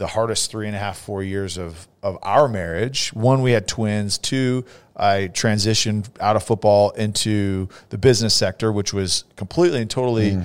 the 0.00 0.06
hardest 0.06 0.50
three 0.50 0.66
and 0.66 0.74
a 0.74 0.78
half, 0.78 0.98
four 0.98 1.22
years 1.22 1.58
of 1.58 1.86
of 2.02 2.18
our 2.22 2.48
marriage. 2.48 3.12
One, 3.12 3.42
we 3.42 3.52
had 3.52 3.68
twins. 3.68 4.16
Two, 4.16 4.64
I 4.96 5.28
transitioned 5.30 6.08
out 6.18 6.36
of 6.36 6.42
football 6.42 6.90
into 6.92 7.68
the 7.90 7.98
business 7.98 8.32
sector, 8.32 8.72
which 8.72 8.94
was 8.94 9.24
completely 9.36 9.82
and 9.82 9.90
totally 9.90 10.40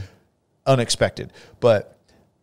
unexpected. 0.65 1.31
But 1.61 1.97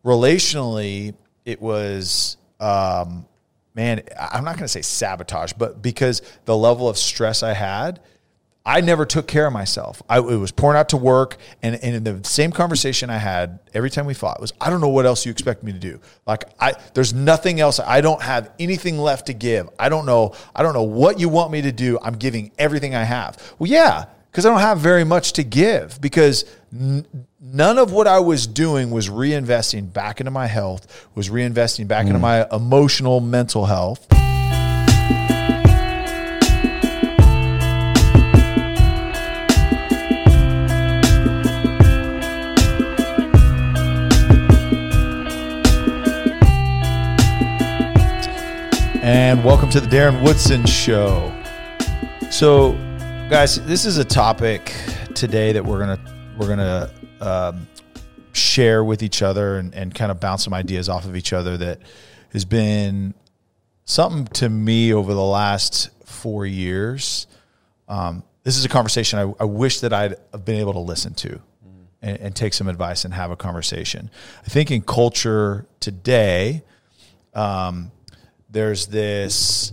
relationally, 0.05 1.15
it 1.45 1.61
was. 1.61 2.39
Um, 2.59 3.27
man, 3.75 4.03
I'm 4.19 4.45
not 4.45 4.57
going 4.57 4.65
to 4.65 4.69
say 4.69 4.83
sabotage, 4.83 5.53
but 5.53 5.83
because 5.83 6.23
the 6.47 6.57
level 6.57 6.89
of 6.89 6.97
stress 6.97 7.43
I 7.43 7.53
had, 7.53 8.01
I 8.65 8.81
never 8.81 9.05
took 9.05 9.27
care 9.27 9.47
of 9.47 9.53
myself. 9.53 10.03
I 10.09 10.19
it 10.19 10.23
was 10.23 10.53
pouring 10.53 10.79
out 10.79 10.91
to 10.91 10.97
work, 10.97 11.37
and, 11.63 11.75
and 11.83 11.97
in 11.97 12.05
the 12.05 12.29
same 12.29 12.53
conversation 12.53 13.11
I 13.11 13.19
had 13.19 13.59
every 13.75 13.91
time 13.91 14.07
we 14.07 14.15
fought 14.15 14.41
was, 14.41 14.53
I 14.61 14.71
don't 14.71 14.81
know 14.81 14.89
what 14.89 15.05
else 15.05 15.27
you 15.27 15.33
expect 15.33 15.65
me 15.65 15.73
to 15.73 15.79
do. 15.79 16.01
Like 16.27 16.45
I, 16.61 16.75
there's 16.95 17.13
nothing 17.13 17.61
else. 17.61 17.81
I 17.81 18.01
don't 18.01 18.23
have 18.23 18.53
anything 18.61 18.99
left 18.99 19.27
to 19.27 19.33
give. 19.33 19.69
I 19.79 19.89
don't 19.89 20.07
know. 20.07 20.35
I 20.55 20.63
don't 20.63 20.75
know 20.75 20.85
what 20.85 21.19
you 21.19 21.29
want 21.29 21.51
me 21.51 21.63
to 21.63 21.73
do. 21.73 21.99
I'm 22.03 22.15
giving 22.15 22.53
everything 22.59 22.95
I 22.95 23.03
have. 23.03 23.55
Well, 23.59 23.69
yeah, 23.69 24.05
because 24.31 24.47
I 24.47 24.51
don't 24.51 24.61
have 24.61 24.79
very 24.79 25.05
much 25.05 25.33
to 25.35 25.45
give. 25.45 26.01
Because 26.01 26.45
n- 26.73 27.05
none 27.41 27.79
of 27.79 27.93
what 27.93 28.07
I 28.07 28.21
was 28.21 28.47
doing 28.47 28.93
was 28.93 29.09
reinvesting 29.09 29.93
back 29.93 30.21
into 30.21 30.31
my 30.31 30.47
health, 30.47 31.09
was 31.17 31.31
reinvesting 31.31 31.89
back 31.89 32.07
into 32.07 32.19
mm. 32.19 32.23
my 32.23 32.47
emotional, 32.53 33.21
mental 33.21 33.67
health. 33.67 34.07
And 49.13 49.45
welcome 49.45 49.69
to 49.69 49.79
the 49.79 49.87
Darren 49.87 50.23
Woodson 50.23 50.65
Show. 50.65 51.31
So, 52.31 52.73
guys, 53.29 53.63
this 53.67 53.85
is 53.85 53.99
a 53.99 54.07
topic 54.07 54.73
today 55.15 55.53
that 55.53 55.63
we're 55.63 55.81
gonna 55.81 56.35
we're 56.39 56.49
gonna 56.49 56.91
um, 57.21 57.69
share 58.33 58.83
with 58.83 59.03
each 59.03 59.21
other 59.21 59.59
and, 59.59 59.75
and 59.75 59.95
kind 59.95 60.11
of 60.11 60.19
bounce 60.19 60.45
some 60.45 60.55
ideas 60.55 60.89
off 60.89 61.05
of 61.05 61.15
each 61.15 61.35
other 61.35 61.59
that 61.59 61.81
has 62.33 62.47
been 62.47 63.13
something 63.85 64.25
to 64.29 64.49
me 64.49 64.95
over 64.95 65.13
the 65.13 65.21
last 65.21 65.91
four 66.07 66.47
years. 66.47 67.27
Um, 67.89 68.25
this 68.45 68.57
is 68.57 68.65
a 68.65 68.71
conversation 68.71 69.19
I, 69.19 69.43
I 69.43 69.45
wish 69.45 69.81
that 69.81 69.93
I'd 69.93 70.17
have 70.33 70.47
been 70.47 70.57
able 70.57 70.73
to 70.73 70.81
listen 70.81 71.13
to 71.17 71.39
and, 72.01 72.17
and 72.17 72.35
take 72.35 72.55
some 72.55 72.67
advice 72.67 73.05
and 73.05 73.13
have 73.13 73.31
a 73.31 73.37
conversation. 73.37 74.11
I 74.47 74.49
think 74.49 74.71
in 74.71 74.81
culture 74.81 75.67
today, 75.81 76.63
um, 77.35 77.93
there's 78.53 78.87
this 78.87 79.73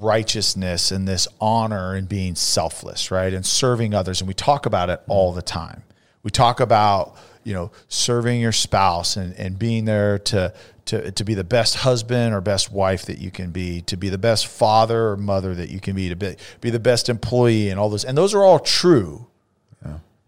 righteousness 0.00 0.90
and 0.90 1.06
this 1.06 1.28
honor 1.40 1.94
and 1.94 2.08
being 2.08 2.34
selfless, 2.34 3.10
right? 3.10 3.32
And 3.32 3.44
serving 3.44 3.94
others. 3.94 4.20
And 4.20 4.28
we 4.28 4.34
talk 4.34 4.66
about 4.66 4.90
it 4.90 5.00
all 5.08 5.32
the 5.32 5.42
time. 5.42 5.82
We 6.22 6.30
talk 6.30 6.60
about, 6.60 7.16
you 7.44 7.54
know, 7.54 7.70
serving 7.88 8.40
your 8.40 8.52
spouse 8.52 9.16
and, 9.16 9.34
and 9.34 9.58
being 9.58 9.84
there 9.84 10.18
to, 10.18 10.52
to, 10.86 11.10
to 11.12 11.24
be 11.24 11.34
the 11.34 11.44
best 11.44 11.76
husband 11.76 12.34
or 12.34 12.40
best 12.40 12.72
wife 12.72 13.06
that 13.06 13.18
you 13.18 13.30
can 13.30 13.50
be, 13.50 13.82
to 13.82 13.96
be 13.96 14.08
the 14.08 14.18
best 14.18 14.46
father 14.46 15.08
or 15.08 15.16
mother 15.16 15.54
that 15.54 15.68
you 15.70 15.80
can 15.80 15.94
be, 15.94 16.08
to 16.08 16.16
be, 16.16 16.36
be 16.60 16.70
the 16.70 16.80
best 16.80 17.08
employee 17.08 17.70
and 17.70 17.78
all 17.78 17.88
those. 17.88 18.04
And 18.04 18.16
those 18.16 18.34
are 18.34 18.42
all 18.42 18.58
true. 18.58 19.26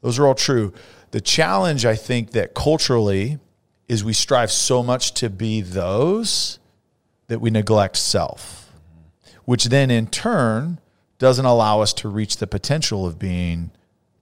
Those 0.03 0.19
are 0.19 0.27
all 0.27 0.34
true. 0.34 0.72
The 1.11 1.20
challenge, 1.20 1.84
I 1.84 1.94
think, 1.94 2.31
that 2.31 2.55
culturally 2.55 3.39
is 3.89 4.05
we 4.05 4.12
strive 4.12 4.50
so 4.50 4.83
much 4.83 5.12
to 5.15 5.28
be 5.28 5.61
those 5.61 6.59
that 7.31 7.41
we 7.41 7.48
neglect 7.48 7.97
self, 7.97 8.73
which 9.45 9.67
then 9.67 9.89
in 9.89 10.09
turn 10.09 10.81
doesn't 11.19 11.45
allow 11.45 11.81
us 11.81 11.92
to 11.92 12.09
reach 12.09 12.39
the 12.39 12.47
potential 12.47 13.06
of 13.06 13.20
being 13.20 13.70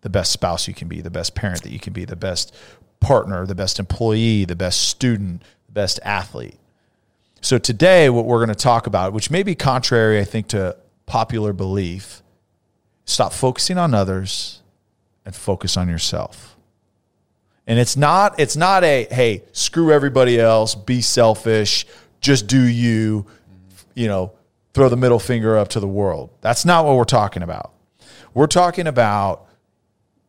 the 0.03 0.11
best 0.11 0.31
spouse 0.31 0.69
you 0.69 0.75
can 0.75 0.89
be, 0.89 1.01
the 1.01 1.11
best 1.11 1.35
parent 1.35 1.63
that 1.63 1.73
you 1.73 1.81
can 1.81 1.95
be, 1.95 2.05
the 2.05 2.15
best 2.15 2.55
partner, 3.01 3.47
the 3.47 3.55
best 3.55 3.79
employee, 3.79 4.45
the 4.45 4.55
best 4.55 4.83
student, 4.83 5.43
the 5.65 5.73
best 5.73 5.99
athlete. 6.05 6.59
So 7.41 7.57
today, 7.57 8.11
what 8.11 8.27
we're 8.27 8.45
going 8.45 8.55
to 8.55 8.55
talk 8.55 8.87
about, 8.87 9.15
which 9.15 9.31
may 9.31 9.43
be 9.43 9.55
contrary, 9.55 10.21
I 10.21 10.25
think, 10.25 10.49
to 10.49 10.77
popular 11.07 11.55
belief, 11.55 12.23
stop 13.07 13.33
focusing 13.33 13.79
on 13.79 13.95
others 13.95 14.61
and 15.25 15.35
focus 15.35 15.79
on 15.79 15.89
yourself. 15.89 16.59
And 17.67 17.79
it's 17.79 17.97
not 17.97 18.39
it's 18.39 18.57
not 18.57 18.85
a 18.85 19.07
hey, 19.11 19.45
screw 19.53 19.93
everybody 19.93 20.39
else, 20.39 20.75
be 20.75 21.01
selfish, 21.01 21.87
just 22.21 22.47
do 22.47 22.61
you, 22.61 23.27
you 23.95 24.09
know, 24.09 24.33
throw 24.75 24.89
the 24.89 24.97
middle 24.97 25.19
finger 25.19 25.57
up 25.57 25.69
to 25.69 25.81
the 25.81 25.89
world. 25.89 26.31
That's 26.41 26.65
not 26.65 26.85
what 26.85 26.97
we're 26.97 27.05
talking 27.05 27.43
about. 27.43 27.73
We're 28.35 28.47
talking 28.47 28.87
about 28.87 29.47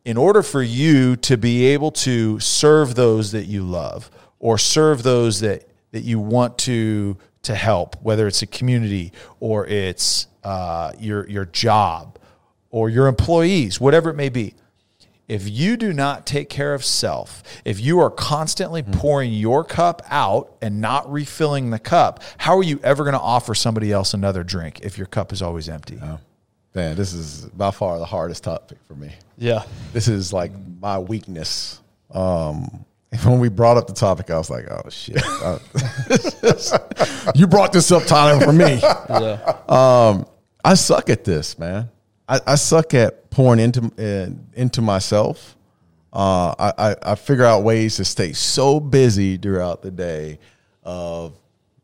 in 0.04 0.16
order 0.16 0.42
for 0.42 0.62
you 0.62 1.16
to 1.16 1.36
be 1.36 1.66
able 1.66 1.90
to 1.92 2.40
serve 2.40 2.94
those 2.94 3.32
that 3.32 3.44
you 3.44 3.62
love 3.62 4.10
or 4.38 4.58
serve 4.58 5.02
those 5.02 5.40
that 5.40 5.68
that 5.92 6.02
you 6.02 6.18
want 6.18 6.56
to 6.58 7.16
to 7.42 7.54
help, 7.54 8.00
whether 8.02 8.26
it's 8.26 8.42
a 8.42 8.46
community 8.46 9.12
or 9.40 9.66
it's 9.66 10.26
uh, 10.44 10.92
your 10.98 11.28
your 11.28 11.44
job 11.44 12.18
or 12.70 12.88
your 12.88 13.06
employees, 13.06 13.80
whatever 13.80 14.10
it 14.10 14.16
may 14.16 14.28
be. 14.28 14.54
If 15.30 15.48
you 15.48 15.76
do 15.76 15.92
not 15.92 16.26
take 16.26 16.48
care 16.48 16.74
of 16.74 16.84
self, 16.84 17.44
if 17.64 17.78
you 17.78 18.00
are 18.00 18.10
constantly 18.10 18.82
pouring 18.82 19.32
your 19.32 19.62
cup 19.62 20.02
out 20.10 20.56
and 20.60 20.80
not 20.80 21.10
refilling 21.10 21.70
the 21.70 21.78
cup, 21.78 22.20
how 22.36 22.58
are 22.58 22.64
you 22.64 22.80
ever 22.82 23.04
going 23.04 23.14
to 23.14 23.20
offer 23.20 23.54
somebody 23.54 23.92
else 23.92 24.12
another 24.12 24.42
drink 24.42 24.80
if 24.80 24.98
your 24.98 25.06
cup 25.06 25.32
is 25.32 25.40
always 25.40 25.68
empty? 25.68 26.00
Man, 26.74 26.96
this 26.96 27.12
is 27.12 27.46
by 27.46 27.70
far 27.70 28.00
the 28.00 28.04
hardest 28.04 28.42
topic 28.42 28.78
for 28.88 28.94
me. 28.94 29.12
Yeah. 29.38 29.62
This 29.92 30.08
is 30.08 30.32
like 30.32 30.50
my 30.80 30.98
weakness. 30.98 31.80
Um, 32.10 32.84
when 33.22 33.38
we 33.38 33.50
brought 33.50 33.76
up 33.76 33.86
the 33.86 33.92
topic, 33.92 34.32
I 34.32 34.38
was 34.38 34.50
like, 34.50 34.68
"Oh 34.68 34.90
shit!" 34.90 35.16
You 37.36 37.46
brought 37.46 37.72
this 37.72 37.92
up, 37.92 38.04
Tyler, 38.04 38.44
for 38.44 38.52
me. 38.52 38.80
Yeah. 38.82 39.58
Um, 39.68 40.26
I 40.64 40.74
suck 40.74 41.08
at 41.08 41.22
this, 41.22 41.56
man. 41.56 41.88
I, 42.30 42.40
I 42.46 42.54
suck 42.54 42.94
at 42.94 43.28
pouring 43.30 43.58
into 43.60 43.90
uh, 43.98 44.32
into 44.54 44.80
myself. 44.80 45.56
Uh, 46.12 46.54
I, 46.58 46.72
I 46.78 46.96
I 47.02 47.14
figure 47.16 47.44
out 47.44 47.64
ways 47.64 47.96
to 47.96 48.04
stay 48.04 48.32
so 48.32 48.78
busy 48.78 49.36
throughout 49.36 49.82
the 49.82 49.90
day 49.90 50.38
of 50.84 51.36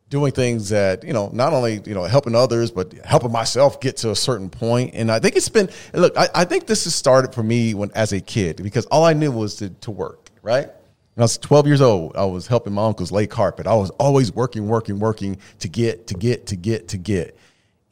doing 0.08 0.30
things 0.30 0.68
that 0.68 1.02
you 1.02 1.12
know 1.12 1.30
not 1.32 1.52
only 1.52 1.82
you 1.84 1.94
know 1.94 2.04
helping 2.04 2.36
others 2.36 2.70
but 2.70 2.92
helping 3.04 3.32
myself 3.32 3.80
get 3.80 3.96
to 3.98 4.12
a 4.12 4.16
certain 4.16 4.48
point. 4.48 4.94
And 4.94 5.10
i 5.10 5.18
think 5.18 5.36
it's 5.36 5.48
been 5.48 5.68
look 5.92 6.16
i, 6.16 6.28
I 6.34 6.44
think 6.44 6.66
this 6.66 6.84
has 6.84 6.94
started 6.94 7.34
for 7.34 7.42
me 7.42 7.74
when 7.74 7.90
as 7.94 8.12
a 8.12 8.20
kid 8.20 8.62
because 8.62 8.86
all 8.86 9.04
i 9.04 9.12
knew 9.12 9.32
was 9.32 9.56
to, 9.56 9.70
to 9.70 9.90
work 9.90 10.30
right? 10.42 10.66
When 11.14 11.22
i 11.22 11.24
was 11.24 11.38
12 11.38 11.66
years 11.66 11.80
old 11.80 12.16
i 12.16 12.24
was 12.24 12.46
helping 12.46 12.72
my 12.72 12.86
uncles 12.86 13.10
lay 13.10 13.26
carpet. 13.26 13.66
I 13.66 13.74
was 13.74 13.90
always 13.90 14.32
working 14.32 14.68
working 14.68 15.00
working 15.00 15.38
to 15.58 15.68
get 15.68 16.06
to 16.06 16.14
get 16.14 16.46
to 16.46 16.56
get 16.56 16.88
to 16.88 16.98
get 16.98 17.36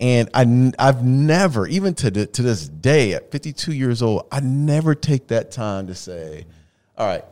and 0.00 0.28
I, 0.34 0.72
I've 0.78 1.04
never, 1.04 1.66
even 1.66 1.94
to, 1.94 2.10
the, 2.10 2.26
to 2.26 2.42
this 2.42 2.68
day, 2.68 3.14
at 3.14 3.30
52 3.30 3.72
years 3.72 4.02
old, 4.02 4.26
I 4.30 4.40
never 4.40 4.94
take 4.94 5.28
that 5.28 5.50
time 5.50 5.86
to 5.86 5.94
say, 5.94 6.46
all 6.98 7.06
right, 7.06 7.24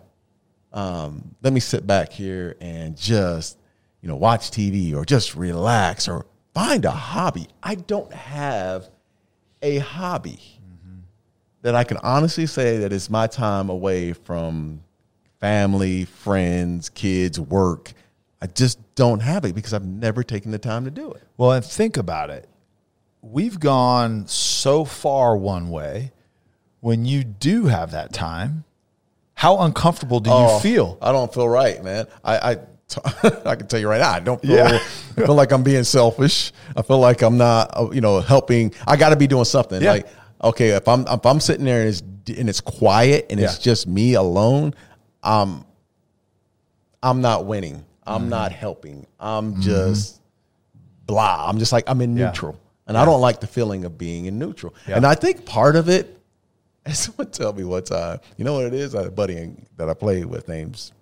um, 0.73 1.35
let 1.43 1.53
me 1.53 1.61
sit 1.61 1.87
back 1.87 2.13
here 2.13 2.57
and 2.61 2.97
just, 2.97 3.59
you 4.01 4.09
know, 4.09 4.17
watch 4.17 4.51
TV 4.51 4.95
or 4.95 5.05
just 5.05 5.35
relax 5.35 6.09
or 6.09 6.27
find 6.55 6.85
a 6.85 6.91
hobby. 6.91 7.49
I 7.63 7.75
don't 7.75 8.13
have 8.13 8.89
a 9.61 9.79
hobby 9.79 10.41
that 11.63 11.75
I 11.75 11.85
can 11.85 11.97
honestly 11.99 12.47
say 12.47 12.79
that 12.79 12.93
it's 12.93 13.09
my 13.09 13.27
time 13.27 13.71
away 13.71 14.13
from 14.13 14.83
family, 15.41 16.05
friends, 16.05 16.89
kids, 16.91 17.41
work. 17.41 17.93
I 18.41 18.47
just 18.47 18.79
don't 18.97 19.21
have 19.21 19.45
it 19.45 19.55
because 19.55 19.73
I've 19.73 19.87
never 19.87 20.23
taken 20.23 20.51
the 20.51 20.59
time 20.59 20.85
to 20.85 20.91
do 20.91 21.13
it. 21.13 21.23
Well, 21.37 21.53
and 21.53 21.65
think 21.65 21.97
about 21.97 22.31
it. 22.31 22.49
We've 23.23 23.59
gone 23.59 24.27
so 24.27 24.85
far 24.85 25.37
one 25.37 25.71
way. 25.71 26.13
When 26.81 27.05
you 27.05 27.23
do 27.23 27.67
have 27.67 27.93
that 27.93 28.13
time, 28.13 28.65
how 29.35 29.61
uncomfortable 29.61 30.19
do 30.21 30.31
you 30.31 30.37
Oh, 30.37 30.59
feel? 30.59 30.99
I 31.01 31.13
don't 31.13 31.33
feel 31.33 31.49
right, 31.49 31.83
man. 31.85 32.07
I 32.25 32.37
I, 32.53 32.57
I 33.47 33.55
can 33.57 33.69
tell 33.69 33.79
you 33.79 33.89
right 33.89 34.01
now, 34.01 34.11
I 34.11 34.21
don't 34.21 34.41
feel. 34.43 34.57
Yeah. 34.57 34.79
I 35.17 35.25
feel 35.27 35.35
like 35.37 35.53
I'm 35.53 35.63
being 35.63 35.85
selfish. 35.85 36.53
I 36.77 36.83
feel 36.83 36.99
like 36.99 37.23
I'm 37.23 37.39
not, 37.39 37.71
uh, 37.79 37.91
you 37.93 38.01
know, 38.01 38.21
helping. 38.21 38.75
I 38.87 38.97
got 38.97 39.11
to 39.11 39.17
be 39.17 39.27
doing 39.29 39.45
something. 39.45 39.81
Yeah. 39.81 39.93
Like, 39.93 40.09
okay, 40.43 40.71
if 40.71 40.89
I'm 40.89 41.07
if 41.07 41.25
I'm 41.25 41.39
sitting 41.39 41.65
there 41.65 41.81
and 41.83 41.89
it's 41.89 42.03
and 42.39 42.49
it's 42.49 42.61
quiet 42.61 43.27
and 43.31 43.39
it's 43.39 43.59
just 43.59 43.87
me 43.87 44.15
alone, 44.15 44.75
um, 45.23 45.65
I'm 47.03 47.21
not 47.21 47.47
winning. 47.47 47.85
I'm 48.05 48.29
not 48.29 48.51
helping. 48.51 49.07
I'm 49.21 49.61
just 49.61 50.21
blah. 51.07 51.49
I'm 51.49 51.59
just 51.61 51.73
like 51.73 51.85
I'm 51.87 52.01
in 52.01 52.17
Yeah. 52.17 52.27
neutral, 52.27 52.59
and 52.95 52.99
I 52.99 53.05
don't 53.05 53.21
like 53.21 53.41
the 53.41 53.47
feeling 53.47 53.85
of 53.85 53.97
being 53.97 54.27
in 54.27 54.39
neutral. 54.39 54.75
And 54.87 55.07
I 55.07 55.15
think 55.15 55.47
part 55.47 55.77
of 55.77 55.89
it, 55.89 56.19
and 56.85 56.95
someone 56.95 57.31
tell 57.31 57.53
me 57.53 57.65
one 57.65 57.85
time, 57.85 58.21
you 58.37 58.45
know 58.45 58.55
what 58.55 58.65
it 58.65 58.75
is? 58.75 58.95
I 58.95 58.99
had 58.99 59.07
a 59.09 59.11
buddy 59.11 59.53
that 59.77 59.89
I 59.89 59.95
played 59.95 60.27
with, 60.27 60.49
name's 60.49 60.93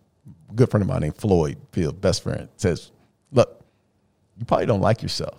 good 0.54 0.70
friend 0.70 0.82
of 0.82 0.88
mine 0.88 1.00
named 1.00 1.16
Floyd 1.16 1.56
Field, 1.72 2.00
best 2.00 2.22
friend, 2.22 2.48
says, 2.56 2.90
"Look, 3.32 3.60
you 4.38 4.44
probably 4.44 4.66
don't 4.66 4.80
like 4.80 5.02
yourself. 5.02 5.38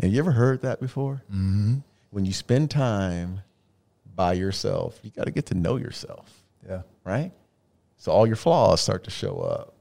And 0.00 0.12
you 0.12 0.18
ever 0.18 0.32
heard 0.32 0.62
that 0.62 0.80
before? 0.80 1.22
Mm-hmm. 1.30 1.76
When 2.10 2.24
you 2.24 2.32
spend 2.32 2.70
time 2.70 3.40
by 4.14 4.32
yourself, 4.34 4.98
you 5.02 5.10
got 5.10 5.24
to 5.24 5.30
get 5.30 5.46
to 5.46 5.54
know 5.54 5.76
yourself, 5.76 6.30
Yeah. 6.68 6.82
right? 7.04 7.30
So 7.98 8.10
all 8.12 8.26
your 8.26 8.36
flaws 8.36 8.80
start 8.80 9.04
to 9.04 9.10
show 9.10 9.38
up 9.38 9.71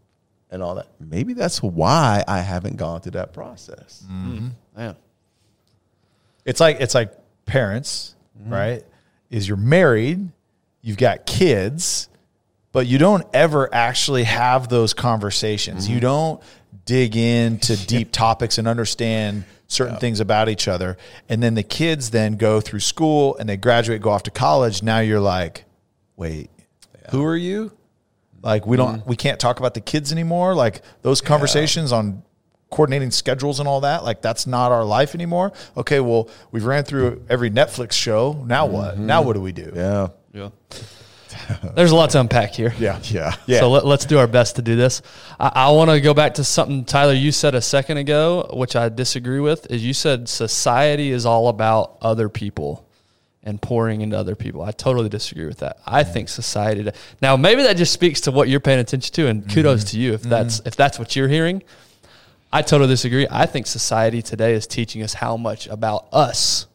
and 0.51 0.61
all 0.61 0.75
that. 0.75 0.87
Maybe 0.99 1.33
that's 1.33 1.63
why 1.63 2.23
I 2.27 2.39
haven't 2.39 2.77
gone 2.77 3.01
through 3.01 3.13
that 3.13 3.33
process. 3.33 4.03
Mm-hmm. 4.05 4.49
Yeah. 4.77 4.93
It's 6.45 6.59
like 6.59 6.81
it's 6.81 6.93
like 6.93 7.13
parents, 7.45 8.15
mm-hmm. 8.39 8.53
right? 8.53 8.83
Is 9.29 9.47
you're 9.47 9.57
married, 9.57 10.29
you've 10.81 10.97
got 10.97 11.25
kids, 11.25 12.09
but 12.71 12.85
you 12.85 12.97
don't 12.97 13.25
ever 13.33 13.73
actually 13.73 14.23
have 14.23 14.67
those 14.67 14.93
conversations. 14.93 15.87
You 15.87 15.95
mm-hmm. 15.95 16.01
don't 16.01 16.43
dig 16.85 17.15
into 17.15 17.77
deep 17.87 18.11
topics 18.11 18.57
and 18.57 18.67
understand 18.67 19.45
certain 19.67 19.97
things 19.97 20.19
about 20.19 20.49
each 20.49 20.67
other. 20.67 20.97
And 21.29 21.41
then 21.41 21.53
the 21.53 21.63
kids 21.63 22.09
then 22.09 22.35
go 22.35 22.59
through 22.59 22.81
school 22.81 23.37
and 23.37 23.47
they 23.47 23.55
graduate, 23.55 24.01
go 24.01 24.09
off 24.09 24.23
to 24.23 24.31
college. 24.31 24.83
Now 24.83 24.99
you're 24.99 25.21
like, 25.21 25.63
wait, 26.17 26.49
who 27.09 27.23
are 27.23 27.37
you? 27.37 27.71
Like 28.41 28.65
we 28.65 28.77
don't 28.77 29.01
mm. 29.01 29.07
we 29.07 29.15
can't 29.15 29.39
talk 29.39 29.59
about 29.59 29.73
the 29.73 29.81
kids 29.81 30.11
anymore. 30.11 30.55
Like 30.55 30.81
those 31.01 31.21
conversations 31.21 31.91
on 31.91 32.23
coordinating 32.69 33.11
schedules 33.11 33.59
and 33.59 33.67
all 33.67 33.81
that, 33.81 34.03
like 34.03 34.21
that's 34.21 34.47
not 34.47 34.71
our 34.71 34.83
life 34.83 35.13
anymore. 35.13 35.51
Okay, 35.77 35.99
well, 35.99 36.29
we've 36.51 36.65
ran 36.65 36.83
through 36.83 37.23
every 37.29 37.51
Netflix 37.51 37.91
show. 37.91 38.43
Now 38.47 38.65
what? 38.65 38.95
Mm-hmm. 38.95 39.05
Now 39.05 39.21
what 39.21 39.33
do 39.33 39.41
we 39.41 39.51
do? 39.51 39.71
Yeah. 39.75 40.07
Yeah. 40.33 40.49
There's 41.75 41.91
a 41.91 41.95
lot 41.95 42.09
to 42.11 42.19
unpack 42.19 42.53
here. 42.53 42.73
Yeah. 42.79 42.99
Yeah. 43.03 43.35
Yeah. 43.45 43.59
So 43.59 43.69
let, 43.69 43.85
us 43.85 44.05
do 44.05 44.17
our 44.17 44.27
best 44.27 44.55
to 44.55 44.61
do 44.61 44.75
this. 44.75 45.01
I, 45.39 45.51
I 45.53 45.71
want 45.71 45.89
to 45.91 46.01
go 46.01 46.13
back 46.13 46.35
to 46.35 46.43
something 46.43 46.85
Tyler 46.85 47.13
you 47.13 47.31
said 47.31 47.55
a 47.55 47.61
second 47.61 47.97
ago, 47.97 48.49
which 48.53 48.75
I 48.75 48.89
disagree 48.89 49.39
with. 49.39 49.69
Is 49.69 49.85
you 49.85 49.93
said 49.93 50.27
society 50.27 51.11
is 51.11 51.25
all 51.25 51.47
about 51.49 51.97
other 52.01 52.29
people 52.29 52.87
and 53.43 53.61
pouring 53.61 54.01
into 54.01 54.17
other 54.17 54.35
people. 54.35 54.61
I 54.61 54.71
totally 54.71 55.09
disagree 55.09 55.45
with 55.45 55.59
that. 55.59 55.79
I 55.85 56.03
think 56.03 56.29
society. 56.29 56.89
Now 57.21 57.37
maybe 57.37 57.63
that 57.63 57.77
just 57.77 57.93
speaks 57.93 58.21
to 58.21 58.31
what 58.31 58.49
you're 58.49 58.59
paying 58.59 58.79
attention 58.79 59.13
to, 59.15 59.27
and 59.27 59.41
mm-hmm. 59.41 59.53
kudos 59.53 59.85
to 59.91 59.99
you 59.99 60.13
if 60.13 60.21
mm-hmm. 60.21 60.29
that's 60.29 60.61
if 60.65 60.75
that's 60.75 60.99
what 60.99 61.15
you're 61.15 61.27
hearing. 61.27 61.63
I 62.53 62.61
totally 62.61 62.89
disagree. 62.89 63.27
I 63.31 63.45
think 63.45 63.65
society 63.65 64.21
today 64.21 64.53
is 64.53 64.67
teaching 64.67 65.03
us 65.03 65.13
how 65.13 65.37
much 65.37 65.67
about 65.67 66.07
us, 66.11 66.67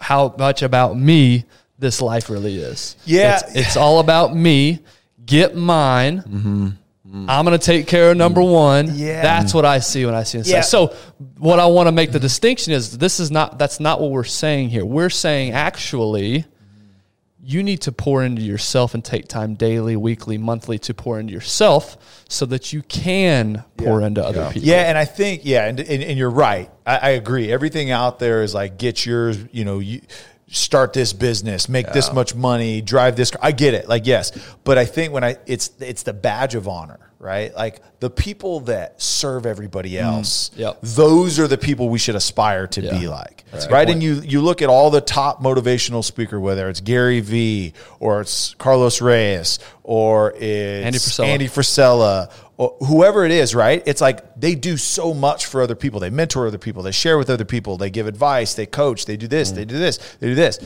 how 0.00 0.34
much 0.36 0.62
about 0.62 0.98
me 0.98 1.44
this 1.78 2.02
life 2.02 2.28
really 2.28 2.56
is. 2.56 2.96
Yeah. 3.04 3.38
It's, 3.42 3.54
it's 3.56 3.76
all 3.76 4.00
about 4.00 4.34
me. 4.34 4.80
Get 5.24 5.54
mine. 5.54 6.18
Mm-hmm. 6.18 6.68
Mm. 7.10 7.26
I'm 7.28 7.44
going 7.44 7.58
to 7.58 7.64
take 7.64 7.86
care 7.88 8.12
of 8.12 8.16
number 8.16 8.40
mm. 8.40 8.52
one. 8.52 8.94
Yeah. 8.94 9.22
That's 9.22 9.52
what 9.52 9.64
I 9.64 9.80
see 9.80 10.06
when 10.06 10.14
I 10.14 10.22
see 10.22 10.38
inside. 10.38 10.52
Yeah. 10.52 10.60
So, 10.60 10.94
what 11.38 11.58
I 11.58 11.66
want 11.66 11.88
to 11.88 11.92
make 11.92 12.12
the 12.12 12.20
distinction 12.20 12.72
is 12.72 12.96
this 12.96 13.18
is 13.18 13.30
not, 13.30 13.58
that's 13.58 13.80
not 13.80 14.00
what 14.00 14.10
we're 14.10 14.22
saying 14.24 14.70
here. 14.70 14.84
We're 14.84 15.10
saying 15.10 15.52
actually, 15.52 16.44
you 17.42 17.62
need 17.62 17.80
to 17.82 17.92
pour 17.92 18.22
into 18.22 18.42
yourself 18.42 18.94
and 18.94 19.04
take 19.04 19.26
time 19.26 19.54
daily, 19.54 19.96
weekly, 19.96 20.38
monthly 20.38 20.78
to 20.80 20.94
pour 20.94 21.18
into 21.18 21.32
yourself 21.32 22.24
so 22.28 22.46
that 22.46 22.72
you 22.72 22.82
can 22.82 23.64
pour 23.76 24.02
into 24.02 24.22
other 24.22 24.46
people. 24.52 24.68
Yeah, 24.68 24.88
and 24.88 24.96
I 24.96 25.06
think 25.06 25.42
yeah, 25.44 25.66
and 25.66 25.80
and, 25.80 26.02
and 26.02 26.18
you're 26.18 26.30
right. 26.30 26.70
I, 26.86 26.96
I 26.96 27.08
agree. 27.10 27.50
Everything 27.50 27.90
out 27.90 28.18
there 28.18 28.42
is 28.42 28.54
like 28.54 28.78
get 28.78 29.06
yours. 29.06 29.38
You 29.52 29.64
know, 29.64 29.78
you 29.78 30.02
start 30.50 30.92
this 30.92 31.12
business, 31.12 31.68
make 31.68 31.92
this 31.92 32.12
much 32.12 32.34
money, 32.34 32.80
drive 32.82 33.16
this. 33.16 33.30
car. 33.30 33.40
I 33.42 33.52
get 33.52 33.74
it. 33.74 33.88
Like 33.88 34.06
yes, 34.06 34.32
but 34.64 34.78
I 34.78 34.84
think 34.84 35.12
when 35.12 35.24
I 35.24 35.36
it's 35.46 35.70
it's 35.80 36.02
the 36.02 36.12
badge 36.12 36.54
of 36.54 36.68
honor, 36.68 37.09
right? 37.20 37.54
Like 37.54 37.82
the 38.00 38.08
people 38.10 38.60
that 38.60 39.00
serve 39.00 39.44
everybody 39.44 39.92
mm, 39.92 40.00
else. 40.02 40.50
Yep. 40.56 40.78
Those 40.82 41.38
are 41.38 41.46
the 41.46 41.58
people 41.58 41.90
we 41.90 41.98
should 41.98 42.16
aspire 42.16 42.66
to 42.68 42.80
be 42.80 42.86
Yeah. 42.86 43.10
like, 43.10 43.44
right? 43.70 43.88
And 43.88 44.02
you 44.02 44.14
you 44.24 44.40
look 44.40 44.62
at 44.62 44.70
all 44.70 44.90
the 44.90 45.02
top 45.02 45.42
motivational 45.42 46.02
speaker, 46.02 46.40
whether 46.40 46.68
it's 46.68 46.80
Gary 46.80 47.20
Vee 47.20 47.74
or 48.00 48.22
it's 48.22 48.54
Carlos 48.54 49.00
Reyes 49.02 49.58
or 49.82 50.32
it's 50.36 50.86
Andy 50.86 50.98
Frisella. 50.98 51.26
Andy 51.26 51.48
Frisella 51.48 52.32
or 52.56 52.76
whoever 52.86 53.24
it 53.24 53.32
is, 53.32 53.54
right? 53.54 53.82
It's 53.86 54.00
like 54.00 54.34
they 54.34 54.54
do 54.54 54.78
so 54.78 55.12
much 55.12 55.46
for 55.46 55.60
other 55.62 55.74
people. 55.74 56.00
They 56.00 56.10
mentor 56.10 56.46
other 56.46 56.58
people. 56.58 56.82
They 56.82 56.90
share 56.90 57.18
with 57.18 57.28
other 57.28 57.44
people. 57.44 57.76
They 57.76 57.90
give 57.90 58.06
advice. 58.06 58.54
They 58.54 58.66
coach. 58.66 59.04
They 59.04 59.18
do 59.18 59.28
this. 59.28 59.52
Mm. 59.52 59.56
They 59.56 59.64
do 59.66 59.78
this. 59.78 59.98
They 60.20 60.28
do 60.28 60.34
this. 60.34 60.58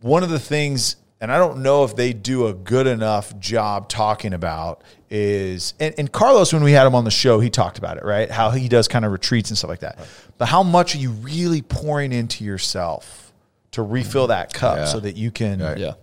One 0.00 0.22
of 0.22 0.30
the 0.30 0.38
things, 0.38 0.96
and 1.20 1.32
I 1.32 1.38
don't 1.38 1.62
know 1.62 1.84
if 1.84 1.96
they 1.96 2.12
do 2.12 2.46
a 2.46 2.54
good 2.54 2.86
enough 2.86 3.38
job 3.38 3.88
talking 3.88 4.32
about 4.34 4.82
is, 5.08 5.74
and, 5.80 5.94
and 5.98 6.10
Carlos, 6.12 6.52
when 6.52 6.62
we 6.62 6.72
had 6.72 6.86
him 6.86 6.94
on 6.94 7.04
the 7.04 7.10
show, 7.10 7.40
he 7.40 7.48
talked 7.48 7.78
about 7.78 7.96
it, 7.96 8.04
right? 8.04 8.30
How 8.30 8.50
he 8.50 8.68
does 8.68 8.86
kind 8.88 9.04
of 9.04 9.12
retreats 9.12 9.50
and 9.50 9.56
stuff 9.56 9.70
like 9.70 9.80
that. 9.80 9.98
But 10.36 10.46
how 10.48 10.62
much 10.62 10.94
are 10.94 10.98
you 10.98 11.10
really 11.12 11.62
pouring 11.62 12.12
into 12.12 12.44
yourself 12.44 13.32
to 13.72 13.82
refill 13.82 14.26
that 14.28 14.52
cup 14.52 14.76
Yeah. 14.76 14.84
so 14.86 15.00
that 15.00 15.16
you 15.16 15.30
can, 15.30 15.60
Yeah. 15.60 15.94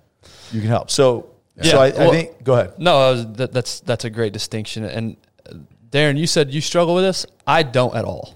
you 0.52 0.62
can 0.62 0.70
help? 0.70 0.90
So, 0.90 1.30
Yeah. 1.58 1.64
so 1.72 1.80
I, 1.82 1.86
I 1.88 2.10
think, 2.10 2.44
go 2.44 2.54
ahead. 2.54 2.80
No, 2.80 3.22
that, 3.24 3.52
that's 3.52 3.82
that's 3.82 4.06
a 4.06 4.10
great 4.10 4.34
distinction. 4.34 4.84
And 4.86 5.18
uh, 5.48 5.54
Darren, 5.92 6.18
you 6.18 6.26
said 6.26 6.52
you 6.52 6.62
struggle 6.62 6.96
with 6.96 7.04
this. 7.04 7.26
I 7.46 7.62
don't 7.64 7.96
at 7.96 8.06
all. 8.06 8.36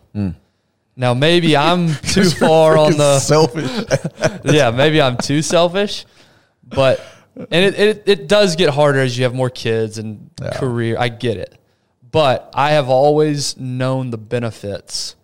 Now 0.95 1.13
maybe 1.13 1.55
I'm 1.55 1.93
too 2.13 2.29
far 2.29 2.77
on 2.77 2.97
the 2.97 3.19
selfish. 3.19 3.71
yeah. 4.43 4.69
Maybe 4.71 5.01
I'm 5.01 5.15
too 5.17 5.41
selfish, 5.41 6.05
but 6.69 7.03
and 7.35 7.65
it, 7.65 7.79
it 7.79 8.03
it 8.05 8.27
does 8.27 8.55
get 8.55 8.69
harder 8.69 8.99
as 8.99 9.17
you 9.17 9.23
have 9.23 9.33
more 9.33 9.49
kids 9.49 9.97
and 9.97 10.29
career. 10.55 10.97
I 10.99 11.09
get 11.09 11.37
it, 11.37 11.55
but 12.11 12.49
I 12.53 12.71
have 12.71 12.89
always 12.89 13.57
known 13.57 14.09
the 14.09 14.17
benefits 14.17 15.15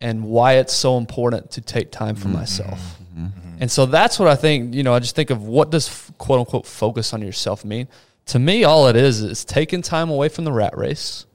and 0.00 0.24
why 0.24 0.54
it's 0.54 0.72
so 0.72 0.96
important 0.96 1.50
to 1.52 1.60
take 1.60 1.90
time 1.90 2.14
for 2.14 2.28
mm-hmm. 2.28 2.38
myself. 2.38 2.78
Mm-hmm. 2.78 3.26
Mm-hmm. 3.26 3.56
And 3.60 3.70
so 3.70 3.86
that's 3.86 4.18
what 4.18 4.28
I 4.28 4.36
think, 4.36 4.74
you 4.74 4.82
know, 4.82 4.94
I 4.94 5.00
just 5.00 5.16
think 5.16 5.30
of 5.30 5.42
what 5.42 5.70
does 5.70 6.10
quote 6.18 6.40
unquote 6.40 6.66
focus 6.66 7.12
on 7.12 7.22
yourself 7.22 7.64
mean? 7.64 7.88
To 8.26 8.38
me, 8.38 8.64
all 8.64 8.88
it 8.88 8.96
is 8.96 9.22
is 9.22 9.44
taking 9.44 9.82
time 9.82 10.10
away 10.10 10.28
from 10.28 10.44
the 10.44 10.52
rat 10.52 10.76
race, 10.76 11.26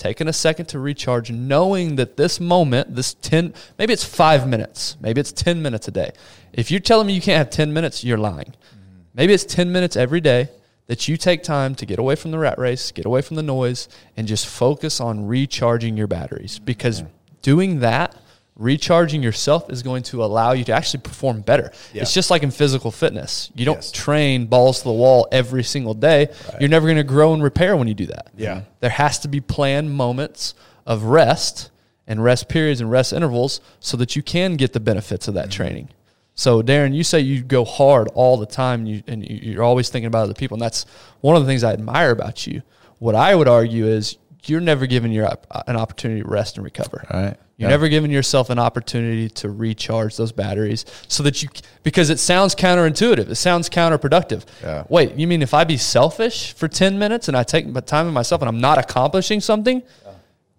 taking 0.00 0.26
a 0.26 0.32
second 0.32 0.66
to 0.66 0.80
recharge, 0.80 1.30
knowing 1.30 1.96
that 1.96 2.16
this 2.16 2.40
moment, 2.40 2.96
this 2.96 3.14
10, 3.14 3.54
maybe 3.78 3.92
it's 3.92 4.04
five 4.04 4.48
minutes, 4.48 4.96
maybe 5.00 5.20
it's 5.20 5.30
10 5.30 5.62
minutes 5.62 5.86
a 5.86 5.90
day. 5.90 6.10
If 6.52 6.70
you're 6.70 6.80
telling 6.80 7.06
me 7.06 7.12
you 7.12 7.20
can't 7.20 7.38
have 7.38 7.50
10 7.50 7.72
minutes, 7.72 8.02
you're 8.02 8.18
lying. 8.18 8.46
Mm-hmm. 8.46 9.00
Maybe 9.14 9.32
it's 9.32 9.44
10 9.44 9.70
minutes 9.70 9.96
every 9.96 10.20
day 10.20 10.48
that 10.86 11.06
you 11.06 11.16
take 11.16 11.42
time 11.44 11.74
to 11.76 11.86
get 11.86 12.00
away 12.00 12.16
from 12.16 12.32
the 12.32 12.38
rat 12.38 12.58
race, 12.58 12.90
get 12.90 13.04
away 13.04 13.22
from 13.22 13.36
the 13.36 13.42
noise, 13.42 13.88
and 14.16 14.26
just 14.26 14.46
focus 14.46 15.00
on 15.00 15.26
recharging 15.26 15.96
your 15.96 16.08
batteries. 16.08 16.58
Because 16.58 17.04
doing 17.42 17.80
that, 17.80 18.16
recharging 18.60 19.22
yourself 19.22 19.70
is 19.70 19.82
going 19.82 20.02
to 20.04 20.22
allow 20.22 20.52
you 20.52 20.62
to 20.64 20.72
actually 20.72 21.00
perform 21.00 21.40
better. 21.40 21.72
Yeah. 21.94 22.02
It's 22.02 22.12
just 22.14 22.30
like 22.30 22.42
in 22.42 22.50
physical 22.50 22.90
fitness. 22.90 23.50
You 23.54 23.64
don't 23.64 23.76
Yes. 23.78 23.90
train 23.90 24.46
balls 24.46 24.78
to 24.78 24.84
the 24.84 24.92
wall 24.92 25.26
every 25.32 25.64
single 25.64 25.94
day. 25.94 26.28
You're 26.60 26.68
never 26.68 26.86
going 26.86 26.98
to 26.98 27.02
grow 27.02 27.32
and 27.32 27.42
repair 27.42 27.74
when 27.76 27.88
you 27.88 27.94
do 27.94 28.06
that. 28.06 28.28
Yeah. 28.36 28.62
There 28.80 28.90
has 28.90 29.18
to 29.20 29.28
be 29.28 29.40
planned 29.40 29.90
moments 29.92 30.54
of 30.86 31.04
rest 31.04 31.70
and 32.06 32.22
rest 32.22 32.48
periods 32.48 32.80
and 32.82 32.90
rest 32.90 33.12
intervals 33.14 33.60
so 33.80 33.96
that 33.96 34.14
you 34.14 34.22
can 34.22 34.56
get 34.56 34.74
the 34.74 34.80
benefits 34.80 35.26
of 35.26 35.34
that 35.34 35.44
Mm-hmm. 35.46 35.50
training. 35.62 35.88
So, 36.34 36.62
Darren, 36.62 36.94
you 36.94 37.02
say 37.04 37.20
you 37.20 37.42
go 37.42 37.64
hard 37.64 38.08
all 38.14 38.36
the 38.38 38.46
time, 38.46 38.80
and, 38.80 38.88
you, 38.88 39.02
and 39.06 39.26
you're 39.26 39.62
always 39.62 39.88
thinking 39.90 40.06
about 40.06 40.22
other 40.24 40.34
people, 40.34 40.54
and 40.54 40.62
that's 40.62 40.86
one 41.20 41.34
of 41.36 41.42
the 41.42 41.48
things 41.48 41.64
I 41.64 41.72
admire 41.72 42.10
about 42.12 42.46
you. 42.46 42.62
What 42.98 43.14
I 43.14 43.34
would 43.34 43.48
argue 43.48 43.86
is 43.86 44.16
you're 44.44 44.60
never 44.60 44.86
giving 44.86 45.12
your 45.12 45.26
op- 45.26 45.46
an 45.68 45.76
opportunity 45.76 46.22
to 46.22 46.28
rest 46.28 46.56
and 46.56 46.64
recover. 46.64 47.04
Right. 47.12 47.36
You're 47.56 47.68
Yeah. 47.68 47.74
never 47.76 47.88
giving 47.88 48.10
yourself 48.10 48.48
an 48.48 48.58
opportunity 48.58 49.28
to 49.28 49.50
recharge 49.50 50.16
those 50.16 50.32
batteries 50.32 50.86
so 51.08 51.22
that 51.24 51.42
you, 51.42 51.50
because 51.82 52.08
it 52.08 52.18
sounds 52.18 52.54
counterintuitive. 52.54 53.28
It 53.30 53.34
sounds 53.34 53.68
counterproductive. 53.68 54.44
Yeah. 54.62 54.84
Wait, 54.88 55.14
you 55.16 55.26
mean 55.26 55.42
if 55.42 55.52
I 55.52 55.64
be 55.64 55.76
selfish 55.76 56.54
for 56.54 56.68
10 56.68 56.98
minutes 56.98 57.28
and 57.28 57.36
I 57.36 57.42
take 57.42 57.66
my 57.66 57.80
time 57.80 58.06
with 58.06 58.14
myself 58.14 58.40
and 58.40 58.48
I'm 58.48 58.60
not 58.60 58.78
accomplishing 58.78 59.40
something, 59.40 59.82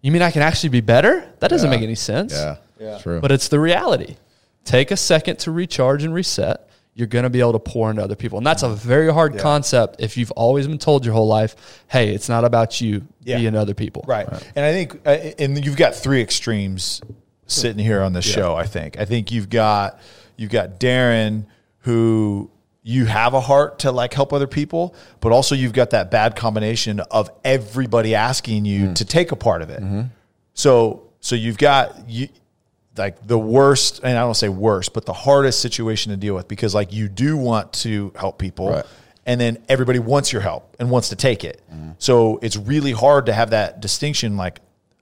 you 0.02 0.12
mean 0.12 0.22
I 0.22 0.30
can 0.32 0.42
actually 0.44 0.70
be 0.70 0.82
better? 0.82 1.26
That 1.40 1.50
doesn't 1.50 1.70
Yeah. 1.72 1.76
make 1.78 1.84
any 1.84 1.96
sense. 1.96 2.34
Yeah. 2.34 2.58
Yeah. 2.80 2.98
True. 3.00 3.20
But 3.20 3.32
it's 3.32 3.48
the 3.48 3.60
reality. 3.60 4.18
Take 4.64 4.92
a 4.92 4.98
second 4.98 5.38
to 5.40 5.52
recharge 5.52 6.04
and 6.04 6.14
reset. 6.14 6.68
You're 6.94 7.08
going 7.08 7.24
to 7.24 7.30
be 7.30 7.40
able 7.40 7.54
to 7.54 7.60
pour 7.60 7.90
into 7.90 8.04
other 8.04 8.16
people. 8.18 8.38
And 8.38 8.46
that's 8.46 8.64
a 8.64 8.70
very 8.70 9.12
hard 9.12 9.38
concept 9.38 10.02
if 10.02 10.18
you've 10.18 10.32
always 10.32 10.68
been 10.68 10.78
told 10.78 11.06
your 11.06 11.14
whole 11.14 11.28
life, 11.28 11.84
hey, 11.88 12.14
it's 12.14 12.28
not 12.28 12.44
about 12.44 12.82
you, 12.82 13.08
Yeah. 13.24 13.38
be 13.38 13.48
in 13.48 13.56
other 13.56 13.74
people. 13.74 14.04
Right. 14.08 14.28
And 14.56 14.66
I 14.66 14.72
think, 14.74 15.00
uh, 15.06 15.10
and 15.40 15.64
you've 15.66 15.78
got 15.78 15.96
three 15.96 16.22
extremes 16.22 17.02
sitting 17.48 17.84
here 17.84 18.02
on 18.02 18.12
the 18.14 18.22
show. 18.22 18.56
I 18.56 18.66
think. 18.66 19.00
I 19.00 19.06
think 19.06 19.32
you've 19.32 19.50
got 19.50 20.00
you've 20.36 20.52
got 20.52 20.80
Darren 20.80 21.46
who 21.80 22.50
you 22.84 23.06
have 23.06 23.34
a 23.34 23.40
heart 23.42 23.80
to 23.80 23.92
like 23.92 24.14
help 24.14 24.34
other 24.34 24.48
people, 24.48 24.94
but 25.20 25.32
also 25.32 25.54
you've 25.56 25.74
got 25.74 25.92
that 25.92 26.10
bad 26.12 26.36
combination 26.36 27.00
of 27.12 27.30
everybody 27.44 28.16
asking 28.16 28.66
you 28.66 28.94
to 28.96 29.06
take 29.06 29.32
a 29.32 29.36
part 29.36 29.62
of 29.62 29.70
it. 29.70 29.82
So 30.54 31.04
so 31.22 31.36
you've 31.36 31.58
got 31.58 32.10
you 32.10 32.28
like 32.98 33.26
the 33.26 33.40
worst, 33.40 34.02
and 34.04 34.18
I 34.18 34.22
don't 34.22 34.36
say 34.36 34.50
worst, 34.50 34.94
but 34.94 35.06
the 35.06 35.14
hardest 35.14 35.62
situation 35.62 36.12
to 36.12 36.18
deal 36.18 36.36
with 36.36 36.48
because 36.48 36.76
like 36.76 36.92
you 36.92 37.08
do 37.08 37.38
want 37.38 37.72
to 37.74 38.12
help 38.16 38.38
people, 38.38 38.70
Right. 38.70 38.86
and 39.26 39.40
then 39.40 39.60
everybody 39.70 40.00
wants 40.00 40.34
your 40.34 40.42
help 40.42 40.76
and 40.80 40.90
wants 40.90 41.10
to 41.10 41.16
take 41.16 41.44
it. 41.44 41.62
Mm-hmm. 41.72 41.92
So 42.00 42.40
it's 42.42 42.58
really 42.58 42.92
hard 42.92 43.28
to 43.28 43.34
have 43.34 43.52
that 43.52 43.80
distinction. 43.80 44.38
Like 44.38 44.60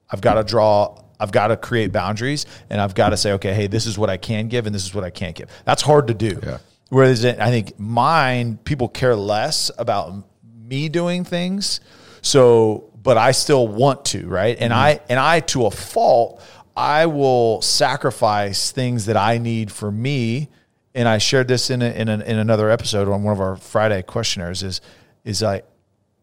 I've 0.10 0.22
got 0.22 0.36
to 0.36 0.43
draw. 0.43 1.01
I've 1.22 1.31
got 1.34 1.48
to 1.48 1.58
create 1.58 1.91
boundaries, 1.91 2.46
and 2.69 2.79
I've 2.79 2.96
got 2.96 3.10
to 3.10 3.17
say, 3.17 3.34
okay, 3.34 3.53
hey, 3.53 3.67
this 3.67 3.86
is 3.86 3.98
what 3.98 4.10
I 4.10 4.15
can 4.15 4.48
give, 4.48 4.65
and 4.65 4.74
this 4.74 4.86
is 4.86 4.96
what 4.96 5.03
I 5.03 5.10
can't 5.10 5.36
give. 5.36 5.50
That's 5.65 5.81
hard 5.81 6.08
to 6.08 6.13
do. 6.13 6.39
Yeah. 6.41 6.60
Whereas 6.89 7.25
I 7.25 7.50
think 7.50 7.77
mine, 7.77 8.58
people 8.63 8.88
care 8.88 9.15
less 9.15 9.69
about 9.77 10.13
me 10.43 10.89
doing 10.89 11.24
things. 11.24 11.81
So, 12.22 12.91
but 13.01 13.17
I 13.17 13.31
still 13.31 13.67
want 13.67 14.05
to, 14.05 14.27
right? 14.27 14.58
And 14.60 14.72
mm-hmm. 14.72 14.81
I 14.81 15.01
and 15.10 15.19
I 15.19 15.39
to 15.41 15.65
a 15.65 15.72
fault, 15.72 16.41
I 16.75 17.05
will 17.05 17.61
sacrifice 17.61 18.71
things 18.71 19.05
that 19.05 19.17
I 19.17 19.38
need 19.38 19.71
for 19.71 19.91
me. 19.91 20.49
And 20.95 21.07
I 21.07 21.17
shared 21.17 21.47
this 21.47 21.69
in 21.69 21.81
a, 21.81 21.89
in, 21.89 22.09
a, 22.09 22.19
in 22.19 22.38
another 22.38 22.69
episode 22.69 23.07
on 23.07 23.23
one 23.23 23.33
of 23.33 23.39
our 23.39 23.55
Friday 23.55 24.01
questionnaires. 24.01 24.63
Is 24.63 24.81
is 25.23 25.43
I 25.43 25.61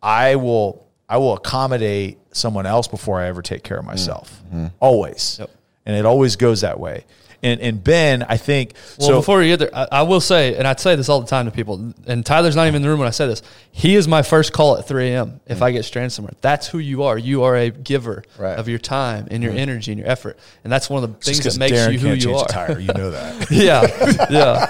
I 0.03 0.37
will 0.37 0.89
I 1.09 1.19
will 1.19 1.35
accommodate 1.35 2.19
someone 2.33 2.67
else 2.67 2.89
before 2.89 3.21
I 3.21 3.27
ever 3.27 3.43
take 3.43 3.63
care 3.63 3.79
of 3.79 3.85
myself. 3.85 4.43
Mm-hmm. 4.49 4.67
Always, 4.81 5.41
and 5.87 5.97
it 5.97 6.05
always 6.05 6.37
goes 6.37 6.63
that 6.63 6.81
way. 6.81 7.05
And 7.43 7.61
and 7.61 7.83
Ben, 7.85 8.23
I 8.29 8.37
think 8.39 8.73
Well, 8.99 9.09
so. 9.09 9.17
before 9.19 9.43
you 9.43 9.57
get 9.57 9.59
there, 9.59 9.77
I, 9.77 10.01
I 10.01 10.03
will 10.03 10.21
say, 10.21 10.57
and 10.57 10.67
I 10.67 10.75
say 10.77 10.97
this 10.97 11.09
all 11.09 11.21
the 11.21 11.27
time 11.27 11.45
to 11.47 11.51
people, 11.53 11.93
and 12.07 12.25
Tyler's 12.25 12.57
not 12.57 12.63
even 12.67 12.77
in 12.77 12.83
the 12.83 12.89
room 12.89 12.99
when 12.99 13.09
I 13.09 13.13
say 13.13 13.27
this. 13.27 13.43
He 13.73 13.95
is 13.95 14.09
my 14.09 14.23
first 14.23 14.53
call 14.55 14.79
at 14.79 14.89
3 14.89 15.11
a.m. 15.11 15.41
if 15.47 15.61
I 15.61 15.71
mm. 15.71 15.75
get 15.75 15.85
stranded 15.85 16.13
somewhere. 16.13 16.33
That's 16.41 16.67
who 16.67 16.79
you 16.79 17.03
are. 17.03 17.19
You 17.19 17.43
are 17.43 17.55
a 17.57 17.71
giver 17.71 18.25
Right. 18.39 18.59
of 18.59 18.69
your 18.69 18.79
time 18.79 19.29
and 19.31 19.43
your 19.43 19.53
energy 19.53 19.93
and 19.93 19.99
your 20.01 20.09
effort, 20.09 20.39
and 20.65 20.73
that's 20.73 20.89
one 20.89 21.05
of 21.05 21.11
the 21.13 21.17
things 21.25 21.45
that 21.45 21.59
makes 21.59 21.77
Darren 21.77 21.93
you 21.93 21.99
who 21.99 22.09
can't 22.09 22.23
you 22.25 22.35
are. 22.37 22.45
a 22.45 22.49
tire, 22.49 22.79
you 22.81 22.93
know 22.95 23.11
that. 23.11 23.51
Yeah, 23.51 23.83
yeah, 24.31 24.67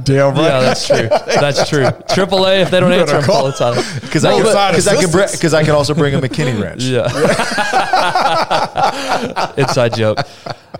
Damn 0.04 0.34
right. 0.34 0.42
yeah. 0.42 0.60
That's 0.60 0.86
true. 0.86 1.08
That's 1.08 1.68
true. 1.68 1.84
AAA 1.84 2.62
if 2.62 2.70
they 2.70 2.80
don't 2.80 2.92
answer, 2.92 3.16
I'm 3.16 3.22
call. 3.22 3.52
calling 3.52 3.52
Tyler. 3.52 3.82
Because 4.00 4.24
I, 4.24 4.30
No, 4.30 4.36
can- 4.36 4.44
'cause 4.74 4.88
I 4.88 4.96
can 4.96 5.10
'cause 5.40 5.54
I 5.54 5.62
can 5.64 5.74
also 5.74 5.94
bring 5.94 6.14
a 6.14 6.18
McKinney 6.20 6.60
wrench. 6.60 6.82
Yeah. 6.84 7.08
Inside 9.56 9.94
joke. 9.94 10.18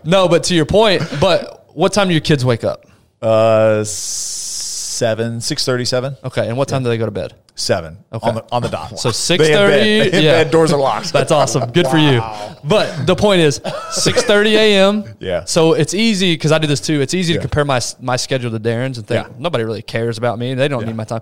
No, 0.04 0.28
but 0.28 0.44
to 0.44 0.54
your 0.54 0.66
point, 0.66 1.02
but 1.20 1.66
what 1.74 1.92
time 1.92 2.08
do 2.08 2.14
your 2.14 2.20
kids 2.20 2.44
wake 2.44 2.64
up? 2.64 2.86
Uh, 3.20 3.84
seven, 3.84 5.40
six 5.40 5.64
thirty, 5.64 5.84
seven, 5.84 6.16
Okay, 6.24 6.48
and 6.48 6.56
what 6.56 6.68
time 6.68 6.82
do 6.82 6.88
they 6.88 6.98
go 6.98 7.06
to 7.06 7.10
bed? 7.12 7.34
seven 7.54 7.98
Okay. 8.12 8.26
on 8.28 8.34
the 8.34 8.44
on 8.50 8.62
the 8.62 8.68
dot. 8.68 8.98
So 8.98 9.10
six 9.10 9.46
thirty. 9.46 10.10
Yeah, 10.22 10.42
bed, 10.44 10.50
doors 10.50 10.72
are 10.72 10.80
locked. 10.80 11.12
That's 11.12 11.30
awesome. 11.30 11.70
Good 11.70 11.86
for 11.86 11.98
you. 11.98 12.20
But 12.64 13.06
the 13.06 13.14
point 13.14 13.42
is, 13.42 13.60
six 13.90 14.22
thirty 14.22 14.56
a.m. 14.56 15.04
Yeah. 15.20 15.44
So 15.44 15.74
it's 15.74 15.92
easy 15.94 16.34
because 16.34 16.50
I 16.50 16.58
do 16.58 16.66
this 16.66 16.80
too. 16.80 17.00
It's 17.02 17.14
easy 17.14 17.34
Yeah. 17.34 17.38
to 17.40 17.42
compare 17.42 17.64
my 17.64 17.80
my 18.00 18.16
schedule 18.16 18.50
to 18.50 18.58
Darren's 18.58 18.96
and 18.98 19.06
think 19.06 19.26
Yeah. 19.26 19.32
nobody 19.38 19.64
really 19.64 19.82
cares 19.82 20.16
about 20.18 20.38
me. 20.38 20.54
They 20.54 20.66
don't 20.68 20.86
need 20.86 20.96
my 20.96 21.04
time. 21.04 21.20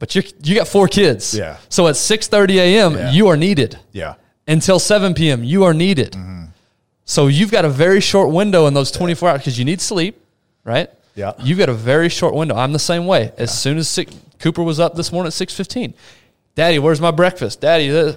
But 0.00 0.14
you 0.14 0.22
you 0.42 0.54
got 0.56 0.68
four 0.68 0.88
kids. 0.88 1.32
Yeah. 1.34 1.56
So 1.68 1.86
at 1.86 1.96
six 1.96 2.26
thirty 2.28 2.58
a.m. 2.58 2.94
Yeah. 2.94 3.12
you 3.12 3.28
are 3.28 3.36
needed 3.36 3.78
yeah, 3.92 4.14
until 4.48 4.78
seven 4.80 5.14
p.m. 5.14 5.44
You 5.44 5.64
are 5.64 5.74
needed. 5.74 6.16
So 7.10 7.26
you've 7.28 7.50
got 7.50 7.64
a 7.64 7.70
very 7.70 8.00
short 8.02 8.30
window 8.30 8.66
in 8.66 8.74
those 8.74 8.90
twenty 8.90 9.14
four 9.14 9.30
hours 9.30 9.40
because 9.40 9.58
you 9.58 9.64
need 9.64 9.80
sleep, 9.80 10.20
right? 10.62 10.90
Yeah. 11.14 11.32
You've 11.42 11.56
got 11.58 11.70
a 11.70 11.74
very 11.74 12.10
short 12.10 12.34
window. 12.34 12.54
I'm 12.54 12.72
the 12.74 12.78
same 12.78 13.06
way. 13.06 13.32
As 13.38 13.50
soon 13.58 13.78
as 13.78 13.88
six, 13.88 14.14
Cooper 14.38 14.62
was 14.62 14.78
up 14.78 14.94
this 14.94 15.10
morning 15.10 15.28
at 15.28 15.32
six 15.32 15.54
fifteen, 15.54 15.94
Daddy, 16.54 16.78
where's 16.78 17.00
my 17.00 17.10
breakfast? 17.10 17.62
Daddy, 17.62 17.90
uh, 17.90 18.12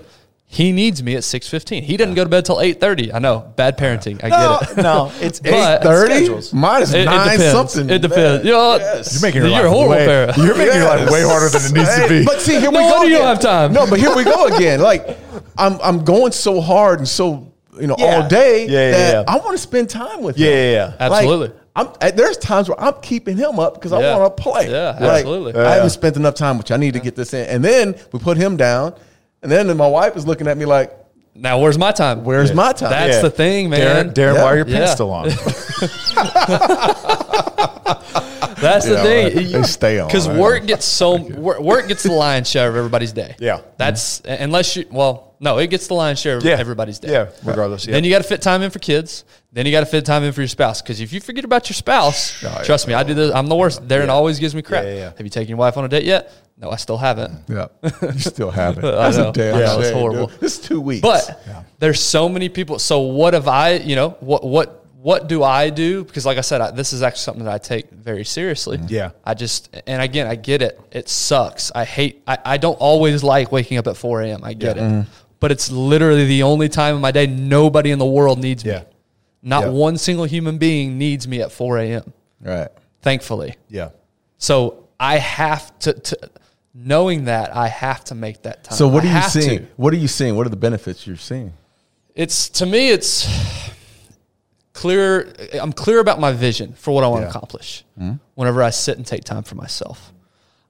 he 0.46 0.74
needs 0.74 1.02
me 1.02 1.16
at 1.16 1.24
six 1.24 1.48
fifteen. 1.48 1.84
He 1.84 1.96
doesn't 1.96 2.16
go 2.16 2.26
to 2.26 2.30
bed 2.30 2.44
till 2.44 2.60
eight 2.60 2.82
thirty. 2.82 3.14
I 3.14 3.20
know, 3.20 3.54
bad 3.56 3.78
parenting. 3.78 4.22
I 4.22 4.30
get 4.60 4.72
it. 4.78 4.82
no, 4.84 5.10
it's 5.22 5.40
But- 5.44 5.84
Thirty. 5.84 6.14
schedules. 6.26 6.54
Mine 6.54 6.82
is 6.82 6.94
It, 6.94 7.04
it 7.04 7.06
nine 7.06 7.38
depends. 7.40 7.52
something. 7.54 7.90
It 7.90 8.02
depends. 8.02 8.44
You 8.46 8.52
know, 8.52 8.76
You're 8.76 9.22
making 9.22 9.42
your 9.44 9.50
you're 9.52 9.62
life 9.64 9.72
horrible 9.72 9.90
way, 9.90 10.06
parent. 10.06 10.38
You're 10.38 10.58
making 10.58 10.76
your 10.76 10.90
life 10.90 11.10
way 11.10 11.22
harder 11.24 11.48
than 11.48 11.62
it 11.66 11.74
needs 11.74 11.96
to 11.96 12.08
be. 12.10 12.26
But 12.26 12.42
see, 12.42 12.60
here 12.60 12.70
we 12.70 12.76
go. 12.80 12.86
wonder 12.92 13.08
you 13.08 13.14
don't 13.20 13.22
again. 13.22 13.36
have 13.36 13.40
time. 13.40 13.72
No, 13.74 13.90
but 13.90 14.00
here 14.00 14.14
we 14.14 14.26
go 14.26 14.48
again. 14.48 14.82
Like 14.82 15.18
I'm, 15.58 15.80
I'm 15.82 16.04
going 16.04 16.34
so 16.34 16.60
hard 16.60 17.00
and 17.00 17.08
so 17.08 17.51
you 17.82 17.88
know 17.88 17.96
Yeah. 18.00 18.22
all 18.22 18.28
day 18.28 18.66
Yeah, 18.68 18.72
yeah, 18.72 18.92
that 18.92 19.14
yeah. 19.14 19.24
I 19.34 19.38
want 19.38 19.52
to 19.52 19.58
spend 19.58 19.90
time 19.90 20.22
with 20.22 20.38
yeah, 20.38 20.48
him. 20.48 20.54
yeah, 20.54 20.72
yeah. 21.00 21.08
Like, 21.10 21.24
Absolutely. 21.24 21.52
I'm, 21.76 21.88
uh, 22.02 22.12
there's 22.12 22.38
times 22.38 22.68
where 22.70 22.80
I'm 22.80 22.94
keeping 23.02 23.38
him 23.38 23.60
up 23.60 23.74
because 23.76 23.92
I 23.94 24.16
want 24.18 24.36
to 24.38 24.44
play. 24.44 24.70
Yeah, 24.70 24.90
Like, 25.00 25.20
absolutely. 25.26 25.56
I 25.62 25.76
haven't 25.76 25.90
spent 25.92 26.16
enough 26.18 26.36
time 26.36 26.58
with 26.58 26.70
you. 26.70 26.76
I 26.76 26.80
need 26.80 26.94
to 26.94 27.00
get 27.00 27.16
this 27.16 27.34
in. 27.34 27.48
And 27.48 27.64
then 27.64 27.96
we 28.12 28.20
put 28.20 28.36
him 28.38 28.58
down, 28.58 28.94
and 29.42 29.50
then 29.52 29.76
my 29.78 29.88
wife 29.88 30.16
is 30.18 30.28
looking 30.28 30.48
at 30.48 30.58
me 30.58 30.66
like, 30.66 30.98
now 31.34 31.60
where's 31.60 31.78
my 31.78 31.94
time? 31.94 32.26
"Where's 32.26 32.54
my 32.54 32.74
time?" 32.74 32.90
That's 32.90 33.16
Yeah. 33.16 33.22
the 33.22 33.30
thing, 33.30 33.70
man. 33.70 34.10
Darren, 34.10 34.14
Darren 34.14 34.36
Yeah. 34.36 34.44
why 34.44 34.52
are 34.52 34.56
your 34.58 34.66
pants 34.66 34.90
Yeah. 34.90 34.96
still 34.96 35.12
on? 35.12 35.30
That's 38.62 38.86
the 38.86 38.94
Yeah, 38.94 39.04
thing. 39.04 39.52
They 39.52 39.64
stay 39.64 40.00
on, 40.00 40.08
because 40.08 40.28
work 40.28 40.66
gets 40.66 40.86
so 40.86 41.16
work, 41.22 41.60
work 41.60 41.88
gets 41.88 42.04
the 42.04 42.12
lion's 42.12 42.50
share 42.50 42.70
of 42.70 42.76
everybody's 42.76 43.12
day. 43.12 43.36
Yeah. 43.40 43.62
that's 43.78 44.22
unless 44.22 44.76
you. 44.76 44.86
Well, 44.92 45.36
no, 45.40 45.58
it 45.58 45.72
gets 45.72 45.88
the 45.88 45.96
lion's 45.96 46.20
share 46.20 46.38
of 46.38 46.44
Yeah, 46.46 46.58
everybody's 46.60 47.00
day. 47.00 47.12
Yeah, 47.12 47.30
regardless. 47.44 47.88
Yeah. 47.88 47.94
Then 47.94 48.04
you 48.04 48.12
got 48.12 48.20
to 48.20 48.28
fit 48.28 48.44
time 48.44 48.62
in 48.62 48.70
for 48.70 48.78
kids. 48.78 49.26
Then 49.52 49.66
you 49.66 49.72
got 49.72 49.80
to 49.80 49.86
fit 49.88 50.06
time 50.06 50.24
in 50.24 50.32
for 50.34 50.42
your 50.42 50.48
spouse. 50.48 50.82
Because 50.84 51.02
if 51.02 51.12
you 51.12 51.20
forget 51.20 51.44
about 51.44 51.68
your 51.68 51.74
spouse, 51.74 52.42
oh, 52.44 52.48
yeah. 52.48 52.64
trust 52.64 52.88
me, 52.88 52.94
I 52.94 53.02
do 53.04 53.16
this. 53.16 53.34
I'm 53.34 53.48
the 53.48 53.56
worst. 53.56 53.88
Darren 53.88 54.10
always 54.10 54.38
gives 54.40 54.54
me 54.54 54.62
crap. 54.62 54.84
Yeah, 54.84 54.90
yeah, 54.92 54.96
yeah. 54.98 55.10
Have 55.18 55.22
you 55.22 55.30
taken 55.30 55.50
your 55.50 55.58
wife 55.58 55.78
on 55.78 55.84
a 55.86 55.88
date 55.90 56.04
yet? 56.04 56.32
No, 56.58 56.70
I 56.70 56.76
still 56.76 56.98
haven't. 56.98 57.40
Yeah, 57.50 57.68
you 58.04 58.20
still 58.20 58.52
have 58.52 58.78
it. 58.78 58.84
I 58.86 59.10
That's 59.10 59.18
a 59.18 59.32
damn 59.32 59.60
it's 59.60 59.88
shame, 59.88 59.94
horrible. 59.98 60.28
dude. 60.28 60.44
It's 60.44 60.60
two 60.60 60.80
weeks, 60.80 61.02
But 61.02 61.44
there's 61.80 62.00
so 62.00 62.30
many 62.30 62.48
people. 62.50 62.78
So 62.78 63.00
what 63.00 63.34
have 63.34 63.48
I? 63.48 63.78
You 63.78 63.96
know 63.96 64.10
what 64.20 64.44
what 64.44 64.81
what 65.02 65.28
do 65.28 65.42
I 65.44 65.72
do? 65.72 66.04
Because 66.04 66.26
like 66.28 66.38
I 66.38 66.42
said, 66.42 66.62
I, 66.62 66.70
this 66.72 66.94
is 66.94 67.02
actually 67.02 67.22
something 67.22 67.46
that 67.46 67.54
I 67.54 67.58
take 67.58 67.90
very 67.90 68.24
seriously. 68.24 68.78
Mm-hmm. 68.78 68.88
Yeah. 68.94 69.12
I 69.24 69.34
just 69.34 69.76
and 69.88 70.02
again 70.02 70.28
I 70.28 70.36
get 70.36 70.62
it. 70.62 70.80
It 70.92 71.10
sucks. 71.10 71.72
I 71.74 71.86
hate. 71.86 72.22
I, 72.28 72.38
I 72.46 72.58
don't 72.58 72.76
always 72.76 73.24
like 73.24 73.52
waking 73.52 73.78
up 73.80 73.88
at 73.88 73.98
4 73.98 74.22
a.m. 74.22 74.44
I 74.44 74.54
get 74.54 74.78
it. 74.78 74.82
Mm-hmm. 74.84 75.10
But 75.40 75.52
it's 75.52 75.72
literally 75.72 76.26
the 76.26 76.44
only 76.44 76.70
time 76.70 76.96
in 76.96 77.02
my 77.02 77.12
day 77.12 77.26
nobody 77.26 77.90
in 77.90 77.98
the 77.98 78.06
world 78.06 78.40
needs 78.40 78.64
Yeah. 78.64 78.80
me. 78.80 78.86
Not 79.42 79.64
Yeah. 79.64 79.70
one 79.70 79.98
single 79.98 80.26
human 80.26 80.60
being 80.60 81.00
needs 81.00 81.28
me 81.28 81.42
at 81.42 81.52
4 81.52 81.80
a.m. 81.80 82.14
right? 82.40 82.70
Thankfully. 83.02 83.56
yeah. 83.70 83.90
So 84.38 84.88
I 85.00 85.18
have 85.18 85.78
to, 85.80 85.94
to 85.94 86.30
knowing 86.76 87.26
that 87.26 87.56
I 87.56 87.68
have 87.70 88.04
to 88.06 88.16
make 88.16 88.44
that 88.44 88.64
time. 88.66 88.78
So 88.78 88.88
what 88.88 89.04
are 89.04 89.08
you 89.08 89.14
have 89.14 89.32
to. 89.34 89.42
seeing? 89.42 89.68
What 89.78 89.94
are 89.96 89.98
you 89.98 90.08
seeing? 90.08 90.36
What 90.36 90.46
are 90.46 90.52
the 90.52 90.56
benefits 90.58 91.08
you're 91.08 91.16
seeing? 91.18 91.54
it's 92.14 92.50
to 92.50 92.66
me 92.66 92.90
it's 92.90 93.26
clear 94.74 95.34
i'm 95.62 95.74
clear 95.74 96.00
about 96.00 96.20
my 96.20 96.32
vision 96.32 96.74
for 96.74 96.94
what 96.94 97.04
i 97.04 97.08
want 97.08 97.22
Yeah. 97.22 97.30
to 97.32 97.38
accomplish 97.38 97.84
mm-hmm. 98.00 98.16
whenever 98.36 98.64
i 98.64 98.70
sit 98.70 98.98
and 98.98 99.06
take 99.06 99.24
time 99.24 99.44
for 99.44 99.56
myself 99.56 100.14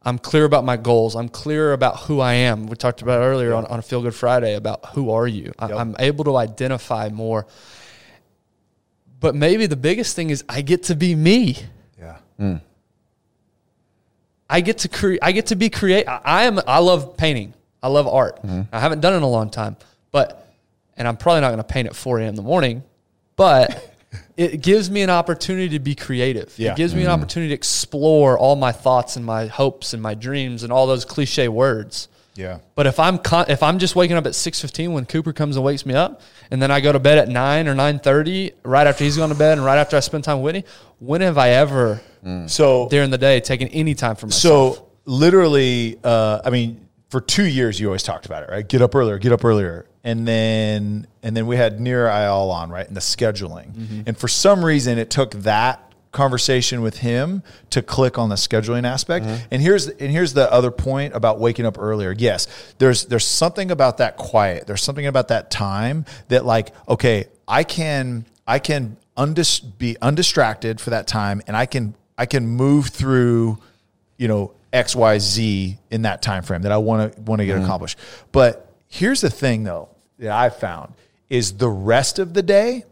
i'm 0.04 0.18
clear 0.18 0.46
about 0.46 0.66
my 0.66 0.76
goals 0.78 1.16
i'm 1.16 1.30
clear 1.30 1.74
about 1.74 2.00
who 2.02 2.20
i 2.20 2.34
am 2.34 2.66
we 2.68 2.76
talked 2.76 3.02
about 3.04 3.20
earlier 3.22 3.54
on, 3.54 3.66
on 3.68 3.78
a 3.80 3.82
feel 3.82 4.02
good 4.02 4.16
friday 4.16 4.56
about 4.56 4.86
who 4.96 5.12
are 5.12 5.28
you 5.28 5.54
I, 5.60 5.68
Yep. 5.70 5.78
i'm 5.78 5.96
able 6.00 6.24
to 6.26 6.36
identify 6.38 7.10
more 7.10 7.46
but 9.20 9.36
maybe 9.36 9.68
the 9.68 9.76
biggest 9.76 10.16
thing 10.16 10.32
is 10.32 10.44
i 10.50 10.62
get 10.62 10.84
to 10.84 10.96
be 10.96 11.14
me 11.16 11.58
Yeah. 12.00 12.18
Mm. 12.40 12.62
I 14.50 14.60
get 14.60 14.80
to 14.80 14.90
create. 14.90 15.20
I 15.22 15.32
get 15.32 15.46
to 15.48 15.56
be 15.56 15.70
create. 15.70 16.06
I 16.10 16.20
I 16.26 16.44
am. 16.44 16.60
I 16.68 16.80
love 16.80 17.16
painting. 17.16 17.54
I 17.82 17.88
love 17.88 18.06
art. 18.06 18.44
Mm-hmm. 18.44 18.64
I 18.74 18.80
haven't 18.82 19.00
done 19.00 19.14
it 19.14 19.18
in 19.18 19.24
a 19.24 19.30
long 19.30 19.50
time, 19.50 19.78
but 20.12 20.46
and 20.98 21.08
I'm 21.08 21.16
probably 21.16 21.40
not 21.40 21.48
going 21.50 21.60
to 21.60 21.64
paint 21.64 21.88
at 21.88 21.96
4 21.96 22.20
a.m. 22.20 22.28
in 22.30 22.36
the 22.36 22.42
morning, 22.42 22.84
but 23.38 23.91
it 24.38 24.62
gives 24.62 24.90
me 24.90 25.02
an 25.02 25.10
opportunity 25.10 25.70
to 25.70 25.80
be 25.80 25.96
creative. 25.96 26.54
Yeah. 26.58 26.72
It 26.72 26.78
gives 26.78 26.94
me 26.96 27.04
an 27.04 27.10
opportunity 27.10 27.50
to 27.50 27.56
explore 27.56 28.38
all 28.38 28.56
my 28.56 28.72
thoughts 28.72 29.16
and 29.16 29.26
my 29.26 29.48
hopes 29.48 29.94
and 29.94 30.02
my 30.02 30.14
dreams 30.14 30.64
and 30.64 30.72
all 30.72 30.88
those 30.88 31.06
cliche 31.06 31.48
words. 31.48 32.08
Yeah. 32.36 32.60
But 32.76 32.88
if 32.88 33.00
I'm 33.00 33.18
con- 33.18 33.48
if 33.50 33.62
I'm 33.62 33.78
just 33.78 33.96
waking 33.96 34.16
up 34.16 34.26
at 34.26 34.36
six 34.36 34.62
fifteen 34.62 34.94
when 34.94 35.06
Cooper 35.06 35.34
comes 35.34 35.58
and 35.58 35.66
wakes 35.66 35.86
me 35.86 35.94
up, 35.94 36.22
and 36.50 36.62
then 36.62 36.72
I 36.72 36.80
go 36.80 36.92
to 36.92 37.00
bed 37.00 37.18
at 37.18 37.28
nine 37.28 37.68
or 37.68 37.76
nine 37.76 38.00
thirty, 38.00 38.54
right 38.64 38.88
after 38.88 39.04
he's 39.04 39.18
gone 39.18 39.30
to 39.30 39.36
bed, 39.36 39.58
and 39.58 39.66
right 39.66 39.78
after 39.78 39.98
I 39.98 40.00
spend 40.00 40.24
time 40.24 40.42
with 40.42 40.56
Whitney, 40.56 40.72
when 41.00 41.22
have 41.22 41.38
I 41.38 41.50
ever 41.50 42.02
So 42.48 42.88
during 42.90 43.10
the 43.10 43.18
day 43.18 43.42
taken 43.42 43.68
any 43.70 43.96
time 43.96 44.16
for 44.16 44.28
myself? 44.28 44.76
So 44.76 44.88
literally, 45.06 46.00
uh, 46.04 46.42
I 46.46 46.52
mean, 46.52 46.88
for 47.12 47.22
two 47.22 47.46
years 47.46 47.80
you 47.80 47.86
always 47.88 48.04
talked 48.04 48.26
about 48.26 48.42
it, 48.44 48.50
right? 48.50 48.68
Get 48.68 48.82
up 48.82 48.96
earlier, 48.96 49.20
get 49.20 49.32
up 49.32 49.46
earlier, 49.46 49.86
and 50.04 50.28
then 50.28 51.06
and 51.22 51.38
then 51.38 51.46
we 51.46 51.58
had 51.58 51.80
Nir 51.80 52.08
Eyal 52.08 52.50
on, 52.52 52.70
right? 52.72 52.88
And 52.88 52.96
the 52.96 53.02
scheduling, 53.02 53.72
Mm-hmm. 53.74 54.02
and 54.08 54.18
for 54.18 54.28
some 54.28 54.66
reason 54.66 54.98
it 54.98 55.10
took 55.12 55.32
that 55.44 55.94
conversation 56.14 56.82
with 56.82 56.98
him 56.98 57.42
to 57.70 57.82
click 57.82 58.18
on 58.18 58.28
the 58.30 58.36
scheduling 58.36 58.86
aspect. 58.86 59.26
Mm-hmm. 59.26 59.46
And 59.52 59.62
here's 59.62 59.88
and 59.88 60.10
here's 60.12 60.34
the 60.34 60.52
other 60.52 60.72
point 60.72 61.14
about 61.14 61.40
waking 61.40 61.66
up 61.66 61.78
earlier. 61.78 62.16
Yes, 62.18 62.48
there's 62.80 63.06
there's 63.06 63.26
something 63.28 63.72
about 63.72 63.98
that 63.98 64.18
quiet. 64.18 64.66
There's 64.68 64.82
something 64.84 65.06
about 65.06 65.28
that 65.28 65.52
time 65.52 66.06
that 66.30 66.46
like 66.46 66.74
okay, 66.90 67.26
I 67.48 67.64
can 67.64 68.26
I 68.48 68.60
can 68.60 68.98
undis- 69.18 69.62
be 69.78 69.96
undistracted 70.02 70.82
for 70.82 70.90
that 70.92 71.08
time, 71.08 71.42
and 71.46 71.56
I 71.56 71.66
can 71.66 71.96
I 72.18 72.26
can 72.26 72.48
move 72.48 72.88
through 72.88 73.60
you 74.18 74.28
know 74.28 74.54
X 74.74 74.96
Y 74.96 75.20
Z 75.20 75.78
in 75.90 76.04
that 76.04 76.22
time 76.22 76.44
frame 76.44 76.62
that 76.64 76.72
I 76.72 76.78
want 76.78 77.14
to 77.14 77.22
want 77.22 77.40
to 77.40 77.46
get 77.46 77.56
mm-hmm. 77.56 77.66
accomplished. 77.66 78.00
But 78.32 78.74
here's 78.88 79.22
the 79.22 79.30
thing 79.30 79.64
though 79.64 79.90
that 80.20 80.32
I 80.32 80.50
found 80.50 80.94
is 81.30 81.54
the 81.54 81.70
rest 81.70 82.20
of 82.20 82.34
the 82.34 82.44
day 82.44 82.84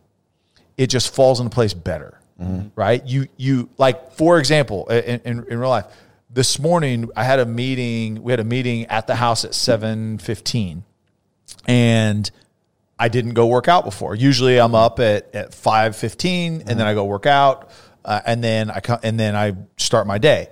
it 0.78 0.88
just 0.88 1.14
falls 1.14 1.40
into 1.40 1.54
place 1.54 1.74
better. 1.74 2.20
Mm-hmm. 2.42 2.70
Right? 2.76 3.06
You 3.06 3.28
you 3.38 3.70
like 3.78 4.14
for 4.14 4.40
example 4.40 4.88
in, 4.88 5.22
in, 5.26 5.46
in 5.50 5.60
real 5.60 5.70
life 5.70 5.86
this 6.30 6.60
morning 6.60 7.10
I 7.16 7.24
had 7.24 7.40
a 7.40 7.46
meeting 7.46 8.24
we 8.24 8.32
had 8.32 8.40
a 8.40 8.46
meeting 8.46 8.86
at 8.86 9.08
the 9.08 9.16
house 9.16 9.46
at 9.46 9.52
7:15 9.52 10.84
and 11.68 12.32
I 13.02 13.08
didn't 13.08 13.34
go 13.34 13.48
work 13.48 13.70
out 13.70 13.86
before. 13.86 14.14
Usually 14.14 14.60
I'm 14.60 14.76
up 14.76 15.00
at, 15.00 15.34
at 15.34 15.52
5:15 15.52 16.60
and 16.60 16.68
then 16.68 16.78
mm-hmm. 16.78 16.88
I 16.88 16.94
go 16.94 17.06
work 17.06 17.26
out 17.26 17.72
uh, 18.06 18.22
and 18.26 18.44
then 18.44 18.70
I 18.72 18.80
come, 18.80 19.00
and 19.04 19.20
then 19.20 19.36
I 19.36 19.54
start 19.78 20.08
my 20.08 20.18
day. 20.18 20.50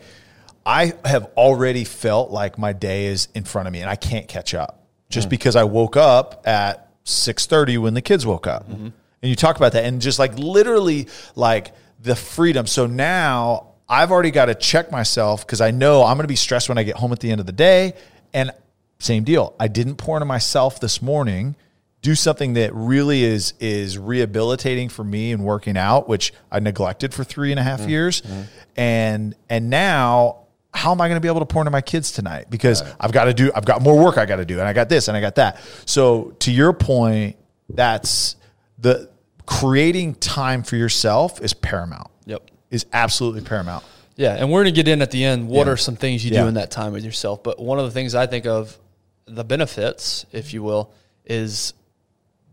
I 0.68 0.94
have 1.06 1.32
already 1.38 1.86
felt 1.86 2.30
like 2.30 2.58
my 2.58 2.74
day 2.74 3.06
is 3.06 3.30
in 3.34 3.46
front 3.46 3.70
of 3.70 3.72
me 3.72 3.80
and 3.80 3.90
I 3.90 3.96
can't 3.96 4.28
catch 4.28 4.54
up 4.54 4.86
just 5.10 5.28
mm. 5.28 5.32
because 5.32 5.56
I 5.56 5.64
woke 5.64 5.96
up 5.96 6.44
at 6.46 6.90
6:30 7.06 7.78
when 7.78 7.94
the 7.94 8.02
kids 8.02 8.26
woke 8.26 8.48
up. 8.48 8.70
Mm-hmm. 8.70 8.88
And 9.22 9.30
you 9.30 9.36
talk 9.38 9.56
about 9.56 9.72
that 9.72 9.86
and 9.86 10.02
just 10.02 10.20
like 10.20 10.38
literally 10.38 11.08
like 11.36 11.74
the 12.02 12.18
freedom. 12.18 12.68
So 12.68 12.86
now 12.86 13.76
I've 13.88 14.12
already 14.12 14.30
got 14.30 14.46
to 14.46 14.56
check 14.56 14.92
myself 14.92 15.46
because 15.48 15.62
I 15.62 15.72
know 15.72 16.04
I'm 16.04 16.18
going 16.18 16.26
to 16.26 16.28
be 16.28 16.36
stressed 16.36 16.68
when 16.68 16.78
I 16.78 16.84
get 16.84 16.98
home 16.98 17.14
at 17.14 17.22
the 17.22 17.32
end 17.32 17.40
of 17.40 17.46
the 17.46 17.54
day 17.54 17.94
and 18.34 18.52
same 19.00 19.24
deal. 19.24 19.56
I 19.58 19.70
didn't 19.70 19.96
pour 19.96 20.18
into 20.18 20.26
myself 20.26 20.82
this 20.82 21.02
morning. 21.02 21.56
Do 22.02 22.14
something 22.14 22.54
that 22.54 22.76
really 22.76 23.24
is 23.24 23.54
is 23.62 23.98
rehabilitating 23.98 24.90
for 24.90 25.06
me 25.06 25.32
and 25.32 25.46
working 25.46 25.78
out, 25.78 26.10
which 26.10 26.34
I 26.52 26.60
neglected 26.60 27.14
for 27.14 27.24
three 27.24 27.52
and 27.52 27.60
a 27.60 27.64
half 27.64 27.82
mm-hmm. 27.82 27.90
years, 27.90 28.22
mm-hmm. 28.22 28.42
and 28.76 29.36
and 29.50 29.70
now 29.70 30.47
how 30.74 30.92
am 30.92 31.02
I 31.02 31.08
going 31.08 31.18
to 31.18 31.22
be 31.22 31.28
able 31.28 31.40
to 31.40 31.46
pour 31.46 31.62
into 31.62 31.72
my 31.72 31.82
kids 31.82 32.12
tonight? 32.12 32.48
Because 32.50 32.84
I've 33.00 33.12
got 33.12 33.26
to 33.26 33.34
do, 33.34 33.52
I've 33.56 33.66
got 33.66 33.82
more 33.82 33.98
work 33.98 34.18
I 34.18 34.26
got 34.26 34.36
to 34.38 34.46
do, 34.46 34.60
and 34.60 34.68
I 34.68 34.74
got 34.74 34.90
this 34.90 35.08
and 35.08 35.18
I 35.18 35.22
got 35.22 35.36
that. 35.36 35.60
So 35.86 36.36
to 36.40 36.52
your 36.52 36.74
point, 36.74 37.36
that's 37.70 38.36
the 38.78 39.10
creating 39.46 40.16
time 40.16 40.64
for 40.64 40.76
yourself 40.76 41.42
is 41.42 41.54
paramount. 41.54 42.12
Yep. 42.26 42.44
Is 42.70 42.86
absolutely 42.94 43.42
paramount. 43.42 43.84
Yeah, 44.18 44.34
and 44.36 44.52
we're 44.52 44.62
gonna 44.62 44.72
get 44.72 44.88
in 44.88 45.02
at 45.02 45.12
the 45.12 45.24
end. 45.24 45.48
What 45.48 45.68
Yeah. 45.68 45.74
are 45.74 45.78
some 45.78 45.96
things 45.96 46.26
you 46.26 46.32
Yeah. 46.32 46.42
do 46.44 46.48
in 46.48 46.56
that 46.56 46.72
time 46.72 46.92
with 46.92 47.04
yourself? 47.06 47.44
But 47.44 47.60
one 47.60 47.78
of 47.80 47.86
the 47.86 47.92
things 47.92 48.14
I 48.16 48.26
think 48.26 48.46
of, 48.46 48.78
the 49.26 49.44
benefits, 49.44 50.26
if 50.32 50.54
you 50.54 50.64
will, 50.64 50.92
is 51.26 51.74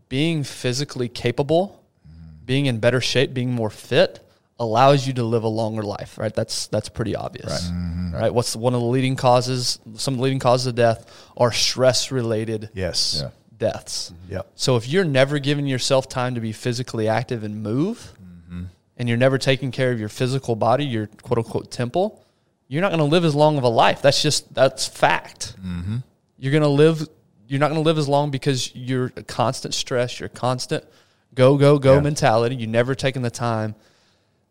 being 0.07 0.43
physically 0.43 1.09
capable, 1.09 1.81
being 2.45 2.67
in 2.67 2.77
better 2.77 3.01
shape, 3.01 3.33
being 3.33 3.51
more 3.51 3.69
fit 3.71 4.24
allows 4.59 5.05
you 5.05 5.13
to 5.13 5.23
live 5.23 5.43
a 5.43 5.47
longer 5.49 5.83
life. 5.83 6.17
Right? 6.17 6.33
That's 6.33 6.67
that's 6.67 6.89
pretty 6.89 7.15
obvious. 7.15 7.69
Right? 7.69 7.71
Mm-hmm. 7.73 8.33
What's 8.33 8.55
one 8.55 8.73
of 8.73 8.81
the 8.81 8.87
leading 8.87 9.15
causes? 9.15 9.79
Some 9.95 10.13
of 10.13 10.17
the 10.19 10.23
leading 10.23 10.39
causes 10.39 10.67
of 10.67 10.75
death 10.75 11.11
are 11.37 11.51
stress 11.51 12.11
related 12.11 12.69
Yes. 12.73 13.21
Yeah. 13.21 13.29
deaths. 13.57 14.13
Yep. 14.29 14.51
So 14.55 14.75
if 14.77 14.87
you're 14.87 15.03
never 15.05 15.39
giving 15.39 15.67
yourself 15.67 16.07
time 16.07 16.35
to 16.35 16.41
be 16.41 16.51
physically 16.51 17.07
active 17.07 17.43
and 17.43 17.61
move, 17.61 18.13
mm-hmm. 18.23 18.63
and 18.97 19.09
you're 19.09 19.17
never 19.17 19.37
taking 19.37 19.71
care 19.71 19.91
of 19.91 19.99
your 19.99 20.09
physical 20.09 20.55
body, 20.55 20.85
your 20.85 21.07
quote 21.07 21.39
unquote 21.39 21.71
temple, 21.71 22.23
you're 22.67 22.81
not 22.81 22.89
going 22.89 22.99
to 22.99 23.05
live 23.05 23.25
as 23.25 23.35
long 23.35 23.57
of 23.57 23.63
a 23.63 23.69
life. 23.69 24.01
That's 24.01 24.21
just 24.21 24.53
that's 24.53 24.87
fact. 24.87 25.55
You're 26.37 26.51
going 26.51 26.63
to 26.63 26.67
live. 26.69 27.07
You're 27.47 27.59
not 27.59 27.67
going 27.69 27.81
to 27.83 27.85
live 27.85 27.97
as 27.97 28.07
long 28.09 28.31
because 28.31 28.75
you're 28.75 29.11
a 29.15 29.23
constant 29.23 29.73
stress. 29.73 30.19
You're 30.19 30.29
constant 30.29 30.83
go 31.33 31.57
go 31.57 31.77
go 31.77 31.95
Yeah. 31.95 31.99
mentality. 32.01 32.55
You 32.55 32.65
never 32.67 32.95
taking 32.95 33.21
the 33.21 33.29
time. 33.29 33.75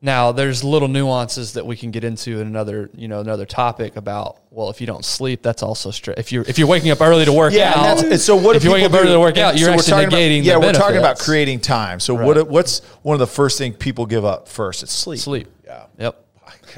Now, 0.04 0.32
there's 0.32 0.62
little 0.62 0.88
nuances 0.88 1.54
that 1.54 1.64
we 1.64 1.76
can 1.76 1.90
get 1.90 2.04
into 2.04 2.38
in 2.38 2.46
another, 2.46 2.90
you 2.94 3.08
know, 3.08 3.20
another 3.20 3.46
topic 3.46 3.96
about. 3.96 4.36
Well, 4.50 4.68
if 4.68 4.78
you 4.78 4.86
don't 4.86 5.02
sleep, 5.02 5.40
that's 5.42 5.62
also 5.62 5.90
stress. 5.90 6.18
If 6.18 6.30
you're 6.30 6.44
if 6.46 6.58
you're 6.58 6.68
waking 6.68 6.90
up 6.90 7.00
early 7.00 7.24
to 7.24 7.32
work 7.32 7.54
Yeah, 7.54 7.72
out, 7.74 8.02
and, 8.02 8.12
and 8.12 8.20
so 8.20 8.36
what? 8.36 8.54
if 8.54 8.62
you're 8.64 8.74
waking 8.74 8.92
up 8.92 9.00
early 9.00 9.12
to 9.14 9.18
work 9.18 9.38
out, 9.38 9.56
you're 9.56 9.68
so 9.68 9.72
actually 9.72 9.90
talking 9.92 10.08
about- 10.08 10.18
negating. 10.18 10.44
yeah, 10.44 10.58
we're 10.58 10.74
talking 10.74 10.98
about 10.98 11.18
creating 11.18 11.60
time. 11.60 12.00
So 12.00 12.18
Right. 12.18 12.26
what? 12.26 12.48
What's 12.48 12.80
one 13.00 13.14
of 13.14 13.18
the 13.18 13.26
first 13.26 13.56
things 13.56 13.76
people 13.78 14.04
give 14.04 14.26
up 14.26 14.46
first? 14.46 14.82
It's 14.82 14.92
sleep. 14.92 15.20
sleep. 15.20 15.48
Yeah. 15.64 15.86
Yep. 15.98 16.22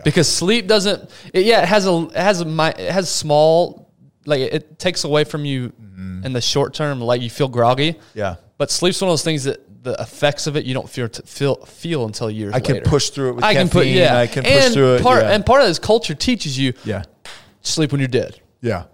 Because 0.05 0.33
sleep 0.33 0.69
doesn't. 0.69 1.11
It, 1.33 1.47
yeah, 1.47 1.63
it 1.63 1.69
has 1.69 1.85
a 1.89 2.07
it 2.11 2.17
has 2.17 2.43
a 2.43 2.75
it 2.79 2.93
has 2.93 3.11
small 3.11 3.91
like 4.25 4.39
it, 4.41 4.55
it 4.55 4.79
takes 4.79 5.03
away 5.03 5.25
from 5.25 5.45
you 5.45 5.71
mm-hmm. 5.71 6.25
in 6.25 6.33
the 6.33 6.41
short 6.41 6.75
term. 6.75 7.01
Like 7.01 7.23
you 7.23 7.31
feel 7.31 7.49
groggy. 7.49 7.97
Yeah. 8.15 8.37
But 8.57 8.71
sleep's 8.71 9.01
one 9.01 9.09
of 9.09 9.13
those 9.13 9.25
things 9.25 9.43
that 9.45 9.66
the 9.87 10.03
effects 10.03 10.47
of 10.47 10.57
it 10.57 10.65
you 10.67 10.75
don't 10.75 10.89
feel 10.89 11.09
t- 11.09 11.23
feel 11.25 11.55
feel 11.65 12.05
until 12.05 12.31
years. 12.31 12.53
I 12.55 12.61
can 12.61 12.75
later. 12.77 12.91
push 12.91 13.11
through 13.11 13.31
it 13.31 13.33
with 13.37 13.45
I 13.45 13.55
can 13.55 13.69
put 13.69 13.87
yeah. 13.87 14.17
I 14.19 14.27
can 14.27 14.43
push 14.45 14.53
and 14.53 14.75
through 14.75 14.95
it, 14.97 15.03
Part 15.03 15.23
yeah. 15.23 15.31
and 15.33 15.47
part 15.47 15.63
of 15.63 15.69
this 15.69 15.79
culture 15.79 16.15
teaches 16.15 16.59
you 16.59 16.73
Yeah. 16.85 17.05
sleep 17.63 17.93
when 17.93 18.01
you're 18.01 18.09
dead. 18.09 18.39
Yeah. 18.61 18.85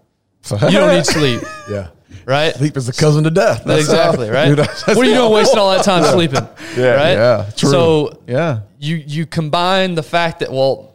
You 0.50 0.58
don't 0.70 0.94
need 0.94 1.06
sleep, 1.06 1.40
Yeah. 1.70 1.88
right? 2.26 2.54
Sleep 2.54 2.76
is 2.76 2.88
a 2.88 2.92
cousin 2.92 3.24
to 3.24 3.30
death. 3.30 3.62
That's 3.64 3.80
exactly 3.82 4.28
right. 4.38 4.48
Dude, 4.48 4.58
what 4.58 4.88
are 4.98 5.04
you 5.04 5.14
doing 5.14 5.32
wasting 5.32 5.58
all 5.58 5.70
that 5.72 5.84
time 5.84 6.04
sleeping? 6.12 6.46
Yeah. 6.76 6.94
right. 6.94 7.12
Yeah, 7.12 7.50
true. 7.56 7.70
So 7.70 8.22
Yeah. 8.26 8.60
you 8.78 8.96
you 8.96 9.26
combine 9.26 9.94
the 9.94 10.02
fact 10.02 10.40
that 10.40 10.50
well 10.52 10.88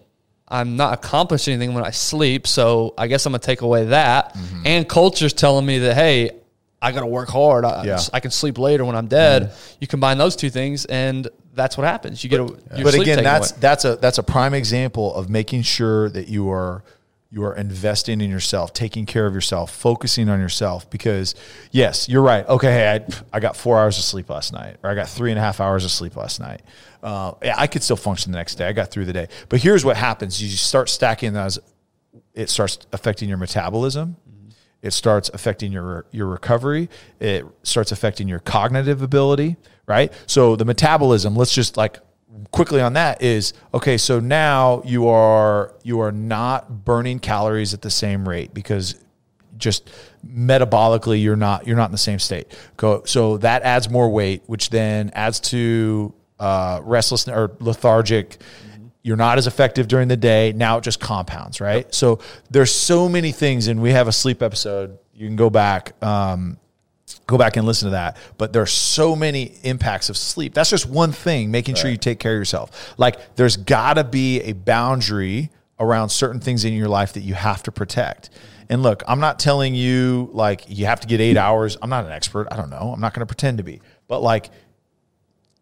i'm 0.49 0.77
not 0.77 0.93
accomplishing 0.93 1.53
anything 1.55 1.73
when 1.75 1.83
i 1.83 1.91
sleep 1.91 2.47
so 2.47 2.93
i 2.97 3.05
guess 3.07 3.25
i'm 3.25 3.31
gonna 3.33 3.39
take 3.39 3.59
away 3.61 3.83
that 3.85 4.33
Mm-hmm. 4.33 4.61
and 4.65 4.87
culture's 4.87 5.33
telling 5.33 5.65
me 5.65 5.79
that 5.79 5.93
hey 5.95 6.31
i 6.81 6.91
gotta 6.91 7.05
work 7.05 7.29
hard 7.29 7.65
i, 7.65 7.83
Yeah. 7.83 7.99
I 8.13 8.19
can 8.19 8.31
sleep 8.31 8.57
later 8.57 8.85
when 8.85 8.95
i'm 8.95 9.07
dead 9.07 9.53
you 9.79 9.87
combine 9.87 10.17
those 10.17 10.35
two 10.35 10.49
things 10.49 10.85
and 10.85 11.27
that's 11.53 11.77
what 11.77 11.87
happens 11.87 12.23
you 12.23 12.29
get 12.29 12.39
a 12.39 12.45
but 12.83 12.93
again, 12.93 13.23
that's 13.23 13.51
away. 13.51 13.59
that's 13.59 13.85
a 13.85 13.95
that's 13.95 14.17
a 14.17 14.23
prime 14.23 14.53
example 14.53 15.13
of 15.15 15.29
making 15.29 15.63
sure 15.63 16.09
that 16.09 16.27
you 16.27 16.49
are 16.51 16.83
you 17.29 17.43
are 17.43 17.55
investing 17.55 18.21
in 18.21 18.29
yourself, 18.29 18.71
taking 18.73 19.05
care 19.05 19.25
of 19.25 19.33
yourself, 19.33 19.71
focusing 19.75 20.29
on 20.29 20.39
yourself. 20.39 20.89
Because 20.89 21.35
yes, 21.71 22.07
you're 22.07 22.21
right. 22.21 22.47
Okay, 22.47 22.71
hey, 22.71 22.89
I 22.89 23.35
I 23.35 23.39
got 23.41 23.57
four 23.57 23.77
hours 23.77 23.97
of 23.97 24.05
sleep 24.05 24.29
last 24.29 24.53
night, 24.53 24.77
or 24.81 24.89
I 24.89 24.95
got 24.95 25.09
three 25.09 25.31
and 25.31 25.37
a 25.37 25.41
half 25.41 25.59
hours 25.59 25.83
of 25.83 25.91
sleep 25.91 26.15
last 26.15 26.39
night. 26.39 26.61
Uh, 27.03 27.33
yeah, 27.43 27.55
I 27.57 27.67
could 27.67 27.83
still 27.83 27.97
function 27.97 28.31
the 28.31 28.37
next 28.37 28.55
day. 28.55 28.67
I 28.67 28.71
got 28.71 28.91
through 28.91 29.05
the 29.05 29.13
day. 29.13 29.27
But 29.49 29.61
here's 29.61 29.83
what 29.83 29.97
happens: 29.97 30.41
you 30.41 30.49
start 30.49 30.89
stacking 30.89 31.33
those. 31.33 31.59
It 32.33 32.49
starts 32.49 32.79
affecting 32.93 33.27
your 33.27 33.37
metabolism. 33.37 34.15
It 34.81 34.91
starts 34.91 35.29
affecting 35.33 35.71
your 35.71 36.05
your 36.11 36.27
recovery. 36.27 36.89
It 37.19 37.45
starts 37.63 37.91
affecting 37.91 38.27
your 38.27 38.39
cognitive 38.39 39.01
ability, 39.01 39.57
right? 39.85 40.13
So 40.27 40.55
the 40.55 40.65
metabolism, 40.65 41.35
let's 41.35 41.53
just 41.53 41.77
like 41.77 41.99
quickly 42.51 42.81
on 42.81 42.93
that 42.93 43.21
is 43.21 43.53
okay, 43.73 43.97
so 43.97 44.19
now 44.19 44.81
you 44.85 45.07
are 45.07 45.73
you 45.83 45.99
are 45.99 46.11
not 46.11 46.85
burning 46.85 47.19
calories 47.19 47.73
at 47.73 47.81
the 47.81 47.89
same 47.89 48.27
rate 48.27 48.53
because 48.53 49.03
just 49.57 49.89
metabolically 50.25 51.21
you're 51.21 51.35
not 51.35 51.65
you're 51.65 51.75
not 51.75 51.89
in 51.89 51.91
the 51.91 51.97
same 51.97 52.19
state. 52.19 52.47
So 53.05 53.37
that 53.37 53.63
adds 53.63 53.89
more 53.89 54.09
weight, 54.09 54.43
which 54.45 54.69
then 54.69 55.11
adds 55.13 55.39
to 55.41 56.13
uh, 56.39 56.81
restlessness 56.83 57.35
or 57.35 57.51
lethargic. 57.59 58.37
You're 59.07 59.15
not 59.15 59.37
as 59.37 59.47
effective 59.47 59.87
during 59.87 60.09
the 60.09 60.17
day. 60.17 60.51
Now 60.53 60.79
it 60.79 60.83
just 60.83 60.99
compounds, 60.99 61.61
right? 61.61 61.91
So 61.95 62.19
there's 62.51 62.73
so 62.73 63.07
many 63.07 63.31
things, 63.31 63.67
and 63.67 63.81
we 63.81 63.91
have 63.91 64.09
a 64.09 64.11
sleep 64.11 64.43
episode. 64.43 64.97
You 65.13 65.27
can 65.27 65.37
go 65.37 65.49
back. 65.49 65.93
Um, 66.03 66.57
go 67.25 67.37
back 67.37 67.55
and 67.55 67.65
listen 67.65 67.85
to 67.85 67.91
that. 67.91 68.17
But 68.37 68.51
there 68.51 68.61
are 68.61 68.65
so 68.65 69.15
many 69.15 69.53
impacts 69.63 70.09
of 70.09 70.17
sleep. 70.17 70.53
That's 70.53 70.69
just 70.69 70.85
one 70.85 71.13
thing, 71.13 71.51
making 71.51 71.75
sure 71.75 71.89
you 71.89 71.95
take 71.95 72.19
care 72.19 72.33
of 72.33 72.37
yourself. 72.37 72.93
Like 72.97 73.37
there's 73.37 73.55
got 73.55 73.93
to 73.93 74.03
be 74.03 74.41
a 74.41 74.51
boundary 74.51 75.51
around 75.79 76.09
certain 76.09 76.41
things 76.41 76.65
in 76.65 76.73
your 76.73 76.89
life 76.89 77.13
that 77.13 77.21
you 77.21 77.33
have 77.33 77.63
to 77.63 77.71
protect. 77.71 78.29
And 78.67 78.83
look, 78.83 79.03
I'm 79.07 79.21
not 79.21 79.39
telling 79.39 79.73
you 79.73 80.29
like 80.33 80.65
you 80.67 80.85
have 80.87 80.99
to 80.99 81.07
get 81.07 81.21
eight 81.21 81.37
hours. 81.37 81.77
I'm 81.81 81.89
not 81.89 82.05
an 82.05 82.11
expert. 82.11 82.49
I 82.51 82.57
don't 82.57 82.69
know. 82.69 82.91
I'm 82.93 82.99
not 82.99 83.13
going 83.13 83.21
to 83.21 83.25
pretend 83.25 83.59
to 83.59 83.63
be. 83.63 83.79
But 84.09 84.21
like 84.21 84.49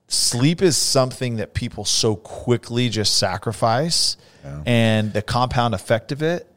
sleep 0.08 0.62
is 0.62 0.78
something 0.78 1.38
that 1.38 1.54
people 1.54 1.86
so 1.86 2.16
quickly 2.16 2.90
just 2.90 3.18
sacrifice. 3.18 4.18
And 4.66 5.12
the 5.12 5.24
compound 5.24 5.74
effect 5.74 6.12
of 6.12 6.22
it 6.22 6.48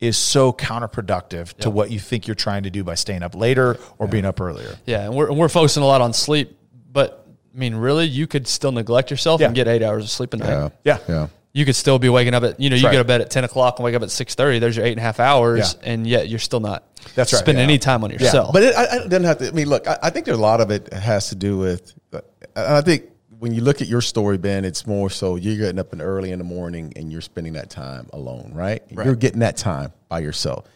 is 0.00 0.18
so 0.18 0.52
counterproductive 0.52 1.54
to 1.54 1.70
what 1.70 1.90
you 1.90 1.98
think 1.98 2.26
you're 2.28 2.34
trying 2.34 2.64
to 2.64 2.70
do 2.70 2.84
by 2.84 2.94
staying 2.94 3.22
up 3.22 3.34
later 3.34 3.78
or 3.98 4.06
being 4.06 4.26
up 4.26 4.38
earlier. 4.40 4.76
yeah 4.84 5.04
and 5.06 5.14
we're, 5.14 5.32
we're 5.32 5.48
focusing 5.48 5.82
a 5.82 5.86
lot 5.86 6.00
on 6.02 6.12
sleep 6.12 6.56
but 6.92 7.26
i 7.54 7.58
mean 7.58 7.74
really 7.74 8.04
you 8.04 8.26
could 8.26 8.46
still 8.46 8.70
neglect 8.70 9.10
yourself 9.10 9.40
and 9.40 9.54
get 9.56 9.66
eight 9.66 9.82
hours 9.82 10.04
of 10.04 10.10
sleep 10.10 10.34
a 10.34 10.36
night 10.36 10.48
Yeah. 10.50 10.68
Yeah. 10.84 10.98
Yeah. 11.08 11.28
You 11.52 11.64
could 11.64 11.74
still 11.76 11.98
be 11.98 12.08
waking 12.08 12.34
up 12.34 12.42
at 12.42 12.60
you 12.60 12.70
know 12.70 12.76
you 12.76 12.84
right. 12.84 12.92
go 12.92 12.98
to 12.98 13.04
bed 13.04 13.20
at 13.20 13.30
10 13.30 13.44
o'clock 13.44 13.78
and 13.78 13.84
wake 13.84 13.94
up 13.94 14.02
at 14.02 14.08
6.30 14.08 14.60
there's 14.60 14.76
your 14.76 14.84
eight 14.86 14.92
and 14.92 14.98
a 15.00 15.02
half 15.02 15.18
hours 15.18 15.76
Yeah. 15.82 15.90
and 15.92 16.06
yet 16.06 16.28
you're 16.28 16.38
still 16.38 16.60
not 16.60 16.84
That's 17.14 17.32
right. 17.32 17.38
spending 17.38 17.60
Yeah. 17.60 17.74
any 17.74 17.78
time 17.78 18.04
on 18.04 18.10
yourself 18.10 18.52
But 18.52 18.62
it, 18.64 18.74
I, 18.76 18.84
I 18.84 18.98
doesn't 19.08 19.24
have 19.24 19.38
to. 19.38 19.48
I 19.48 19.50
mean, 19.52 19.68
look, 19.68 19.88
I, 19.88 19.98
I 20.04 20.10
think 20.10 20.26
there's 20.26 20.38
a 20.38 20.40
lot 20.40 20.60
of 20.60 20.70
it 20.70 20.92
has 20.92 21.30
to 21.30 21.34
do 21.34 21.58
with. 21.58 21.94
uh, 22.12 22.20
I 22.54 22.80
think 22.82 23.04
when 23.38 23.54
you 23.54 23.60
look 23.62 23.80
at 23.80 23.88
your 23.88 24.00
story, 24.02 24.36
Ben, 24.36 24.64
it's 24.64 24.86
more 24.86 25.08
so 25.10 25.36
you're 25.36 25.56
getting 25.56 25.78
up 25.78 25.92
in 25.92 26.00
early 26.00 26.32
in 26.32 26.38
the 26.38 26.44
morning 26.44 26.92
and 26.96 27.10
you're 27.12 27.20
spending 27.20 27.52
that 27.54 27.70
time 27.70 28.08
alone, 28.12 28.50
right? 28.54 28.82
You're 28.90 29.14
getting 29.14 29.40
that 29.40 29.56
time 29.56 29.92
by 30.08 30.18
yourself. 30.20 30.66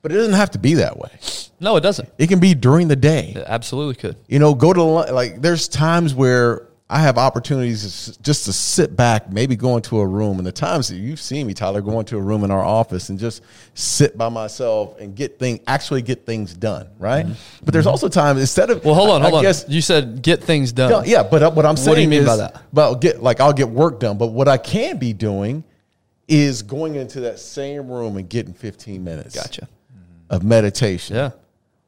But 0.00 0.12
it 0.12 0.16
doesn't 0.16 0.34
have 0.34 0.50
to 0.52 0.58
be 0.58 0.74
that 0.74 0.96
way. 0.96 1.10
no 1.60 1.76
it 1.76 1.80
doesn't 1.80 2.08
It 2.18 2.28
can 2.28 2.38
be 2.38 2.54
during 2.54 2.88
the 2.88 2.96
day. 2.96 3.32
it 3.36 3.44
absolutely 3.46 3.96
could 3.96 4.16
You 4.28 4.38
know, 4.38 4.54
go 4.54 4.72
to 4.72 4.82
like. 4.82 5.40
There's 5.42 5.68
times 5.68 6.14
where 6.14 6.67
I 6.90 7.00
have 7.00 7.18
opportunities 7.18 8.16
just 8.22 8.46
to 8.46 8.52
sit 8.52 8.96
back, 8.96 9.30
maybe 9.30 9.56
go 9.56 9.76
into 9.76 9.98
a 10.00 10.06
room. 10.06 10.38
And 10.38 10.46
the 10.46 10.52
times 10.52 10.88
that 10.88 10.96
you've 10.96 11.20
seen 11.20 11.46
me, 11.46 11.52
Tyler, 11.52 11.82
go 11.82 12.00
into 12.00 12.16
a 12.16 12.20
room 12.20 12.44
in 12.44 12.50
our 12.50 12.64
office 12.64 13.10
and 13.10 13.18
just 13.18 13.42
sit 13.74 14.16
by 14.16 14.30
myself 14.30 14.98
and 14.98 15.14
get 15.14 15.38
things 15.38 15.60
actually 15.66 16.00
get 16.00 16.24
things 16.24 16.54
done, 16.54 16.88
right? 16.98 17.26
But 17.62 17.74
there's 17.74 17.86
also 17.86 18.08
times 18.08 18.40
instead 18.40 18.70
of 18.70 18.78
Mm-hmm. 18.78 18.86
well 18.86 18.94
hold 18.94 19.10
on 19.10 19.20
I- 19.20 19.24
hold 19.24 19.34
I 19.34 19.36
on 19.38 19.42
guess- 19.44 19.66
you 19.68 19.82
said 19.82 20.22
get 20.22 20.42
things 20.42 20.72
done 20.72 20.90
no, 20.90 21.02
yeah, 21.04 21.22
but 21.22 21.42
uh, 21.42 21.50
what 21.50 21.66
I'm 21.66 21.76
saying 21.76 21.88
what 21.90 21.94
do 21.96 22.00
you 22.02 22.08
mean 22.08 22.20
is, 22.22 22.26
by 22.26 22.36
that? 22.36 22.62
Well, 22.72 22.94
get 22.94 23.22
like 23.22 23.40
I'll 23.40 23.52
get 23.52 23.68
work 23.68 24.00
done, 24.00 24.16
but 24.16 24.28
what 24.28 24.48
I 24.48 24.56
can 24.56 24.96
be 24.96 25.12
doing 25.12 25.64
is 26.26 26.62
going 26.62 26.94
into 26.94 27.20
that 27.20 27.38
same 27.38 27.88
room 27.88 28.16
and 28.16 28.28
getting 28.30 28.54
15 28.54 29.02
minutes 29.04 29.34
gotcha 29.34 29.68
of 30.30 30.42
meditation 30.42 31.16
yeah 31.16 31.30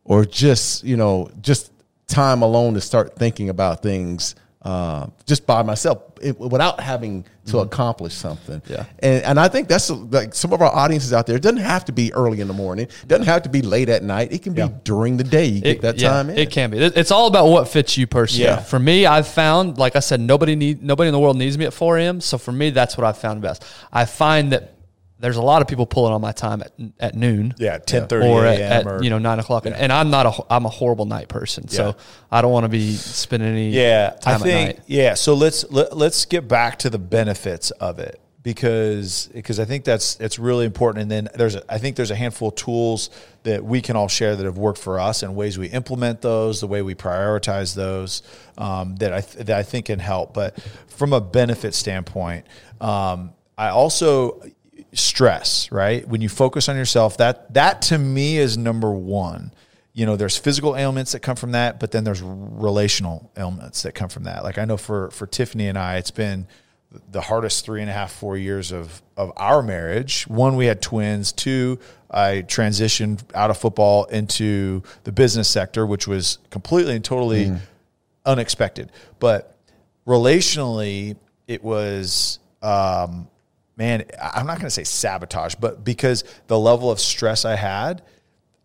or 0.05 0.25
just 0.25 0.83
you 0.85 0.97
know 0.97 1.31
just 1.41 1.71
time 2.07 2.43
alone 2.43 2.75
to 2.75 2.81
start 2.83 3.17
thinking 3.17 3.49
about 3.51 3.83
things 3.83 4.35
uh, 4.63 5.07
just 5.25 5.47
by 5.47 5.63
myself 5.63 6.03
it, 6.21 6.39
without 6.39 6.81
having 6.81 7.23
to 7.47 7.53
mm-hmm. 7.53 7.67
accomplish 7.67 8.13
something. 8.13 8.61
Yeah. 8.69 8.85
And, 8.99 9.25
and 9.25 9.41
I 9.41 9.49
think 9.49 9.69
that's 9.69 9.89
like 9.91 10.35
some 10.35 10.53
of 10.53 10.61
our 10.61 10.71
audiences 10.71 11.15
out 11.15 11.27
there. 11.27 11.37
It 11.37 11.43
doesn't 11.43 11.59
have 11.59 11.87
to 11.87 11.93
be 11.93 12.13
early 12.13 12.41
in 12.41 12.49
the 12.49 12.55
morning. 12.55 12.85
It 12.85 13.09
doesn't 13.09 13.25
have 13.25 13.43
to 13.45 13.49
be 13.49 13.63
late 13.63 13.89
at 13.89 14.03
night. 14.03 14.33
It 14.33 14.43
can 14.43 14.53
be 14.53 14.61
yeah. 14.61 14.69
during 14.85 15.17
the 15.17 15.25
day. 15.25 15.47
You 15.47 15.61
get 15.63 15.81
that 15.81 15.99
yeah, 15.99 16.11
time 16.11 16.31
in. 16.31 16.39
It 16.39 16.51
can 16.51 16.71
be. 16.71 16.79
It's 16.79 17.11
all 17.11 17.27
about 17.27 17.47
what 17.47 17.69
fits 17.69 17.97
you 17.97 18.07
personally. 18.07 18.45
Yeah. 18.45 18.61
For 18.61 18.79
me, 18.79 19.07
I've 19.07 19.29
found, 19.29 19.79
like 19.79 19.97
I 19.97 20.01
said, 20.01 20.21
nobody 20.21 20.57
need 20.57 20.83
nobody 20.83 21.09
in 21.09 21.13
the 21.13 21.21
world 21.21 21.39
needs 21.39 21.57
me 21.57 21.65
at 21.65 21.73
4 21.73 21.99
a.m. 21.99 22.21
So 22.21 22.37
for 22.37 22.53
me, 22.53 22.69
that's 22.69 22.99
what 22.99 23.07
I've 23.07 23.19
found 23.19 23.41
best. 23.41 23.65
I 23.91 24.05
find 24.05 24.53
that 24.53 24.75
there's 25.21 25.37
a 25.37 25.43
lot 25.43 25.61
of 25.61 25.69
people 25.69 25.87
pulling 25.87 26.13
on 26.13 26.21
my 26.21 26.33
time 26.33 26.63
at, 26.63 26.73
at 26.99 27.15
noon. 27.15 27.55
Yeah, 27.59 27.79
ten 27.79 28.09
thirty 28.09 28.27
or 28.27 28.47
at, 28.47 28.59
at 28.61 29.05
you 29.05 29.11
know 29.11 29.19
nine 29.19 29.39
o'clock, 29.39 29.67
yeah. 29.67 29.73
and, 29.77 29.93
I'm 29.93 30.11
not 30.11 30.27
a 30.27 30.53
I'm 30.53 30.65
a 30.65 30.71
horrible 30.71 31.05
night 31.05 31.29
person, 31.29 31.69
so 31.69 31.89
yeah. 31.89 31.93
I 32.33 32.43
don't 32.43 32.53
want 32.53 32.65
to 32.65 32.69
be 32.69 32.95
spending 32.95 33.49
any 33.49 33.71
yeah 33.71 34.11
time 34.21 34.37
I 34.37 34.45
think 34.45 34.81
yeah. 34.87 35.15
So 35.15 35.35
let's 35.35 35.71
let, 35.71 35.97
let's 35.97 36.25
get 36.25 36.49
back 36.49 36.79
to 36.81 36.91
the 36.91 36.99
benefits 36.99 37.71
of 37.73 37.99
it 37.99 38.21
because 38.43 39.29
because 39.35 39.61
I 39.61 39.67
think 39.67 39.85
that's 39.85 40.19
it's 40.21 40.39
really 40.39 40.65
important. 40.65 41.03
And 41.03 41.11
then 41.11 41.29
there's 41.35 41.55
a, 41.55 41.73
I 41.73 41.77
think 41.79 41.97
there's 41.97 42.11
a 42.11 42.17
handful 42.17 42.49
of 42.49 42.55
tools 42.55 43.11
that 43.43 43.63
we 43.63 43.83
can 43.83 43.97
all 43.97 44.09
share 44.09 44.37
that 44.37 44.45
have 44.45 44.59
worked 44.59 44.79
for 44.79 44.99
us 44.99 45.23
and 45.23 45.37
ways 45.37 45.59
we 45.59 45.67
implement 45.69 46.23
those, 46.23 46.61
the 46.61 46.67
way 46.67 46.81
we 46.81 46.95
prioritize 46.95 47.75
those 47.75 48.23
um, 48.57 48.97
that 48.97 49.13
I 49.13 49.21
that 49.21 49.51
I 49.59 49.63
think 49.63 49.87
can 49.87 49.99
help. 49.99 50.33
But 50.33 50.59
from 50.89 51.13
a 51.13 51.21
benefit 51.21 51.75
standpoint. 51.75 52.47
Um, 52.81 53.35
I 53.59 53.69
also 53.69 54.43
stress, 54.93 55.71
right? 55.71 56.07
When 56.07 56.21
you 56.21 56.29
focus 56.29 56.69
on 56.69 56.77
yourself, 56.77 57.17
that 57.19 57.55
that 57.55 57.83
to 57.83 57.99
me 57.99 58.39
is 58.39 58.57
number 58.57 58.93
one. 58.93 59.53
You 59.93 60.07
know, 60.07 60.17
there's 60.17 60.37
physical 60.37 60.77
ailments 60.77 61.13
that 61.13 61.21
come 61.21 61.37
from 61.37 61.53
that, 61.53 61.81
but 61.81 61.91
then 61.91 62.05
there's 62.05 62.23
relational 62.23 63.31
ailments 63.37 63.83
that 63.83 63.93
come 63.93 64.09
from 64.09 64.25
that. 64.25 64.45
Like 64.45 64.59
I 64.59 64.65
know 64.65 64.77
for 64.77 65.11
for 65.11 65.27
Tiffany 65.27 65.67
and 65.69 65.79
I, 65.79 65.97
it's 65.97 66.11
been 66.11 66.47
the 67.11 67.21
hardest 67.21 67.65
three 67.65 67.81
and 67.81 67.91
a 67.91 67.93
half, 67.93 68.13
four 68.13 68.37
years 68.37 68.73
of 68.73 69.03
of 69.17 69.33
our 69.37 69.63
marriage. 69.63 70.27
One, 70.27 70.57
we 70.57 70.67
had 70.67 70.83
twins. 70.83 71.33
Two, 71.33 71.79
I 72.11 72.45
transitioned 72.47 73.23
out 73.35 73.51
of 73.51 73.59
football 73.59 74.05
into 74.07 74.83
the 75.05 75.13
business 75.13 75.49
sector, 75.49 75.87
which 75.87 76.09
was 76.09 76.39
completely 76.51 76.97
and 76.97 77.05
totally 77.05 77.47
mm. 77.47 77.61
unexpected. 78.27 78.91
But 79.19 79.57
relationally, 80.07 81.17
it 81.47 81.63
was 81.63 82.41
um, 82.63 83.29
man, 83.81 84.05
I'm 84.21 84.47
not 84.47 84.59
going 84.59 84.67
to 84.67 84.71
say 84.71 84.85
sabotage, 84.85 85.55
but 85.55 85.83
because 85.83 86.23
the 86.49 86.59
level 86.59 86.91
of 86.91 87.01
stress 87.01 87.47
I 87.47 87.57
had, 87.57 88.03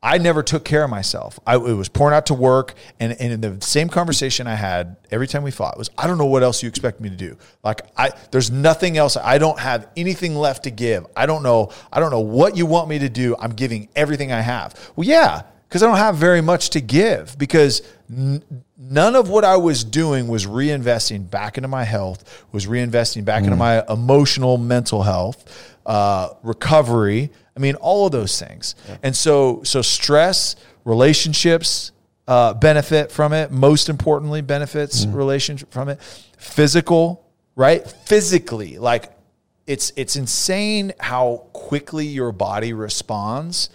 I 0.03 0.17
never 0.17 0.43
took 0.43 0.65
care 0.65 0.83
of 0.83 0.89
myself. 0.89 1.39
I 1.47 1.55
was 1.55 1.87
pouring 1.87 2.13
out 2.13 2.25
to 2.25 2.33
work, 2.33 2.73
and, 2.99 3.13
and 3.13 3.31
in 3.31 3.39
the 3.39 3.65
same 3.65 3.87
conversation 3.87 4.45
I 4.45 4.55
had 4.55 4.97
every 5.11 5.25
time 5.25 5.43
we 5.43 5.51
fought 5.51 5.77
was, 5.77 5.89
I 5.97 6.07
don't 6.07 6.17
know 6.17 6.25
what 6.25 6.43
else 6.43 6.61
you 6.61 6.67
expect 6.67 6.99
me 6.99 7.09
to 7.09 7.15
do. 7.15 7.37
Like 7.63 7.81
I, 7.97 8.11
there's 8.31 8.51
nothing 8.51 8.97
else. 8.97 9.15
I 9.15 9.37
don't 9.37 9.57
have 9.57 9.87
anything 9.95 10.35
left 10.35 10.65
to 10.65 10.69
give. 10.69 11.07
I 11.15 11.25
don't 11.25 11.43
know. 11.43 11.71
I 11.93 12.01
don't 12.01 12.11
know 12.11 12.19
what 12.19 12.57
you 12.57 12.65
want 12.65 12.89
me 12.89 12.99
to 12.99 13.09
do. 13.09 13.37
I'm 13.39 13.51
giving 13.51 13.87
everything 13.95 14.33
I 14.33 14.41
have. 14.41 14.91
Well, 14.97 15.07
yeah, 15.07 15.43
because 15.67 15.83
I 15.83 15.87
don't 15.87 15.97
have 15.97 16.15
very 16.15 16.41
much 16.41 16.69
to 16.71 16.81
give 16.81 17.37
because 17.37 17.81
n- 18.09 18.43
none 18.77 19.15
of 19.15 19.29
what 19.29 19.43
I 19.43 19.57
was 19.57 19.83
doing 19.83 20.27
was 20.27 20.45
reinvesting 20.45 21.29
back 21.29 21.57
into 21.57 21.67
my 21.67 21.83
health, 21.83 22.45
was 22.51 22.67
reinvesting 22.67 23.25
back 23.25 23.41
mm. 23.41 23.45
into 23.45 23.57
my 23.57 23.83
emotional, 23.89 24.57
mental 24.57 25.03
health, 25.03 25.75
uh, 25.85 26.29
recovery. 26.43 27.31
I 27.55 27.59
mean, 27.59 27.75
all 27.75 28.05
of 28.05 28.11
those 28.11 28.39
things. 28.39 28.75
Yeah. 28.87 28.97
And 29.03 29.15
so, 29.15 29.63
so 29.63 29.81
stress, 29.81 30.55
relationships 30.83 31.91
uh, 32.27 32.53
benefit 32.53 33.11
from 33.11 33.33
it. 33.33 33.51
Most 33.51 33.89
importantly, 33.89 34.41
benefits 34.41 35.05
mm. 35.05 35.13
relationship 35.13 35.71
from 35.71 35.89
it. 35.89 36.01
Physical, 36.37 37.25
right? 37.55 37.85
Physically, 38.05 38.77
like 38.77 39.11
it's 39.67 39.91
it's 39.95 40.15
insane 40.15 40.93
how 40.99 41.47
quickly 41.53 42.05
your 42.05 42.31
body 42.31 42.73
responds 42.73 43.69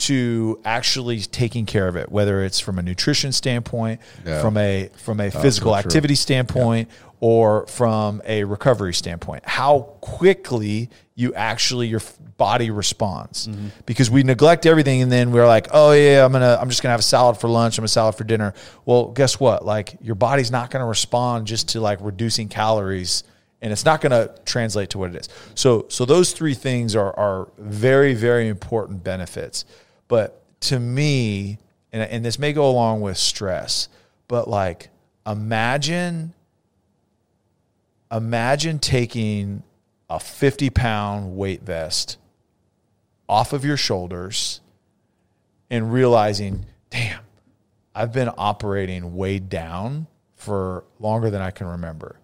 to 0.00 0.60
actually 0.64 1.20
taking 1.20 1.66
care 1.66 1.86
of 1.88 1.96
it, 1.96 2.10
whether 2.10 2.42
it's 2.42 2.58
from 2.58 2.78
a 2.78 2.82
nutrition 2.82 3.32
standpoint, 3.32 4.00
yeah. 4.24 4.40
from 4.40 4.56
a 4.56 4.90
from 4.96 5.20
a 5.20 5.30
physical 5.30 5.76
activity 5.76 6.14
standpoint, 6.14 6.88
yeah. 6.88 7.08
or 7.20 7.66
from 7.66 8.22
a 8.24 8.44
recovery 8.44 8.94
standpoint. 8.94 9.44
How 9.46 9.80
quickly 10.00 10.88
you 11.14 11.34
actually 11.34 11.88
your 11.88 12.00
body 12.38 12.70
responds 12.70 13.46
mm-hmm. 13.46 13.68
because 13.84 14.10
we 14.10 14.22
neglect 14.22 14.64
everything 14.64 15.02
and 15.02 15.12
then 15.12 15.30
we're 15.30 15.46
like 15.46 15.68
oh 15.72 15.92
yeah 15.92 16.24
i'm 16.24 16.32
gonna 16.32 16.56
i'm 16.58 16.70
just 16.70 16.82
gonna 16.82 16.90
have 16.90 17.00
a 17.00 17.02
salad 17.02 17.36
for 17.36 17.50
lunch 17.50 17.76
i'm 17.76 17.84
a 17.84 17.88
salad 17.88 18.14
for 18.14 18.24
dinner 18.24 18.54
well 18.86 19.08
guess 19.08 19.38
what 19.38 19.62
like 19.62 19.98
your 20.00 20.14
body's 20.14 20.50
not 20.50 20.70
gonna 20.70 20.86
respond 20.86 21.46
just 21.46 21.68
to 21.68 21.80
like 21.82 21.98
reducing 22.00 22.48
calories 22.48 23.24
and 23.62 23.72
it's 23.72 23.84
not 23.84 24.00
going 24.00 24.10
to 24.10 24.32
translate 24.44 24.90
to 24.90 24.98
what 24.98 25.10
it 25.14 25.16
is 25.16 25.28
so 25.54 25.86
so 25.88 26.04
those 26.04 26.32
three 26.32 26.54
things 26.54 26.96
are 26.96 27.16
are 27.18 27.48
very 27.58 28.14
very 28.14 28.48
important 28.48 29.02
benefits 29.04 29.64
but 30.10 30.42
to 30.62 30.80
me, 30.80 31.56
and, 31.92 32.02
and 32.02 32.24
this 32.24 32.36
may 32.36 32.52
go 32.52 32.68
along 32.68 33.00
with 33.00 33.16
stress, 33.16 33.88
but 34.26 34.48
like 34.48 34.90
imagine 35.24 36.34
imagine 38.12 38.80
taking 38.80 39.62
a 40.10 40.18
50 40.18 40.68
pound 40.70 41.36
weight 41.36 41.62
vest 41.62 42.18
off 43.28 43.52
of 43.52 43.64
your 43.64 43.76
shoulders 43.76 44.60
and 45.70 45.92
realizing, 45.92 46.66
damn, 46.90 47.20
I've 47.94 48.12
been 48.12 48.30
operating 48.36 49.14
weighed 49.14 49.48
down 49.48 50.08
for 50.34 50.82
longer 50.98 51.30
than 51.30 51.40
I 51.40 51.52
can 51.52 51.68
remember. 51.68 52.18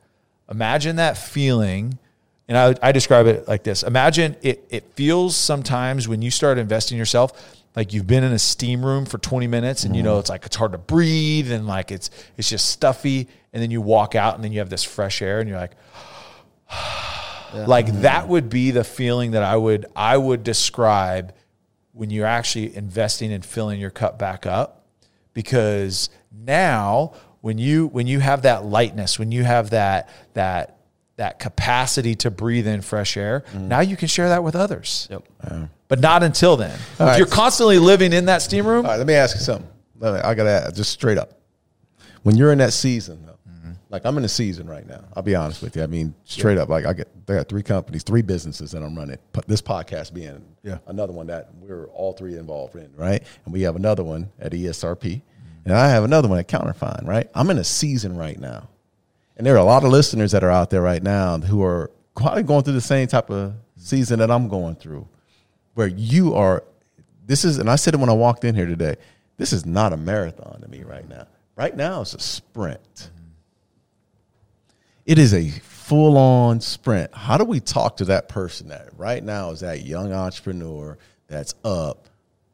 Imagine 0.50 0.96
that 0.96 1.16
feeling 1.16 2.00
and 2.48 2.58
I, 2.58 2.74
I 2.82 2.92
describe 2.92 3.26
it 3.26 3.46
like 3.48 3.62
this 3.62 3.82
imagine 3.82 4.36
it, 4.42 4.64
it 4.70 4.84
feels 4.94 5.36
sometimes 5.36 6.08
when 6.08 6.22
you 6.22 6.30
start 6.30 6.58
investing 6.58 6.96
yourself 6.96 7.56
like 7.76 7.92
you've 7.92 8.06
been 8.06 8.24
in 8.24 8.32
a 8.32 8.38
steam 8.38 8.84
room 8.84 9.04
for 9.04 9.18
20 9.18 9.46
minutes 9.46 9.84
and 9.84 9.94
you 9.94 10.02
know 10.02 10.12
mm-hmm. 10.12 10.20
it's 10.20 10.30
like 10.30 10.46
it's 10.46 10.56
hard 10.56 10.72
to 10.72 10.78
breathe 10.78 11.52
and 11.52 11.66
like 11.66 11.92
it's 11.92 12.10
it's 12.36 12.48
just 12.48 12.70
stuffy 12.70 13.28
and 13.52 13.62
then 13.62 13.70
you 13.70 13.80
walk 13.80 14.14
out 14.14 14.34
and 14.34 14.42
then 14.42 14.50
you 14.50 14.58
have 14.58 14.70
this 14.70 14.82
fresh 14.82 15.22
air 15.22 15.38
and 15.38 15.48
you're 15.48 15.58
like 15.58 15.76
yeah. 17.54 17.66
like 17.66 17.86
mm-hmm. 17.86 18.00
that 18.00 18.26
would 18.26 18.48
be 18.48 18.70
the 18.72 18.82
feeling 18.82 19.32
that 19.32 19.42
I 19.42 19.56
would 19.56 19.86
I 19.94 20.16
would 20.16 20.42
describe 20.42 21.34
when 21.92 22.10
you're 22.10 22.26
actually 22.26 22.74
investing 22.74 23.30
in 23.30 23.42
filling 23.42 23.78
your 23.78 23.90
cup 23.90 24.18
back 24.18 24.46
up 24.46 24.86
because 25.34 26.08
now 26.32 27.12
when 27.42 27.58
you 27.58 27.86
when 27.88 28.06
you 28.06 28.20
have 28.20 28.42
that 28.42 28.64
lightness 28.64 29.18
when 29.18 29.30
you 29.30 29.44
have 29.44 29.70
that 29.70 30.08
that 30.32 30.75
that 31.16 31.38
capacity 31.38 32.14
to 32.14 32.30
breathe 32.30 32.66
in 32.66 32.82
fresh 32.82 33.16
air. 33.16 33.44
Mm. 33.52 33.68
Now 33.68 33.80
you 33.80 33.96
can 33.96 34.08
share 34.08 34.28
that 34.28 34.44
with 34.44 34.54
others. 34.54 35.08
Yep. 35.10 35.24
Yeah. 35.44 35.66
But 35.88 36.00
not 36.00 36.22
until 36.22 36.56
then. 36.56 36.74
if 36.74 37.00
right. 37.00 37.18
you're 37.18 37.26
constantly 37.26 37.78
living 37.78 38.12
in 38.12 38.26
that 38.26 38.42
steam 38.42 38.66
room. 38.66 38.84
All 38.84 38.92
right, 38.92 38.98
let 38.98 39.06
me 39.06 39.14
ask 39.14 39.36
you 39.36 39.42
something. 39.42 39.68
I 40.02 40.34
got 40.34 40.66
to 40.66 40.72
just 40.74 40.90
straight 40.90 41.16
up. 41.16 41.40
When 42.22 42.36
you're 42.36 42.52
in 42.52 42.58
that 42.58 42.72
season, 42.72 43.24
though, 43.24 43.38
mm-hmm. 43.48 43.72
like 43.88 44.04
I'm 44.04 44.18
in 44.18 44.24
a 44.24 44.28
season 44.28 44.68
right 44.68 44.86
now. 44.86 45.04
I'll 45.14 45.22
be 45.22 45.34
honest 45.34 45.62
with 45.62 45.76
you. 45.76 45.82
I 45.82 45.86
mean, 45.86 46.14
straight 46.24 46.58
up, 46.58 46.68
like 46.68 46.84
I 46.84 46.92
get, 46.92 47.08
I 47.28 47.34
got 47.34 47.48
three 47.48 47.62
companies, 47.62 48.02
three 48.02 48.20
businesses 48.20 48.72
that 48.72 48.82
I'm 48.82 48.96
running. 48.96 49.16
This 49.46 49.62
podcast 49.62 50.12
being 50.12 50.44
yeah. 50.62 50.78
another 50.88 51.12
one 51.12 51.28
that 51.28 51.54
we're 51.54 51.86
all 51.86 52.12
three 52.12 52.36
involved 52.36 52.74
in, 52.74 52.92
right? 52.96 53.22
And 53.44 53.54
we 53.54 53.62
have 53.62 53.76
another 53.76 54.02
one 54.02 54.30
at 54.40 54.52
ESRP, 54.52 54.98
mm-hmm. 54.98 55.22
and 55.64 55.72
I 55.72 55.88
have 55.88 56.04
another 56.04 56.28
one 56.28 56.38
at 56.40 56.48
Counterfine, 56.48 57.06
right? 57.06 57.30
I'm 57.34 57.48
in 57.48 57.58
a 57.58 57.64
season 57.64 58.16
right 58.16 58.38
now 58.38 58.68
and 59.36 59.46
there 59.46 59.54
are 59.54 59.58
a 59.58 59.64
lot 59.64 59.84
of 59.84 59.90
listeners 59.90 60.32
that 60.32 60.42
are 60.42 60.50
out 60.50 60.70
there 60.70 60.82
right 60.82 61.02
now 61.02 61.38
who 61.38 61.62
are 61.62 61.90
probably 62.14 62.42
going 62.42 62.62
through 62.62 62.74
the 62.74 62.80
same 62.80 63.06
type 63.06 63.30
of 63.30 63.54
season 63.76 64.18
that 64.20 64.30
I'm 64.30 64.48
going 64.48 64.76
through, 64.76 65.06
where 65.74 65.86
you 65.86 66.34
are. 66.34 66.64
This 67.26 67.44
is, 67.44 67.58
and 67.58 67.68
I 67.68 67.76
said 67.76 67.94
it 67.94 68.00
when 68.00 68.08
I 68.08 68.14
walked 68.14 68.44
in 68.44 68.54
here 68.54 68.66
today. 68.66 68.96
This 69.36 69.52
is 69.52 69.66
not 69.66 69.92
a 69.92 69.96
marathon 69.96 70.60
to 70.62 70.68
me 70.68 70.82
right 70.82 71.06
now. 71.08 71.26
Right 71.56 71.76
now, 71.76 72.02
it's 72.02 72.14
a 72.14 72.20
sprint. 72.20 73.10
It 75.04 75.18
is 75.18 75.34
a 75.34 75.50
full 75.50 76.16
on 76.16 76.60
sprint. 76.60 77.14
How 77.14 77.36
do 77.38 77.44
we 77.44 77.60
talk 77.60 77.98
to 77.98 78.06
that 78.06 78.28
person 78.28 78.68
that 78.68 78.88
right 78.96 79.22
now 79.22 79.50
is 79.50 79.60
that 79.60 79.84
young 79.84 80.12
entrepreneur 80.12 80.98
that's 81.28 81.54
up 81.64 82.08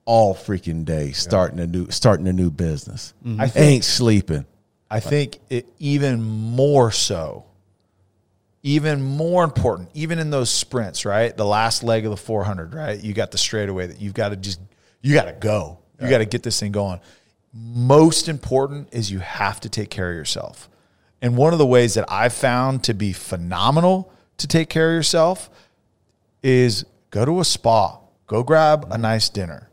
all 0.04 0.34
freaking 0.34 0.84
day 0.84 1.12
starting 1.12 1.60
a 1.60 1.66
new 1.66 1.90
starting 1.90 2.28
a 2.28 2.32
new 2.32 2.50
business? 2.50 3.14
Mm-hmm. 3.24 3.40
I 3.40 3.48
think, 3.48 3.66
ain't 3.66 3.84
sleeping. 3.84 4.44
I 4.92 5.00
think 5.00 5.38
it 5.48 5.66
even 5.78 6.22
more 6.22 6.92
so, 6.92 7.46
even 8.62 9.02
more 9.02 9.42
important, 9.42 9.88
even 9.94 10.18
in 10.18 10.28
those 10.28 10.50
sprints, 10.50 11.06
right? 11.06 11.34
The 11.34 11.46
last 11.46 11.82
leg 11.82 12.04
of 12.04 12.10
the 12.10 12.16
400, 12.18 12.74
right? 12.74 13.02
You 13.02 13.14
got 13.14 13.30
the 13.30 13.38
straightaway 13.38 13.86
that 13.86 14.02
you've 14.02 14.12
got 14.12 14.28
to 14.28 14.36
just, 14.36 14.60
you 15.00 15.14
got 15.14 15.24
to 15.24 15.32
go. 15.32 15.78
You 15.98 16.10
got 16.10 16.18
to 16.18 16.26
get 16.26 16.42
this 16.42 16.60
thing 16.60 16.72
going. 16.72 17.00
Most 17.54 18.28
important 18.28 18.88
is 18.92 19.10
you 19.10 19.20
have 19.20 19.60
to 19.60 19.70
take 19.70 19.88
care 19.88 20.10
of 20.10 20.16
yourself. 20.16 20.68
And 21.22 21.38
one 21.38 21.54
of 21.54 21.58
the 21.58 21.66
ways 21.66 21.94
that 21.94 22.04
I've 22.10 22.34
found 22.34 22.84
to 22.84 22.92
be 22.92 23.14
phenomenal 23.14 24.12
to 24.38 24.46
take 24.46 24.68
care 24.68 24.90
of 24.90 24.94
yourself 24.94 25.48
is 26.42 26.84
go 27.10 27.24
to 27.24 27.40
a 27.40 27.44
spa, 27.46 27.98
go 28.26 28.42
grab 28.42 28.88
a 28.90 28.98
nice 28.98 29.30
dinner, 29.30 29.70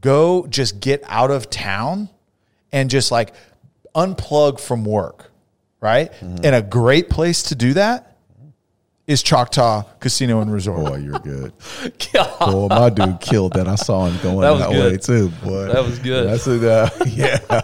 go 0.00 0.44
just 0.48 0.80
get 0.80 1.04
out 1.06 1.30
of 1.30 1.50
town 1.50 2.08
and 2.72 2.90
just 2.90 3.12
like 3.12 3.32
unplug 3.96 4.60
from 4.60 4.84
work, 4.84 5.30
right? 5.80 6.12
Mm-hmm. 6.12 6.44
And 6.44 6.54
a 6.54 6.62
great 6.62 7.08
place 7.10 7.42
to 7.44 7.54
do 7.54 7.72
that 7.74 8.16
is 9.06 9.22
Choctaw 9.22 9.82
Casino 10.00 10.40
and 10.40 10.52
Resort. 10.52 10.84
Boy, 10.84 10.96
you're 10.96 11.18
good. 11.20 11.52
Boy, 12.40 12.66
my 12.68 12.90
dude 12.90 13.20
killed 13.20 13.52
that. 13.54 13.68
I 13.68 13.76
saw 13.76 14.06
him 14.06 14.20
going 14.22 14.40
That 14.40 14.58
that, 14.58 14.70
way 14.70 14.96
too. 14.96 15.30
Boy, 15.44 15.66
That 15.66 15.84
was 15.84 15.98
good. 15.98 16.28
That's 16.28 16.46
a, 16.46 16.70
uh, 16.70 16.90
yeah. 17.06 17.60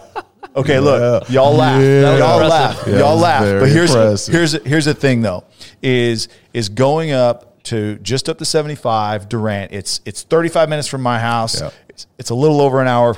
Okay, 0.55 0.79
look, 0.79 1.23
Yeah. 1.29 1.33
y'all 1.33 1.53
laugh, 1.53 1.81
Yeah. 1.81 2.17
y'all 2.17 2.47
laugh, 2.47 2.83
Yeah, 2.87 2.97
y'all 2.99 3.17
laugh. 3.17 3.41
But 3.59 3.69
here's 3.69 3.93
impressive. 3.93 4.33
here's 4.33 4.51
here's 4.63 4.85
the 4.85 4.93
thing 4.93 5.21
though, 5.21 5.43
is 5.81 6.27
is 6.53 6.69
going 6.69 7.11
up 7.11 7.61
to 7.63 7.97
just 7.99 8.29
up 8.29 8.37
to 8.37 8.45
75 8.45 9.27
Durant. 9.29 9.71
It's 9.71 9.99
it's 10.05 10.23
35 10.23 10.69
minutes 10.69 10.87
from 10.87 11.01
my 11.01 11.19
house. 11.19 11.61
It's, 11.89 12.07
it's 12.17 12.29
a 12.29 12.35
little 12.35 12.61
over 12.61 12.81
an 12.81 12.87
hour 12.87 13.15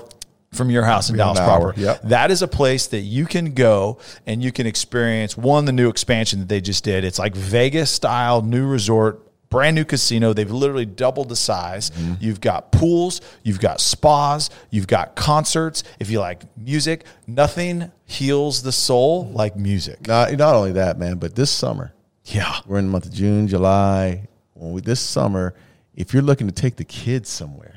from 0.55 0.69
your 0.69 0.83
house 0.83 1.09
in 1.09 1.17
Dallas 1.17 1.39
proper. 1.39 1.73
yep. 1.77 2.01
That 2.03 2.31
is 2.31 2.41
a 2.41 2.47
place 2.47 2.87
that 2.87 3.01
you 3.01 3.25
can 3.25 3.53
go 3.53 3.99
and 4.25 4.41
you 4.43 4.51
can 4.51 4.65
experience 4.65 5.37
one 5.37 5.65
the 5.65 5.71
new 5.71 5.89
expansion 5.89 6.39
that 6.39 6.49
they 6.49 6.61
just 6.61 6.83
did. 6.83 7.03
It's 7.03 7.19
like 7.19 7.35
Vegas 7.35 7.91
style 7.91 8.41
new 8.41 8.65
resort 8.67 9.21
brand 9.49 9.75
new 9.75 9.85
casino. 9.85 10.33
They've 10.33 10.51
literally 10.51 10.85
doubled 10.85 11.29
the 11.29 11.35
size. 11.35 11.91
Mm-hmm. 11.91 12.15
You've 12.19 12.41
got 12.41 12.71
pools, 12.73 13.21
you've 13.43 13.59
got 13.59 13.79
spas, 13.79 14.49
you've 14.69 14.87
got 14.87 15.15
concerts. 15.15 15.83
If 15.99 16.09
you 16.09 16.19
like 16.19 16.41
music, 16.57 17.05
nothing 17.27 17.89
heals 18.05 18.63
the 18.63 18.71
soul 18.73 19.27
like 19.29 19.55
music. 19.55 20.07
Not, 20.07 20.33
not 20.33 20.55
only 20.55 20.73
that, 20.73 20.97
man, 20.99 21.17
but 21.19 21.35
this 21.35 21.51
summer, 21.51 21.93
Yeah. 22.25 22.53
we're 22.65 22.79
in 22.79 22.87
the 22.87 22.91
month 22.91 23.05
of 23.05 23.13
June, 23.13 23.47
July. 23.47 24.27
When 24.55 24.73
we, 24.73 24.81
this 24.81 24.99
summer, 24.99 25.53
if 25.93 26.11
you're 26.13 26.23
looking 26.23 26.47
to 26.47 26.53
take 26.53 26.75
the 26.75 26.83
kids 26.83 27.29
somewhere, 27.29 27.75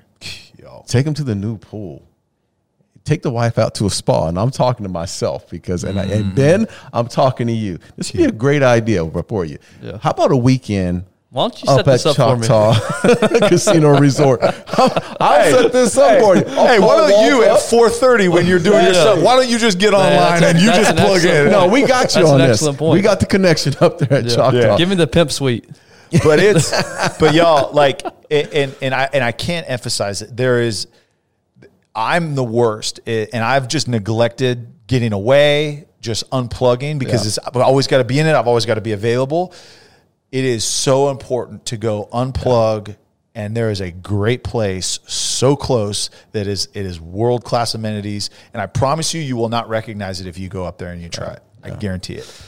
Yo. 0.58 0.84
take 0.88 1.04
them 1.04 1.14
to 1.14 1.22
the 1.22 1.34
new 1.36 1.58
pool. 1.58 2.07
Take 3.08 3.22
the 3.22 3.30
wife 3.30 3.56
out 3.58 3.74
to 3.76 3.86
a 3.86 3.90
spa, 3.90 4.28
and 4.28 4.38
I'm 4.38 4.50
talking 4.50 4.84
to 4.84 4.90
myself 4.90 5.48
because, 5.48 5.82
and, 5.84 5.96
Mm-hmm. 5.96 6.12
and 6.12 6.34
Ben, 6.34 6.66
I'm 6.92 7.08
talking 7.08 7.46
to 7.46 7.52
you. 7.54 7.78
This 7.96 8.12
would 8.12 8.18
be 8.18 8.24
a 8.24 8.30
great 8.30 8.62
idea 8.62 9.02
for 9.22 9.44
you. 9.46 9.58
Yeah. 9.82 9.96
How 10.02 10.10
about 10.10 10.30
a 10.30 10.36
weekend 10.36 11.04
Why 11.30 11.44
don't 11.48 11.62
you 11.62 11.66
set 11.68 11.78
up 11.80 11.86
this 11.86 12.04
at 12.04 12.18
up 12.18 12.44
for 12.44 13.40
me? 13.42 13.48
Casino 13.48 13.98
Resort? 14.00 14.40
I'll 14.42 15.40
Hey, 15.42 15.52
set 15.52 15.72
this 15.72 15.96
up 15.96 16.10
hey, 16.10 16.20
for 16.20 16.36
you. 16.36 16.44
Hey, 16.44 16.78
why 16.80 16.96
don't 17.08 17.24
you 17.26 17.44
at 17.44 17.60
4:30 17.60 18.28
when 18.30 18.46
you're 18.46 18.58
doing 18.58 18.84
your 18.84 18.94
stuff? 18.94 19.22
Why 19.22 19.36
don't 19.36 19.48
you 19.48 19.58
just 19.58 19.78
get 19.78 19.94
online 19.94 20.40
that's 20.40 20.42
a- 20.42 20.46
and 20.48 20.58
you 20.60 20.66
just 20.66 20.90
an 20.90 20.96
plug 20.98 21.16
excellent 21.16 21.46
in? 21.46 21.50
No, 21.52 21.66
we 21.66 21.80
got 21.86 22.14
you 22.14 22.20
That's 22.22 22.30
on 22.32 22.40
an 22.42 22.48
this. 22.48 22.56
excellent 22.58 22.78
point. 22.78 22.92
We 22.92 23.00
got 23.02 23.20
the 23.20 23.26
connection 23.26 23.74
up 23.80 23.98
there 23.98 24.12
at 24.18 24.24
Yeah. 24.26 24.36
Choctaw. 24.36 24.58
Yeah. 24.60 24.76
Give 24.76 24.88
me 24.88 24.96
the 24.96 25.06
pimp 25.06 25.32
suite. 25.32 25.66
but 26.24 26.38
it's 26.40 26.70
but 27.18 27.32
y'all 27.34 27.72
like 27.72 28.02
and 28.30 28.74
and 28.82 28.94
I 28.94 29.08
and 29.12 29.22
I 29.24 29.32
can't 29.32 29.68
emphasize 29.68 30.20
it. 30.22 30.36
There 30.36 30.60
is 30.62 30.86
I'm 31.98 32.36
the 32.36 32.44
worst, 32.44 33.00
eh, 33.08 33.26
and 33.32 33.42
I've 33.42 33.66
just 33.66 33.88
neglected 33.88 34.72
getting 34.86 35.12
away, 35.12 35.86
just 36.00 36.30
unplugging 36.30 37.00
because 37.00 37.22
Yeah. 37.24 37.28
it's 37.28 37.38
I've 37.38 37.56
always 37.56 37.88
got 37.88 37.98
to 37.98 38.04
be 38.04 38.20
in 38.20 38.26
it. 38.26 38.34
I've 38.34 38.46
always 38.46 38.66
got 38.66 38.74
to 38.76 38.80
be 38.80 38.92
available. 38.92 39.52
It 40.30 40.44
is 40.44 40.62
so 40.64 41.10
important 41.10 41.66
to 41.66 41.76
go 41.76 42.08
unplug. 42.12 42.94
And 43.34 43.56
there 43.56 43.70
is 43.70 43.80
a 43.80 43.90
great 43.92 44.42
place 44.42 44.98
so 45.06 45.54
close 45.54 46.10
that 46.32 46.46
is 46.48 46.68
it 46.74 46.84
is 46.86 47.00
world 47.00 47.44
class 47.44 47.74
amenities, 47.74 48.30
and 48.52 48.60
I 48.60 48.66
promise 48.66 49.14
you, 49.14 49.20
you 49.20 49.36
will 49.36 49.48
not 49.48 49.68
recognize 49.68 50.20
it 50.20 50.26
if 50.26 50.38
you 50.38 50.48
go 50.48 50.64
up 50.64 50.78
there 50.78 50.90
and 50.90 51.00
you 51.00 51.08
try 51.08 51.34
it. 51.34 51.42
I 51.62 51.70
guarantee 51.70 52.14
it. 52.14 52.42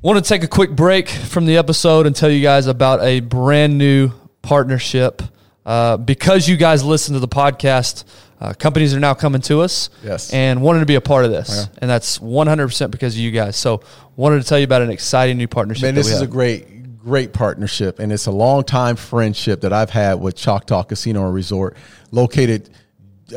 Want 0.00 0.22
to 0.22 0.26
take 0.28 0.42
a 0.42 0.48
quick 0.48 0.70
break 0.70 1.08
from 1.08 1.44
the 1.46 1.56
episode 1.58 2.06
and 2.06 2.16
tell 2.16 2.30
you 2.30 2.40
guys 2.42 2.66
about 2.66 3.02
a 3.02 3.20
brand 3.20 3.76
new 3.78 4.10
partnership. 4.40 5.22
Uh, 5.64 5.96
because 5.96 6.48
you 6.48 6.56
guys 6.56 6.82
listen 6.84 7.14
to 7.14 7.20
the 7.20 7.28
podcast, 7.28 8.04
uh, 8.40 8.52
companies 8.58 8.94
are 8.94 9.00
now 9.00 9.14
coming 9.14 9.40
to 9.42 9.60
us 9.60 9.90
Yes. 10.02 10.32
and 10.32 10.60
wanted 10.60 10.80
to 10.80 10.86
be 10.86 10.96
a 10.96 11.00
part 11.00 11.24
of 11.24 11.30
this. 11.30 11.68
And 11.78 11.88
that's 11.88 12.18
100% 12.18 12.90
because 12.90 13.14
of 13.14 13.20
you 13.20 13.30
guys. 13.30 13.56
So, 13.56 13.80
wanted 14.16 14.42
to 14.42 14.48
tell 14.48 14.58
you 14.58 14.64
about 14.64 14.82
an 14.82 14.90
exciting 14.90 15.38
new 15.38 15.46
partnership. 15.48 15.82
Man, 15.84 15.94
this 15.94 16.10
is 16.10 16.20
a 16.20 16.26
great, 16.26 16.98
great 16.98 17.32
partnership, 17.32 17.98
and 18.00 18.12
it's 18.12 18.26
a 18.26 18.32
long 18.32 18.64
time 18.64 18.96
friendship 18.96 19.60
that 19.60 19.72
I've 19.72 19.90
had 19.90 20.14
with 20.14 20.34
Choctaw 20.34 20.82
Casino 20.82 21.24
and 21.26 21.34
Resort, 21.34 21.76
located 22.10 22.68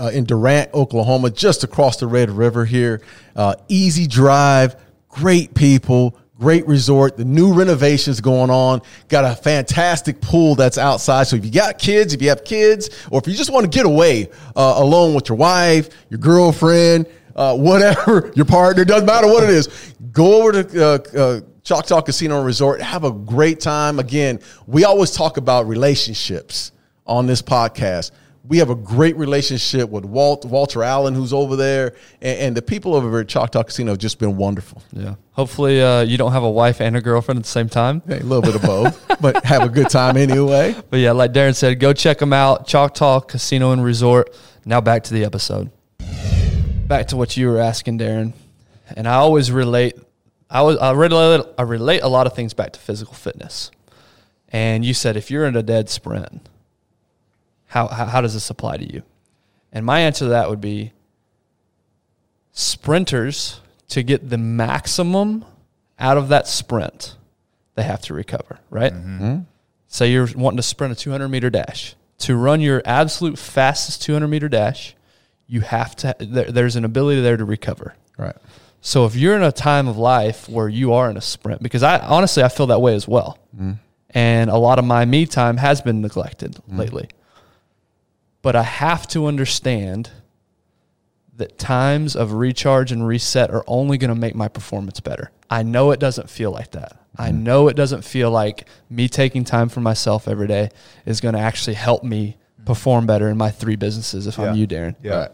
uh, 0.01 0.07
in 0.07 0.23
Durant, 0.25 0.73
Oklahoma, 0.73 1.29
just 1.29 1.63
across 1.63 1.97
the 1.97 2.07
Red 2.07 2.29
River 2.31 2.65
here. 2.65 3.01
Uh, 3.35 3.55
easy 3.69 4.07
drive, 4.07 4.75
great 5.09 5.53
people. 5.53 6.17
Great 6.37 6.67
resort. 6.67 7.15
The 7.15 7.23
new 7.23 7.53
renovations 7.53 8.19
going 8.19 8.49
on. 8.49 8.81
Got 9.07 9.23
a 9.23 9.35
fantastic 9.35 10.19
pool 10.19 10.55
that's 10.55 10.77
outside. 10.77 11.27
So 11.27 11.37
if 11.37 11.45
you 11.45 11.51
got 11.51 11.79
kids, 11.79 12.13
if 12.13 12.21
you 12.21 12.27
have 12.27 12.43
kids, 12.43 12.89
or 13.09 13.19
if 13.19 13.27
you 13.27 13.33
just 13.33 13.51
want 13.51 13.63
to 13.63 13.69
get 13.69 13.85
away 13.85 14.29
uh, 14.55 14.75
alone 14.77 15.13
with 15.13 15.29
your 15.29 15.37
wife, 15.37 15.89
your 16.09 16.19
girlfriend, 16.19 17.07
uh, 17.37 17.55
whatever, 17.55 18.33
your 18.35 18.45
partner, 18.45 18.83
doesn't 18.83 19.05
matter 19.05 19.27
what 19.27 19.43
it 19.45 19.49
is, 19.49 19.93
go 20.11 20.41
over 20.41 20.63
to 20.63 20.85
uh, 20.85 20.97
uh, 21.17 21.41
Choctaw 21.63 22.01
Casino 22.01 22.43
Resort. 22.43 22.81
Have 22.81 23.05
a 23.05 23.11
great 23.11 23.61
time. 23.61 23.99
Again, 23.99 24.39
we 24.67 24.83
always 24.83 25.11
talk 25.11 25.37
about 25.37 25.67
relationships 25.67 26.73
on 27.07 27.27
this 27.27 27.41
podcast. 27.41 28.11
We 28.47 28.59
have 28.59 28.69
a 28.69 28.75
great 28.75 29.15
relationship 29.17 29.89
with 29.89 30.05
Walt, 30.05 30.45
Walter 30.45 30.83
Allen, 30.83 31.15
who's 31.15 31.33
over 31.33 31.55
there, 31.55 31.95
and, 32.21 32.39
and 32.39 32.57
the 32.57 32.61
people 32.61 32.93
over 32.93 33.19
at 33.19 33.27
Choctaw 33.27 33.63
Casino 33.63 33.91
have 33.91 33.99
just 33.99 34.19
been 34.19 34.37
wonderful. 34.37 34.83
Yeah. 34.91 35.15
Hopefully, 35.31 35.81
uh, 35.81 36.01
you 36.01 36.17
don't 36.17 36.31
have 36.31 36.43
a 36.43 36.49
wife 36.49 36.79
and 36.79 36.95
a 36.95 37.01
girlfriend 37.01 37.39
at 37.39 37.43
the 37.43 37.49
same 37.49 37.69
time. 37.69 38.01
Hey, 38.07 38.19
a 38.19 38.23
little 38.23 38.41
bit 38.41 38.55
of 38.55 38.61
both, 38.61 39.03
but 39.21 39.43
have 39.45 39.63
a 39.63 39.69
good 39.69 39.89
time 39.89 40.15
anyway. 40.15 40.75
But 40.89 40.99
yeah, 40.99 41.11
like 41.11 41.31
Darren 41.31 41.55
said, 41.55 41.79
go 41.79 41.91
check 41.93 42.19
them 42.19 42.33
out. 42.33 42.67
Choctaw 42.67 43.21
Casino 43.21 43.71
and 43.71 43.83
Resort. 43.83 44.35
Now 44.63 44.81
back 44.81 45.03
to 45.05 45.13
the 45.13 45.23
episode. 45.23 45.71
Back 46.87 47.07
to 47.07 47.17
what 47.17 47.35
you 47.35 47.49
were 47.49 47.59
asking, 47.59 47.99
Darren. 47.99 48.33
And 48.95 49.07
I 49.07 49.15
always 49.15 49.51
relate. 49.51 49.95
I 50.49 50.61
was 50.61 50.77
I 50.77 50.91
relate 50.91 51.45
I 51.57 51.63
relate 51.63 52.01
a 52.01 52.07
lot 52.07 52.27
of 52.27 52.35
things 52.35 52.53
back 52.53 52.73
to 52.73 52.79
physical 52.79 53.13
fitness. 53.13 53.71
And 54.49 54.85
you 54.85 54.93
said 54.93 55.17
if 55.17 55.31
you're 55.31 55.45
in 55.45 55.55
a 55.55 55.63
dead 55.63 55.89
sprint, 55.89 56.47
how 57.67 57.87
how, 57.87 58.05
how 58.05 58.21
does 58.21 58.33
this 58.33 58.49
apply 58.49 58.77
to 58.77 58.93
you? 58.93 59.03
And 59.71 59.85
my 59.85 59.99
answer 60.01 60.25
to 60.25 60.29
that 60.29 60.49
would 60.49 60.61
be 60.61 60.93
sprinters 62.51 63.59
to 63.89 64.01
get 64.01 64.29
the 64.29 64.37
maximum 64.37 65.45
out 65.99 66.17
of 66.17 66.29
that 66.29 66.47
sprint, 66.47 67.17
they 67.75 67.83
have 67.83 68.01
to 68.01 68.13
recover, 68.13 68.59
right? 68.69 68.93
Mm-hmm. 68.93 69.23
Mm-hmm. 69.23 69.41
Say 69.87 70.11
you're 70.11 70.27
wanting 70.35 70.57
to 70.57 70.63
sprint 70.63 70.93
a 70.93 70.95
200 70.95 71.27
meter 71.27 71.49
dash. 71.49 71.95
To 72.19 72.35
run 72.35 72.61
your 72.61 72.81
absolute 72.85 73.37
fastest 73.37 74.01
200 74.03 74.27
meter 74.27 74.49
dash, 74.49 74.95
you 75.47 75.61
have 75.61 75.95
to. 75.97 76.15
There, 76.19 76.51
there's 76.51 76.75
an 76.75 76.85
ability 76.85 77.21
there 77.21 77.37
to 77.37 77.45
recover. 77.45 77.95
Right. 78.17 78.35
So 78.81 79.05
if 79.05 79.15
you're 79.15 79.35
in 79.35 79.43
a 79.43 79.51
time 79.51 79.87
of 79.87 79.97
life 79.97 80.47
where 80.47 80.69
you 80.69 80.93
are 80.93 81.09
in 81.09 81.17
a 81.17 81.21
sprint, 81.21 81.61
because 81.61 81.83
I 81.83 81.99
honestly 81.99 82.43
I 82.43 82.49
feel 82.49 82.67
that 82.67 82.81
way 82.81 82.95
as 82.95 83.07
well, 83.07 83.39
mm-hmm. 83.53 83.73
and 84.11 84.49
a 84.49 84.57
lot 84.57 84.79
of 84.79 84.85
my 84.85 85.05
me 85.05 85.25
time 85.25 85.57
has 85.57 85.81
been 85.81 86.01
neglected 86.01 86.57
lately. 86.67 87.09
But 88.45 88.55
I 88.55 88.61
have 88.61 89.07
to 89.07 89.25
understand 89.25 90.11
that 91.35 91.57
times 91.57 92.15
of 92.15 92.33
recharge 92.33 92.91
and 92.91 93.07
reset 93.07 93.49
are 93.49 93.63
only 93.65 93.97
going 93.97 94.09
to 94.09 94.15
make 94.15 94.35
my 94.35 94.47
performance 94.47 94.99
better. 94.99 95.31
I 95.49 95.63
know 95.63 95.89
it 95.89 95.99
doesn't 95.99 96.29
feel 96.29 96.51
like 96.51 96.69
that. 96.73 96.95
I 97.17 97.29
mm-hmm. 97.29 97.41
know 97.43 97.69
it 97.69 97.75
doesn't 97.75 98.03
feel 98.03 98.29
like 98.29 98.67
me 98.87 99.09
taking 99.09 99.45
time 99.45 99.67
for 99.67 99.79
myself 99.79 100.27
every 100.27 100.45
day 100.45 100.69
is 101.07 101.21
going 101.21 101.33
to 101.33 101.41
actually 101.41 101.73
help 101.73 102.03
me 102.03 102.37
mm-hmm. 102.37 102.65
perform 102.65 103.07
better 103.07 103.29
in 103.29 103.37
my 103.37 103.49
three 103.49 103.77
businesses 103.77 104.27
if 104.27 104.37
Yeah. 104.37 104.51
I'm 104.51 104.55
you, 104.55 104.67
Darren. 104.67 104.95
Yeah. 105.01 105.15
Right. 105.21 105.31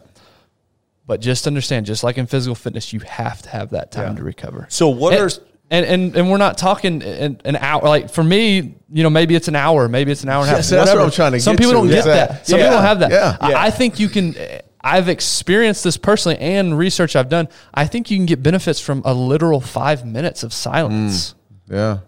But 1.06 1.20
just 1.20 1.46
understand, 1.46 1.84
just 1.84 2.02
like 2.02 2.16
in 2.16 2.26
physical 2.26 2.54
fitness, 2.54 2.94
you 2.94 3.00
have 3.00 3.42
to 3.42 3.50
have 3.50 3.72
that 3.72 3.92
time 3.92 4.12
Yeah. 4.12 4.20
to 4.20 4.24
recover. 4.24 4.66
So 4.70 4.88
what 4.88 5.12
and, 5.12 5.20
are 5.20 5.30
and, 5.72 5.84
and 5.86 6.16
and 6.16 6.30
we're 6.30 6.36
not 6.36 6.56
talking 6.58 7.02
an, 7.02 7.40
an 7.44 7.56
hour. 7.56 7.82
Like 7.82 8.10
for 8.10 8.22
me, 8.22 8.76
you 8.92 9.02
know, 9.02 9.10
maybe 9.10 9.34
it's 9.34 9.48
an 9.48 9.56
hour, 9.56 9.88
maybe 9.88 10.12
it's 10.12 10.22
an 10.22 10.28
hour 10.28 10.42
and 10.42 10.48
a 10.48 10.50
half. 10.50 10.58
Yes, 10.58 10.70
that's 10.70 10.92
what. 10.94 11.02
I'm 11.02 11.10
trying 11.10 11.32
to 11.32 11.40
Some 11.40 11.56
people 11.56 11.72
to. 11.72 11.78
don't 11.78 11.88
get 11.88 12.04
that. 12.04 12.46
Some 12.46 12.58
Yeah. 12.60 12.66
people 12.66 12.76
don't 12.78 12.86
have 12.86 13.00
that. 13.00 13.10
Yeah. 13.10 13.36
I, 13.40 13.50
Yeah. 13.50 13.62
I 13.62 13.70
think 13.70 13.98
you 13.98 14.08
can. 14.08 14.36
I've 14.84 15.08
experienced 15.08 15.84
this 15.84 15.96
personally 15.96 16.38
and 16.38 16.76
research 16.76 17.16
I've 17.16 17.28
done. 17.28 17.48
I 17.72 17.86
think 17.86 18.10
you 18.10 18.16
can 18.18 18.26
get 18.26 18.42
benefits 18.42 18.80
from 18.80 19.00
a 19.04 19.14
literal 19.14 19.60
five 19.60 20.04
minutes 20.04 20.42
of 20.42 20.52
silence. 20.52 21.34
Mm. 21.70 21.74
Yeah. 21.74 21.98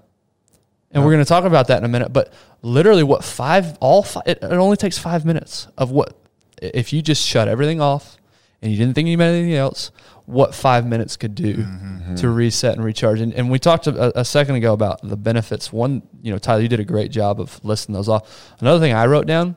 And 0.90 1.04
we're 1.04 1.12
going 1.12 1.24
to 1.24 1.28
talk 1.28 1.44
about 1.44 1.68
that 1.68 1.78
in 1.78 1.84
a 1.84 1.88
minute. 1.88 2.12
But 2.12 2.32
literally, 2.62 3.02
what 3.02 3.24
five, 3.24 3.76
all 3.80 4.02
five, 4.02 4.24
it, 4.26 4.38
it 4.42 4.52
only 4.52 4.76
takes 4.76 4.98
five 4.98 5.24
minutes 5.24 5.66
of 5.78 5.90
what, 5.90 6.16
if 6.60 6.92
you 6.92 7.00
just 7.02 7.24
shut 7.26 7.48
everything 7.48 7.80
off 7.80 8.16
and 8.62 8.70
you 8.72 8.78
didn't 8.78 8.94
think 8.94 9.08
you 9.08 9.14
about 9.14 9.30
anything 9.34 9.54
else, 9.54 9.90
what 10.26 10.54
five 10.54 10.86
minutes 10.86 11.16
could 11.16 11.34
do 11.34 11.56
mm-hmm. 11.56 11.96
Mm-hmm. 11.98 12.14
to 12.16 12.28
reset 12.30 12.76
and 12.76 12.84
recharge. 12.84 13.20
And, 13.20 13.32
and 13.34 13.50
we 13.50 13.58
talked 13.58 13.86
a, 13.86 14.18
a 14.18 14.24
second 14.24 14.54
ago 14.56 14.72
about 14.72 15.00
the 15.02 15.16
benefits. 15.16 15.72
One, 15.72 16.02
you 16.22 16.32
know, 16.32 16.38
Tyler, 16.38 16.62
you 16.62 16.68
did 16.68 16.80
a 16.80 16.84
great 16.84 17.10
job 17.10 17.40
of 17.40 17.62
listing 17.64 17.94
those 17.94 18.08
off. 18.08 18.52
Another 18.60 18.80
thing 18.80 18.92
I 18.92 19.06
wrote 19.06 19.26
down, 19.26 19.56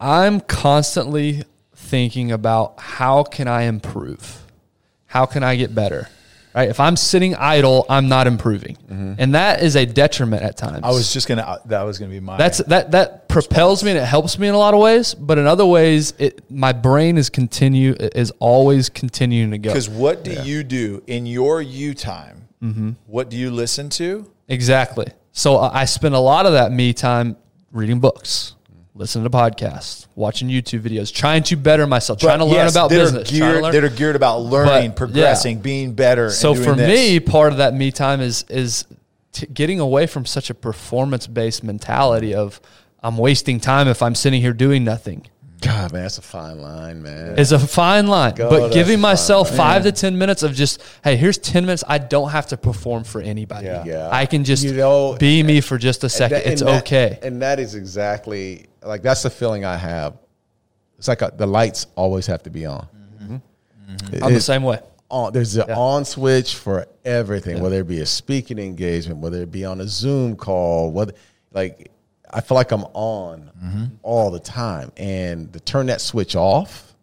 I'm 0.00 0.40
constantly 0.40 1.44
thinking 1.74 2.32
about 2.32 2.78
how 2.78 3.24
can 3.24 3.48
I 3.48 3.62
improve? 3.62 4.44
How 5.06 5.26
can 5.26 5.42
I 5.42 5.56
get 5.56 5.74
better? 5.74 6.08
Right? 6.54 6.68
If 6.68 6.80
I'm 6.80 6.96
sitting 6.96 7.34
idle, 7.34 7.86
I'm 7.88 8.08
not 8.08 8.26
improving, 8.26 8.76
mm-hmm. 8.76 9.14
and 9.18 9.34
that 9.34 9.62
is 9.62 9.76
a 9.76 9.86
detriment 9.86 10.42
at 10.42 10.56
times. 10.56 10.80
I 10.82 10.90
was 10.90 11.12
just 11.12 11.28
gonna. 11.28 11.42
Uh, 11.42 11.58
that 11.66 11.82
was 11.82 11.98
gonna 11.98 12.10
be 12.10 12.20
my. 12.20 12.36
That's 12.36 12.58
that 12.58 12.90
that 12.92 13.28
propels 13.28 13.84
me 13.84 13.90
and 13.90 13.98
it 13.98 14.04
helps 14.04 14.38
me 14.38 14.48
in 14.48 14.54
a 14.54 14.58
lot 14.58 14.74
of 14.74 14.80
ways, 14.80 15.14
but 15.14 15.38
in 15.38 15.46
other 15.46 15.66
ways, 15.66 16.14
it 16.18 16.50
my 16.50 16.72
brain 16.72 17.18
is 17.18 17.30
continue 17.30 17.92
is 17.92 18.32
always 18.38 18.88
continuing 18.88 19.50
to 19.50 19.58
go. 19.58 19.70
because 19.70 19.88
what 19.88 20.24
do 20.24 20.32
you 20.42 20.64
do 20.64 21.02
in 21.06 21.26
your 21.26 21.62
you 21.62 21.94
time? 21.94 22.48
Mm-hmm. 22.62 22.90
What 23.06 23.30
do 23.30 23.36
you 23.36 23.50
listen 23.50 23.88
to? 23.90 24.30
Exactly. 24.48 25.06
So 25.32 25.56
I 25.56 25.82
I 25.82 25.84
spend 25.84 26.14
a 26.14 26.20
lot 26.20 26.46
of 26.46 26.52
that 26.52 26.72
me 26.72 26.92
time 26.92 27.36
reading 27.72 28.00
books, 28.00 28.54
listening 28.98 29.22
to 29.24 29.30
podcasts, 29.30 30.06
watching 30.16 30.48
YouTube 30.48 30.80
videos, 30.80 31.12
trying 31.14 31.42
to 31.44 31.56
better 31.56 31.86
myself, 31.86 32.18
trying 32.18 32.40
to 32.40 32.44
But 32.44 32.50
learn 32.50 32.64
yes, 32.64 32.72
about 32.72 32.90
that 32.90 32.98
are 33.00 33.04
business. 33.04 33.28
to 33.28 33.34
Geared, 33.34 33.62
learn- 33.62 33.72
that 33.72 33.84
are 33.84 33.88
geared 33.88 34.16
about 34.16 34.40
learning, 34.42 34.90
But, 34.90 34.96
progressing, 34.96 35.60
being 35.60 35.92
better. 35.92 36.30
so 36.30 36.48
and 36.52 36.56
doing 36.64 36.68
for 36.70 36.76
this. 36.76 36.88
me, 36.88 37.20
part 37.20 37.52
of 37.52 37.58
that 37.58 37.74
me 37.74 37.92
time 37.92 38.20
is 38.20 38.44
is 38.48 38.84
t- 39.32 39.46
getting 39.46 39.78
away 39.80 40.06
from 40.06 40.26
such 40.26 40.50
a 40.50 40.54
performance 40.54 41.26
based 41.28 41.62
mentality 41.62 42.34
of 42.34 42.60
I'm 43.02 43.16
wasting 43.16 43.60
time 43.60 43.86
if 43.86 44.02
I'm 44.02 44.16
sitting 44.16 44.40
here 44.40 44.52
doing 44.52 44.82
nothing. 44.84 45.26
God, 45.60 45.92
man, 45.92 46.02
that's 46.02 46.18
a 46.18 46.22
fine 46.22 46.60
line, 46.60 47.02
man. 47.02 47.34
It's 47.36 47.50
a 47.50 47.58
fine 47.58 48.06
line, 48.06 48.34
God, 48.36 48.48
but 48.48 48.72
giving 48.72 49.00
myself 49.00 49.50
five 49.56 49.82
to 49.82 49.90
ten 49.92 50.16
minutes 50.16 50.44
of 50.44 50.54
just, 50.54 50.80
hey, 51.02 51.16
here's 51.16 51.36
ten 51.36 51.64
minutes. 51.66 51.82
I 51.88 51.98
don't 51.98 52.30
have 52.30 52.46
to 52.48 52.56
perform 52.56 53.02
for 53.02 53.20
anybody. 53.20 53.66
Yeah. 53.66 53.82
Yeah. 53.84 54.08
I 54.10 54.26
can 54.26 54.44
just 54.44 54.62
You 54.62 54.74
know, 54.74 55.16
be 55.18 55.42
me 55.42 55.60
for 55.60 55.76
just 55.76 56.04
a 56.04 56.08
second. 56.08 56.38
that- 56.44 56.46
it's 56.52 56.62
that- 56.62 56.82
okay. 56.82 57.18
And 57.22 57.42
that 57.42 57.58
is 57.58 57.74
exactly 57.74 58.66
like 58.82 59.02
that's 59.02 59.22
the 59.22 59.30
feeling 59.30 59.64
I 59.64 59.76
have. 59.76 60.16
It's 60.98 61.08
like 61.08 61.22
a, 61.22 61.32
the 61.36 61.46
lights 61.46 61.86
always 61.94 62.26
have 62.26 62.42
to 62.44 62.50
be 62.50 62.66
on. 62.66 62.86
It- 64.12 64.22
I'm 64.22 64.34
the 64.34 64.40
same 64.40 64.62
way. 64.62 64.80
on 65.10 65.32
there's 65.32 65.56
an 65.56 65.70
on 65.70 66.04
switch 66.04 66.56
for 66.56 66.86
everything, 67.04 67.60
whether 67.60 67.80
it 67.80 67.86
be 67.86 68.00
a 68.00 68.06
speaking 68.06 68.58
engagement, 68.58 69.20
whether 69.20 69.42
it 69.42 69.50
be 69.50 69.64
on 69.64 69.80
a 69.80 69.88
Zoom 69.88 70.36
call, 70.36 70.90
whether 70.90 71.12
like 71.52 71.90
I 72.30 72.40
feel 72.40 72.56
like 72.56 72.72
I'm 72.72 72.84
on 72.92 73.50
mm-hmm. 73.62 73.84
all 74.02 74.30
the 74.30 74.40
time. 74.40 74.92
And 74.96 75.52
to 75.52 75.60
turn 75.60 75.86
that 75.86 76.00
switch 76.00 76.36
off, 76.36 76.94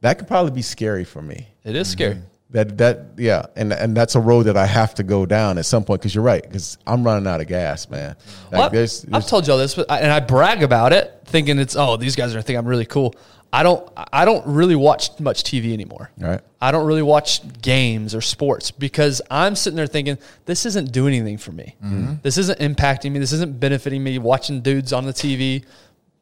that 0.00 0.18
could 0.18 0.28
probably 0.28 0.52
be 0.52 0.62
scary 0.62 1.04
for 1.04 1.22
me. 1.22 1.48
It 1.64 1.74
is 1.74 1.88
scary. 1.88 2.18
That 2.50 2.78
that 2.78 3.06
yeah, 3.18 3.44
and 3.56 3.72
and 3.74 3.94
that's 3.94 4.14
a 4.14 4.20
road 4.20 4.44
that 4.44 4.56
I 4.56 4.64
have 4.64 4.94
to 4.94 5.02
go 5.02 5.26
down 5.26 5.58
at 5.58 5.66
some 5.66 5.84
point 5.84 6.00
because 6.00 6.14
you're 6.14 6.24
right 6.24 6.42
because 6.42 6.78
I'm 6.86 7.04
running 7.04 7.26
out 7.26 7.42
of 7.42 7.46
gas, 7.46 7.90
man. 7.90 8.16
Like, 8.44 8.52
Well, 8.52 8.62
I've- 8.62 8.76
there's- 8.76 9.04
I've 9.12 9.26
told 9.26 9.46
y'all 9.46 9.58
this, 9.58 9.74
but 9.74 9.90
I, 9.90 9.98
and 10.00 10.10
I 10.10 10.20
brag 10.20 10.62
about 10.62 10.94
it, 10.94 11.20
thinking 11.26 11.58
it's 11.58 11.76
oh 11.76 11.98
these 11.98 12.16
guys 12.16 12.34
are 12.34 12.40
think 12.40 12.58
I'm 12.58 12.66
really 12.66 12.86
cool. 12.86 13.14
I 13.52 13.62
don't. 13.62 13.86
I 14.12 14.24
don't 14.24 14.46
really 14.46 14.76
watch 14.76 15.18
much 15.20 15.42
TV 15.42 15.72
anymore. 15.74 16.10
Right. 16.18 16.40
I 16.60 16.70
don't 16.70 16.86
really 16.86 17.02
watch 17.02 17.40
games 17.62 18.14
or 18.14 18.20
sports 18.22 18.70
because 18.70 19.20
I'm 19.30 19.54
sitting 19.54 19.76
there 19.76 19.86
thinking 19.86 20.16
this 20.46 20.64
isn't 20.66 20.90
doing 20.92 21.14
anything 21.14 21.36
for 21.38 21.52
me. 21.52 21.74
Mm-hmm. 21.84 22.14
This 22.22 22.36
isn't 22.38 22.58
impacting 22.60 23.12
me. 23.12 23.18
This 23.20 23.32
isn't 23.32 23.58
benefiting 23.60 24.02
me. 24.04 24.18
Watching 24.18 24.60
dudes 24.62 24.92
on 24.94 25.04
the 25.06 25.12
TV 25.14 25.64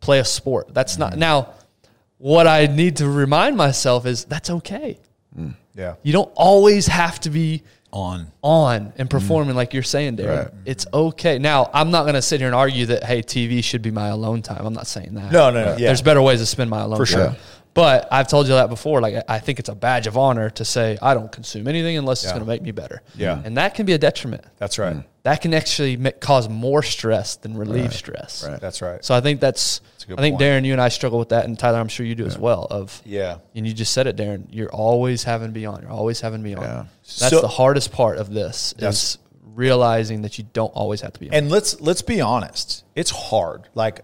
play 0.00 0.18
a 0.20 0.24
sport. 0.24 0.72
That's 0.74 0.92
Mm-hmm. 0.94 1.00
not 1.00 1.16
now. 1.18 1.52
What 2.18 2.46
I 2.46 2.66
need 2.66 2.96
to 2.98 3.08
remind 3.08 3.56
myself 3.56 4.06
is 4.06 4.24
that's 4.24 4.50
okay. 4.50 4.98
Mm. 5.37 5.55
yeah, 5.75 5.94
You 6.03 6.12
don't 6.12 6.33
always 6.35 6.87
have 6.87 7.20
to 7.20 7.31
be 7.31 7.62
on. 7.92 8.31
on 8.42 8.92
and 8.96 9.09
mm. 9.09 9.11
performing 9.11 9.57
like 9.57 9.75
you're 9.75 9.83
saying, 9.83 10.16
Darren. 10.16 10.44
Right. 10.44 10.55
It's 10.64 10.87
okay. 10.92 11.38
Now, 11.38 11.70
I'm 11.72 11.90
not 11.90 12.03
going 12.03 12.14
to 12.14 12.22
sit 12.22 12.40
here 12.40 12.49
and 12.49 12.55
argue 12.55 12.87
that 12.87 13.05
hey, 13.05 13.22
TV 13.22 13.62
should 13.62 13.83
be 13.83 13.90
my 13.90 14.09
alone 14.09 14.42
time. 14.42 14.66
I'm 14.66 14.75
not 14.75 14.87
saying 14.87 15.14
that. 15.14 15.33
No, 15.33 15.51
no, 15.51 15.64
no, 15.64 15.70
yeah. 15.72 15.87
There's 15.88 16.03
better 16.03 16.22
ways 16.22 16.40
to 16.40 16.46
spend 16.46 16.70
my 16.70 16.81
alone 16.81 16.99
time. 16.99 17.07
For 17.07 17.12
time. 17.12 17.35
sure. 17.35 17.42
But 17.76 18.08
I've 18.10 18.26
told 18.26 18.48
you 18.48 18.54
that 18.54 18.68
before. 18.70 19.00
Like 19.00 19.14
I- 19.14 19.36
I 19.36 19.38
think 19.38 19.60
it's 19.60 19.68
a 19.68 19.74
badge 19.74 20.06
of 20.08 20.16
honor 20.16 20.50
to 20.50 20.64
say 20.64 20.98
I 21.00 21.14
don't 21.14 21.30
consume 21.30 21.68
anything 21.68 21.96
unless 21.96 22.24
it's 22.24 22.32
going 22.32 22.42
to 22.42 22.48
make 22.48 22.62
me 22.62 22.72
better. 22.72 23.02
Yeah. 23.14 23.40
and 23.44 23.56
that 23.58 23.74
can 23.74 23.86
be 23.86 23.92
a 23.92 23.98
detriment. 23.98 24.42
That's 24.56 24.78
right. 24.78 24.96
Mm. 24.96 25.04
That 25.22 25.40
can 25.42 25.54
actually 25.54 25.96
ma- 25.96 26.10
cause 26.20 26.48
more 26.48 26.82
stress 26.82 27.36
than 27.36 27.56
relieve 27.56 27.92
stress. 27.92 28.44
Right. 28.48 28.60
That's 28.60 28.80
right. 28.82 29.04
So 29.04 29.14
I 29.14 29.20
think 29.20 29.40
that's. 29.40 29.80
a 30.04 30.06
good 30.06 30.18
I 30.18 30.22
think 30.22 30.38
point. 30.38 30.50
Darren, 30.50 30.64
you 30.64 30.72
and 30.72 30.80
I 30.80 30.88
struggle 30.88 31.18
with 31.18 31.30
that, 31.30 31.44
and 31.46 31.58
Tyler, 31.58 31.78
I'm 31.80 31.88
sure 31.88 32.06
you 32.06 32.14
do 32.14 32.26
as 32.26 32.38
well. 32.38 32.66
Of 32.70 33.02
Yeah. 33.04 33.38
and 33.54 33.66
you 33.66 33.72
just 33.74 33.92
said 33.92 34.06
it, 34.06 34.16
Darren. 34.16 34.46
You're 34.50 34.70
always 34.72 35.24
having 35.24 35.48
to 35.48 35.52
be 35.52 35.66
on. 35.66 35.82
You're 35.82 35.90
always 35.90 36.20
having 36.20 36.40
to 36.40 36.44
be 36.44 36.54
on. 36.54 36.62
Yeah. 36.62 36.84
That's 37.18 37.30
So- 37.30 37.40
the 37.40 37.48
hardest 37.48 37.92
part 37.92 38.18
of 38.18 38.32
this 38.32 38.72
is 38.78 39.18
realizing 39.54 40.22
that 40.22 40.38
you 40.38 40.44
don't 40.52 40.70
always 40.74 41.00
have 41.00 41.12
to 41.14 41.20
be 41.20 41.28
on. 41.28 41.34
And 41.34 41.50
let's 41.50 41.80
let's 41.80 42.02
be 42.02 42.20
honest. 42.20 42.84
It's 42.94 43.10
hard. 43.10 43.68
Like, 43.74 44.00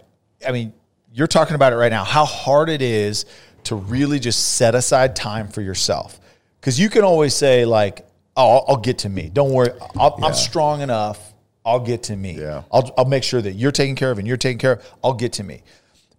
I 0.47 0.51
mean, 0.53 0.73
you're 1.13 1.27
talking 1.27 1.55
about 1.55 1.73
it 1.73 1.77
right 1.77 1.93
now. 1.93 2.05
How 2.05 2.25
hard 2.25 2.69
it 2.69 2.83
is 2.83 3.27
to 3.65 3.77
really 3.77 4.19
just 4.19 4.57
set 4.57 4.75
aside 4.75 5.17
time 5.17 5.49
for 5.49 5.61
yourself. 5.61 6.21
Because 6.61 6.79
you 6.79 6.89
can 6.91 7.03
always 7.03 7.35
say 7.35 7.65
like, 7.65 8.07
"Oh, 8.37 8.57
I'll, 8.57 8.65
I'll 8.69 8.77
get 8.81 8.99
to 8.99 9.09
me. 9.09 9.31
Don't 9.33 9.53
worry. 9.53 9.71
I'll, 9.97 10.19
I'm 10.23 10.35
strong 10.35 10.81
enough. 10.81 11.33
I'll 11.65 11.81
get 11.81 12.05
to 12.05 12.17
me. 12.17 12.39
Yeah. 12.39 12.63
I'll 12.73 12.93
I'll 12.97 13.05
make 13.05 13.25
sure 13.25 13.41
that 13.41 13.53
you're 13.53 13.73
taken 13.73 13.97
care 13.97 14.11
of 14.11 14.19
and 14.19 14.27
you're 14.27 14.37
taken 14.37 14.59
care 14.59 14.73
of. 14.73 14.91
I'll 15.03 15.15
get 15.15 15.35
to 15.35 15.45
me." 15.45 15.63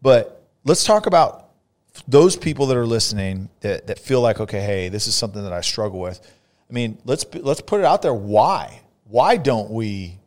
But 0.02 0.44
let's 0.66 0.84
talk 0.84 1.06
about 1.06 1.44
those 2.08 2.36
people 2.36 2.66
that 2.68 2.78
are 2.78 2.86
listening 2.86 3.50
that, 3.62 3.88
that 3.88 4.00
feel 4.00 4.22
like, 4.22 4.40
okay, 4.40 4.62
hey, 4.62 4.90
this 4.90 5.08
is 5.08 5.16
something 5.16 5.44
that 5.44 5.54
I 5.54 5.62
struggle 5.62 6.00
with. 6.00 6.20
I 6.70 6.74
mean, 6.74 6.98
let's 7.06 7.26
let's 7.36 7.62
put 7.62 7.80
it 7.80 7.86
out 7.86 8.02
there. 8.02 8.14
Why? 8.14 8.82
Why 9.06 9.38
don't 9.38 9.70
we 9.70 10.18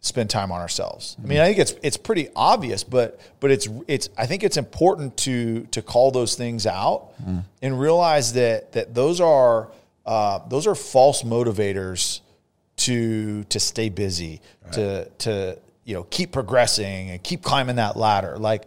spend 0.00 0.30
time 0.30 0.50
on 0.50 0.60
ourselves? 0.60 1.16
I 1.22 1.26
mean, 1.26 1.38
I 1.40 1.46
think 1.46 1.58
it's 1.58 1.74
it's 1.82 1.96
pretty 1.96 2.28
obvious, 2.34 2.84
but 2.84 3.20
but 3.40 3.50
it's 3.50 3.68
it's 3.86 4.08
I 4.16 4.26
think 4.26 4.42
it's 4.42 4.56
important 4.56 5.16
to 5.18 5.66
to 5.72 5.82
call 5.82 6.10
those 6.10 6.34
things 6.34 6.66
out 6.66 7.12
and 7.62 7.78
realize 7.78 8.32
that 8.34 8.72
that 8.72 8.94
those 8.94 9.20
are 9.20 9.68
uh, 10.06 10.40
those 10.48 10.66
are 10.66 10.74
false 10.74 11.22
motivators 11.22 12.20
to 12.76 13.44
to 13.44 13.60
stay 13.60 13.88
busy, 13.90 14.40
to 14.72 15.04
to 15.18 15.58
you 15.84 15.94
know 15.94 16.04
keep 16.04 16.32
progressing 16.32 17.10
and 17.10 17.22
keep 17.22 17.42
climbing 17.42 17.76
that 17.76 17.96
ladder. 17.96 18.38
Like 18.38 18.64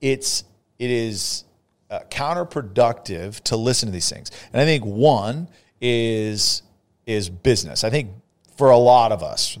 it's 0.00 0.44
it 0.78 0.90
is 0.90 1.44
uh, 1.90 2.00
counterproductive 2.10 3.40
to 3.44 3.56
listen 3.56 3.86
to 3.86 3.92
these 3.92 4.10
things. 4.10 4.30
And 4.52 4.60
I 4.60 4.64
think 4.64 4.84
one 4.84 5.48
is 5.80 6.62
is 7.06 7.28
business. 7.28 7.84
I 7.84 7.90
think 7.90 8.10
for 8.56 8.70
a 8.70 8.78
lot 8.78 9.12
of 9.12 9.22
us, 9.22 9.56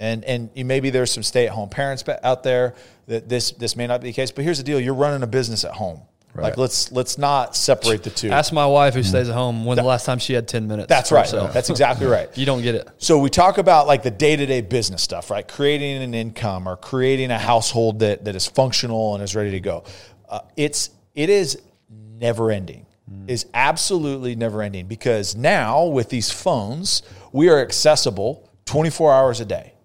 and 0.00 0.24
and 0.24 0.50
maybe 0.54 0.90
there's 0.90 1.10
some 1.10 1.22
stay 1.22 1.46
at 1.46 1.52
home 1.52 1.68
parents 1.68 2.04
out 2.22 2.42
there 2.42 2.74
that 3.06 3.28
this 3.28 3.52
this 3.52 3.76
may 3.76 3.86
not 3.86 4.00
be 4.00 4.08
the 4.08 4.12
case. 4.12 4.30
But 4.30 4.44
here's 4.44 4.58
the 4.58 4.64
deal: 4.64 4.80
you're 4.80 4.94
running 4.94 5.22
a 5.22 5.26
business 5.26 5.64
at 5.64 5.72
home. 5.72 6.02
Like 6.42 6.56
let's 6.56 6.92
let's 6.92 7.18
not 7.18 7.56
separate 7.56 8.02
the 8.02 8.10
two. 8.10 8.30
Ask 8.30 8.52
my 8.52 8.66
wife 8.66 8.94
who 8.94 9.02
stays 9.02 9.28
at 9.28 9.34
home 9.34 9.64
when 9.64 9.76
the 9.76 9.82
last 9.82 10.04
time 10.04 10.18
she 10.18 10.34
had 10.34 10.46
10 10.46 10.66
minutes. 10.66 10.88
That's 10.88 11.12
right. 11.12 11.24
herself. 11.24 11.52
That's 11.52 11.70
exactly 11.70 12.06
right. 12.06 12.28
You 12.36 12.44
don't 12.44 12.60
get 12.60 12.74
it. 12.74 12.88
So 12.98 13.18
we 13.18 13.30
talk 13.30 13.56
about 13.56 13.86
like 13.86 14.02
the 14.02 14.10
day 14.10 14.36
to 14.36 14.44
day 14.44 14.60
business 14.60 15.02
stuff, 15.02 15.30
right? 15.30 15.46
Creating 15.46 16.02
an 16.02 16.12
income 16.12 16.68
or 16.68 16.76
creating 16.76 17.30
a 17.30 17.38
household 17.38 18.00
that, 18.00 18.26
that 18.26 18.36
is 18.36 18.46
functional 18.46 19.14
and 19.14 19.24
is 19.24 19.34
ready 19.34 19.52
to 19.52 19.60
go. 19.60 19.84
Uh, 20.28 20.40
it's 20.56 20.90
it 21.14 21.30
is 21.30 21.60
never 21.88 22.50
ending. 22.50 22.86
Is 23.28 23.46
absolutely 23.54 24.34
never 24.34 24.62
ending 24.62 24.86
because 24.86 25.36
now 25.36 25.86
with 25.86 26.08
these 26.10 26.30
phones, 26.30 27.02
we 27.32 27.48
are 27.48 27.60
accessible 27.60 28.50
24 28.66 29.14
hours 29.14 29.40
a 29.40 29.44
day. 29.44 29.75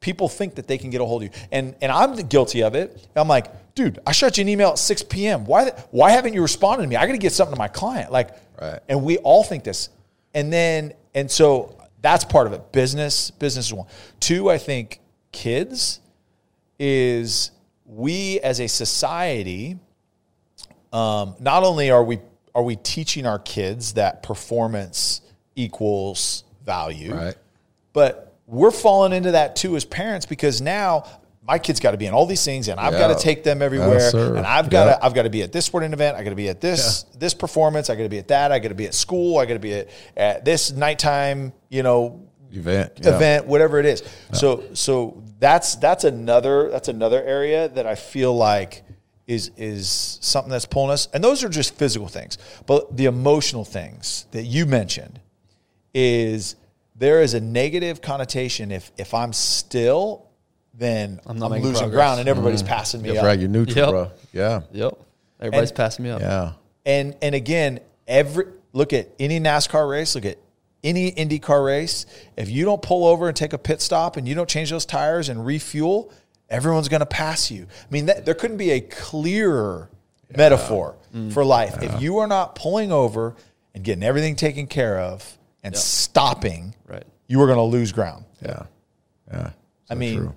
People 0.00 0.28
think 0.28 0.54
that 0.56 0.66
they 0.68 0.78
can 0.78 0.90
get 0.90 1.00
a 1.00 1.04
hold 1.04 1.22
of 1.24 1.28
you, 1.34 1.40
and 1.50 1.74
and 1.82 1.90
I'm 1.90 2.14
guilty 2.14 2.62
of 2.62 2.74
it. 2.76 3.08
I'm 3.16 3.26
like, 3.28 3.74
dude, 3.74 3.98
I 4.06 4.12
shot 4.12 4.38
you 4.38 4.42
an 4.42 4.48
email 4.48 4.70
at 4.70 4.78
6 4.78 5.02
p.m. 5.04 5.44
Why 5.44 5.70
why 5.90 6.10
haven't 6.10 6.34
you 6.34 6.42
responded 6.42 6.82
to 6.84 6.88
me? 6.88 6.96
I 6.96 7.04
got 7.06 7.12
to 7.12 7.18
get 7.18 7.32
something 7.32 7.54
to 7.54 7.58
my 7.58 7.68
client. 7.68 8.12
Like, 8.12 8.30
Right. 8.60 8.80
and 8.88 9.02
we 9.02 9.18
all 9.18 9.42
think 9.44 9.64
this. 9.64 9.88
And 10.34 10.52
then, 10.52 10.92
and 11.14 11.28
so 11.30 11.76
that's 12.00 12.24
part 12.24 12.46
of 12.46 12.52
it. 12.52 12.70
Business, 12.70 13.30
business 13.32 13.66
is 13.66 13.74
one. 13.74 13.86
Two, 14.20 14.50
I 14.50 14.58
think 14.58 15.00
kids 15.32 16.00
is 16.78 17.50
we 17.84 18.38
as 18.40 18.60
a 18.60 18.66
society, 18.68 19.78
um, 20.92 21.34
not 21.40 21.64
only 21.64 21.90
are 21.90 22.04
we 22.04 22.20
are 22.54 22.62
we 22.62 22.76
teaching 22.76 23.26
our 23.26 23.38
kids 23.38 23.94
that 23.94 24.22
performance 24.22 25.20
equals 25.54 26.44
value, 26.64 27.14
Right. 27.14 27.36
but 27.92 28.27
we're 28.48 28.70
falling 28.70 29.12
into 29.12 29.32
that 29.32 29.54
too 29.54 29.76
as 29.76 29.84
parents 29.84 30.24
because 30.26 30.60
now 30.60 31.04
my 31.46 31.58
kid's 31.58 31.80
got 31.80 31.92
to 31.92 31.96
be 31.98 32.06
in 32.06 32.12
all 32.14 32.26
these 32.26 32.44
things 32.44 32.68
and 32.68 32.80
I've 32.80 32.92
got 32.94 33.16
to 33.16 33.22
take 33.22 33.44
them 33.44 33.62
everywhere 33.62 34.00
sir. 34.10 34.36
and 34.36 34.46
I've 34.46 34.68
got 34.70 34.86
Yeah. 34.86 34.94
to 34.96 35.04
I've 35.04 35.14
got 35.14 35.22
to 35.22 35.30
be 35.30 35.42
at 35.42 35.52
this 35.52 35.66
sporting 35.66 35.92
event, 35.92 36.16
I 36.16 36.22
got 36.24 36.30
to 36.30 36.36
be 36.36 36.48
at 36.48 36.60
this 36.60 37.04
this 37.16 37.34
performance, 37.34 37.88
I 37.90 37.94
got 37.96 38.02
to 38.02 38.08
be 38.08 38.18
at 38.18 38.28
that, 38.28 38.50
I 38.50 38.58
got 38.58 38.68
to 38.70 38.74
be 38.74 38.86
at 38.86 38.94
school, 38.94 39.38
I 39.38 39.44
got 39.46 39.54
to 39.54 39.60
be 39.60 39.74
at, 39.74 39.88
at 40.16 40.44
this 40.44 40.72
nighttime, 40.72 41.52
you 41.68 41.82
know, 41.82 42.26
event. 42.52 42.92
yeah. 43.02 43.14
event, 43.16 43.46
whatever 43.46 43.78
it 43.78 43.86
is. 43.86 44.02
So 44.32 44.64
so 44.74 45.22
that's 45.38 45.76
that's 45.76 46.04
another 46.04 46.70
that's 46.70 46.88
another 46.88 47.22
area 47.22 47.68
that 47.68 47.86
I 47.86 47.94
feel 47.94 48.34
like 48.36 48.82
is 49.26 49.50
is 49.58 50.18
something 50.22 50.50
that's 50.50 50.64
pulling 50.66 50.90
us. 50.90 51.08
And 51.12 51.22
those 51.22 51.44
are 51.44 51.50
just 51.50 51.74
physical 51.76 52.08
things. 52.08 52.38
But 52.66 52.96
the 52.96 53.04
emotional 53.04 53.64
things 53.64 54.26
that 54.32 54.44
you 54.44 54.64
mentioned 54.66 55.20
is 55.94 56.56
there 56.98 57.22
is 57.22 57.34
a 57.34 57.40
negative 57.40 58.00
connotation 58.02 58.70
if 58.72 58.90
if 58.98 59.14
I'm 59.14 59.32
still 59.32 60.26
then 60.74 61.20
I'm, 61.26 61.38
not 61.38 61.50
making 61.50 61.64
losing 61.66 61.80
progress. 61.84 61.96
ground 61.96 62.20
and 62.20 62.28
everybody's 62.28 62.62
passing 62.62 63.02
me 63.02 63.08
That's 63.08 63.20
up. 63.20 63.24
right. 63.26 63.38
You're 63.38 63.48
neutral, 63.48 63.76
Yep. 63.76 63.90
bro. 63.90 64.10
Yeah. 64.32 64.60
Yep. 64.72 64.98
Everybody's 65.40 65.70
And- 65.70 65.76
passing 65.76 66.04
me 66.04 66.10
up. 66.10 66.20
Yeah. 66.20 66.52
And 66.86 67.16
and 67.20 67.34
again, 67.34 67.80
every 68.06 68.44
look 68.72 68.92
at 68.92 69.08
any 69.18 69.40
NASCAR 69.40 69.88
race, 69.90 70.14
look 70.14 70.24
at 70.24 70.38
any 70.84 71.10
IndyCar 71.10 71.64
race, 71.64 72.06
if 72.36 72.48
you 72.48 72.64
don't 72.64 72.80
pull 72.80 73.04
over 73.06 73.26
and 73.26 73.36
take 73.36 73.52
a 73.52 73.58
pit 73.58 73.80
stop 73.82 74.16
and 74.16 74.28
you 74.28 74.34
don't 74.36 74.48
change 74.48 74.70
those 74.70 74.86
tires 74.86 75.28
and 75.28 75.44
refuel, 75.44 76.12
everyone's 76.48 76.88
going 76.88 77.00
to 77.00 77.06
pass 77.06 77.50
you. 77.50 77.64
I 77.64 77.92
mean, 77.92 78.06
that, 78.06 78.24
there 78.24 78.34
couldn't 78.34 78.58
be 78.58 78.70
a 78.70 78.80
clearer 78.80 79.90
metaphor 80.36 80.94
Mm. 81.14 81.32
for 81.32 81.44
life. 81.44 81.82
If 81.82 82.00
you 82.02 82.18
are 82.18 82.26
not 82.26 82.54
pulling 82.54 82.92
over 82.92 83.34
and 83.74 83.82
getting 83.82 84.02
everything 84.04 84.36
taken 84.36 84.66
care 84.66 84.98
of 85.00 85.37
and 85.68 85.76
stopping, 85.76 86.74
Right. 86.86 87.04
you 87.26 87.40
are 87.42 87.46
going 87.46 87.58
to 87.58 87.62
lose 87.62 87.92
ground. 87.92 88.24
Yeah. 88.42 88.64
Yeah. 89.30 89.50
I 89.90 89.94
mean, 89.94 90.18
true. 90.18 90.34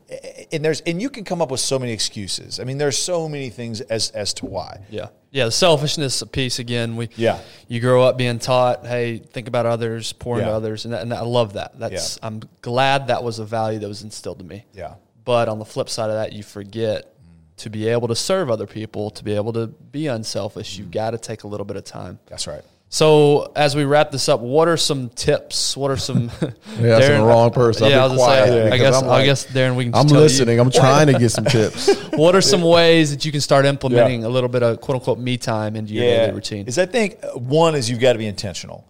and 0.54 0.64
there's 0.64 0.80
and 0.82 1.02
you 1.02 1.10
can 1.10 1.26
come 1.26 1.42
up 1.42 1.52
with 1.52 1.60
so 1.60 1.78
many 1.78 1.92
excuses. 1.92 2.60
I 2.60 2.64
mean, 2.64 2.78
there's 2.78 2.98
so 2.98 3.28
many 3.28 3.50
things 3.50 3.82
as 3.82 4.10
as 4.12 4.34
to 4.36 4.46
why. 4.46 4.80
Yeah. 4.90 5.08
Yeah. 5.32 5.46
The 5.46 5.52
selfishness 5.52 6.24
piece 6.32 6.60
again. 6.60 6.96
We 6.96 7.10
Yeah. 7.16 7.40
You 7.68 7.82
grow 7.82 8.04
up 8.04 8.18
being 8.18 8.40
taught, 8.40 8.86
hey, 8.86 9.18
think 9.18 9.50
about 9.50 9.66
others, 9.66 10.14
pour 10.14 10.40
into 10.40 10.50
others, 10.50 10.86
and, 10.86 10.94
that, 10.94 11.02
and 11.02 11.14
I 11.14 11.22
love 11.22 11.54
that. 11.54 11.78
That's 11.78 12.18
Yeah. 12.18 12.28
I'm 12.28 12.42
glad 12.62 13.08
that 13.08 13.24
was 13.24 13.40
a 13.40 13.46
value 13.46 13.80
that 13.80 13.88
was 13.90 14.04
instilled 14.04 14.40
in 14.40 14.48
me. 14.48 14.66
Yeah. 14.74 14.94
But 15.26 15.50
on 15.50 15.60
the 15.60 15.66
flip 15.66 15.90
side 15.90 16.10
of 16.10 16.16
that, 16.16 16.34
you 16.34 16.44
forget 16.44 17.14
to 17.58 17.70
be 17.70 17.88
able 17.90 18.08
to 18.08 18.16
serve 18.16 18.50
other 18.50 18.66
people, 18.66 19.12
to 19.12 19.24
be 19.24 19.36
able 19.36 19.54
to 19.54 19.68
be 19.68 20.08
unselfish. 20.08 20.78
You've 20.78 20.88
mm. 20.88 20.94
got 20.94 21.12
to 21.12 21.18
take 21.18 21.44
a 21.44 21.48
little 21.48 21.66
bit 21.66 21.78
of 21.78 21.84
time. 21.84 22.20
That's 22.28 22.48
right. 22.48 22.64
So 22.94 23.54
as 23.56 23.74
we 23.74 23.86
wrap 23.86 24.12
this 24.12 24.28
up, 24.28 24.42
what 24.42 24.68
are 24.68 24.76
some 24.76 25.08
tips? 25.12 25.78
What 25.78 25.92
are 25.92 25.98
some? 25.98 26.30
Yeah, 26.42 27.00
that's 27.00 27.08
the 27.08 27.22
wrong 27.22 27.52
person. 27.52 27.86
I've 27.86 27.92
yeah, 27.92 28.04
I 28.06 28.08
been 28.10 28.18
was 28.18 28.20
gonna 28.26 28.42
quiet 28.42 28.48
say. 28.50 28.62
I 28.68 28.70
because 28.72 28.82
guess. 28.96 29.04
I'm 29.04 29.10
I 29.10 29.26
guess 29.26 29.46
Darren, 29.46 29.76
we 29.76 29.84
can. 29.86 29.94
Just 29.94 30.02
I'm 30.04 30.08
tell 30.10 30.18
you- 30.18 30.24
listening. 30.24 30.60
I'm 30.60 30.72
trying 30.72 31.08
to 31.08 31.14
get 31.20 31.30
some 31.32 31.46
tips. 31.46 31.94
what 32.12 32.36
are 32.36 32.42
some 32.42 32.62
ways 32.64 33.12
that 33.12 33.24
you 33.24 33.32
can 33.32 33.40
start 33.40 33.66
implementing 33.66 34.26
a 34.26 34.30
little 34.30 34.50
bit 34.50 34.62
of 34.62 34.82
quote 34.82 34.96
unquote 34.96 35.20
me 35.20 35.38
time 35.38 35.78
into 35.78 35.94
your 35.94 36.04
daily 36.04 36.34
routine? 36.34 36.68
Is 36.68 36.78
I 36.78 36.86
think 36.86 37.18
uh, 37.24 37.38
one 37.40 37.76
is 37.76 37.90
you've 37.90 38.00
got 38.02 38.14
to 38.14 38.20
be 38.20 38.26
intentional. 38.28 38.86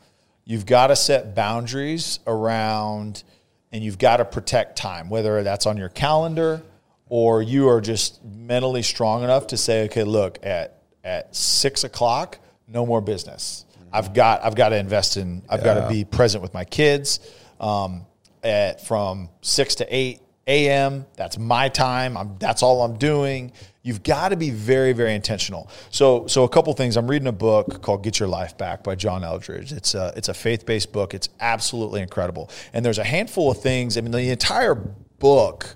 You've 0.46 0.66
got 0.66 0.88
to 0.88 0.96
set 0.96 1.36
boundaries 1.36 2.20
around, 2.26 3.24
and 3.72 3.84
you've 3.84 4.00
got 4.00 4.18
to 4.18 4.26
protect 4.26 4.78
time, 4.78 5.10
whether 5.12 5.44
that's 5.44 5.68
on 5.68 5.78
your 5.78 5.90
calendar 5.90 6.64
or 7.08 7.42
you 7.44 7.68
are 7.70 7.82
just 7.82 8.24
mentally 8.24 8.82
strong 8.82 9.24
enough 9.24 9.48
to 9.48 9.58
say, 9.58 9.84
okay, 9.86 10.04
look 10.04 10.40
at 10.44 10.82
at 11.04 11.36
six 11.36 11.84
o'clock, 11.84 12.40
no 12.68 12.84
more 12.86 13.02
business. 13.02 13.66
I've 13.94 14.14
got 14.14 14.44
I've 14.44 14.56
got 14.56 14.70
to 14.70 14.78
invest 14.78 15.18
in. 15.18 15.44
I've 15.50 15.64
got 15.64 15.76
to 15.76 15.90
be 15.90 16.06
present 16.06 16.42
with 16.42 16.54
my 16.54 16.66
kids. 16.66 17.20
Um, 17.60 18.06
at 18.44 18.86
from 18.86 19.30
six 19.42 19.76
to 19.76 19.96
eight 19.96 20.22
a.m. 20.48 21.06
That's 21.16 21.38
my 21.38 21.70
time. 21.70 22.18
I'm, 22.18 22.38
that's 22.40 22.64
all 22.64 22.82
I'm 22.84 22.98
doing. 22.98 23.52
You've 23.84 24.04
got 24.04 24.30
to 24.30 24.36
be 24.36 24.50
very, 24.50 24.94
very 24.94 25.16
intentional. 25.16 25.70
So, 25.90 26.28
so 26.28 26.44
a 26.44 26.50
couple 26.50 26.74
things. 26.74 26.98
I'm 26.98 27.10
reading 27.10 27.28
a 27.28 27.34
book 27.34 27.82
called 27.82 28.04
"Get 28.04 28.20
Your 28.20 28.30
Life 28.30 28.58
Back" 28.58 28.84
by 28.84 28.96
John 28.96 29.24
Eldredge. 29.24 29.72
It's 29.72 29.96
a 29.96 30.14
it's 30.16 30.30
a 30.30 30.34
faith 30.34 30.66
based 30.66 30.92
book. 30.92 31.14
It's 31.14 31.30
absolutely 31.40 32.02
incredible. 32.02 32.50
And 32.74 32.86
there's 32.86 33.00
a 33.00 33.04
handful 33.04 33.52
of 33.52 33.62
things. 33.62 33.98
I 33.98 34.02
mean, 34.02 34.12
the 34.12 34.30
entire 34.30 34.76
book. 34.76 35.76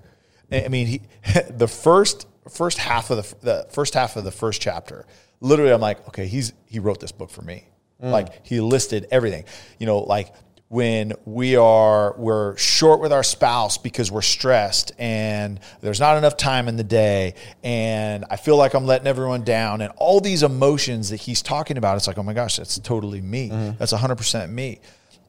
I 0.51 0.68
mean, 0.68 0.88
he, 0.88 1.01
the 1.49 1.68
first 1.68 2.28
first 2.49 2.78
half 2.78 3.09
of 3.09 3.18
the 3.18 3.45
the 3.45 3.68
first 3.72 3.93
half 3.93 4.16
of 4.16 4.24
the 4.24 4.32
first 4.32 4.61
chapter. 4.61 5.05
Literally, 5.41 5.72
I'm 5.74 5.82
like, 5.82 6.07
okay, 6.07 6.28
he's 6.28 6.53
he 6.66 6.80
wrote 6.80 6.99
this 6.99 7.11
book 7.11 7.30
for 7.30 7.41
me. 7.41 7.66
Mm. 8.02 8.12
Like 8.12 8.46
he 8.46 8.60
listed 8.60 9.08
everything. 9.12 9.46
You 9.80 9.86
know, 9.86 10.00
like 10.00 10.34
when 10.68 11.14
we 11.26 11.56
are 11.56 12.16
we're 12.18 12.58
short 12.58 13.00
with 13.00 13.14
our 13.14 13.24
spouse 13.24 13.78
because 13.78 14.12
we're 14.12 14.22
stressed 14.22 14.91
and 14.98 15.60
there's 15.82 16.00
not 16.00 16.18
enough 16.18 16.36
time 16.38 16.68
in 16.68 16.76
the 16.76 16.84
day 16.84 17.36
and 17.64 18.26
I 18.32 18.36
feel 18.36 18.58
like 18.58 18.74
I'm 18.74 18.86
letting 18.86 19.06
everyone 19.06 19.43
down 19.43 19.82
and 19.82 19.93
all 19.98 20.20
these 20.20 20.41
emotions 20.41 21.12
that 21.12 21.18
he's 21.18 21.43
talking 21.43 21.78
about 21.78 21.98
it's 21.98 22.08
like 22.08 22.18
oh 22.18 22.24
my 22.24 22.34
gosh 22.34 22.58
that's 22.58 22.80
totally 22.80 23.22
me. 23.22 23.50
Mm-hmm. 23.50 23.78
That's 23.78 23.93
100% 23.93 24.50
me. 24.50 24.80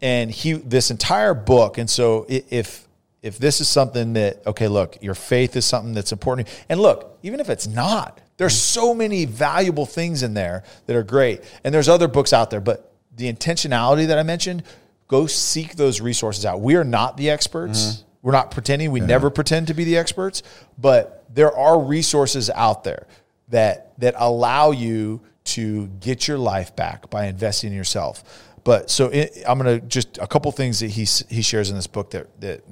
And 0.01 0.31
he 0.31 0.55
this 0.55 0.91
entire 0.91 1.35
book 1.35 1.77
and 1.77 1.89
so 1.89 2.25
if 2.29 2.89
if 3.23 3.39
this 3.39 3.61
is 3.61 3.69
something 3.69 4.15
that 4.15 4.47
okay 4.47 4.69
look 4.69 4.97
your 5.03 5.15
faith 5.15 5.55
is 5.55 5.67
something 5.67 5.93
that's 5.93 6.13
important 6.13 6.49
and 6.71 6.81
look 6.81 7.19
even 7.23 7.41
if 7.41 7.51
it's 7.51 7.67
not 7.67 8.21
there's 8.37 8.53
mm-hmm. 8.53 8.81
so 8.81 8.95
many 8.95 9.25
valuable 9.25 9.87
things 9.87 10.23
in 10.23 10.35
there 10.35 10.65
that 10.87 10.97
are 10.97 11.03
great. 11.03 11.43
And 11.65 11.75
there's 11.75 11.89
other 11.89 12.09
books 12.09 12.33
out 12.33 12.51
there 12.51 12.61
but 12.61 12.93
the 13.15 13.33
intentionality 13.33 14.09
that 14.09 14.19
i 14.19 14.23
mentioned 14.23 14.63
go 15.09 15.27
seek 15.27 15.77
those 15.77 16.01
resources 16.01 16.45
out. 16.45 16.61
We 16.61 16.75
are 16.77 16.85
not 16.85 17.17
the 17.17 17.31
experts. 17.31 17.79
Mm-hmm. 17.79 18.03
We're 18.23 18.33
not 18.33 18.51
pretending. 18.51 18.91
We 18.91 18.99
never 18.99 19.31
pretend 19.31 19.69
to 19.69 19.75
be 19.75 19.85
the 19.85 19.97
experts 19.97 20.43
but 20.79 21.25
there 21.33 21.55
are 21.55 21.81
resources 21.81 22.51
out 22.51 22.85
there 22.85 23.07
that 23.49 23.99
that 23.99 24.15
allow 24.19 24.73
you 24.73 25.21
to 25.45 25.87
get 26.01 26.27
your 26.27 26.39
life 26.39 26.75
back 26.75 27.09
by 27.09 27.27
investing 27.27 27.71
in 27.71 27.77
yourself. 27.77 28.25
But 28.65 28.91
so 28.91 29.07
it, 29.07 29.45
i'm 29.47 29.59
going 29.61 29.81
to 29.81 29.87
just 29.87 30.19
a 30.19 30.27
couple 30.27 30.51
things 30.51 30.81
that 30.81 30.89
he 30.89 31.07
he 31.33 31.41
shares 31.43 31.71
in 31.71 31.77
this 31.77 31.87
book 31.87 32.11
that 32.11 32.41
that 32.41 32.65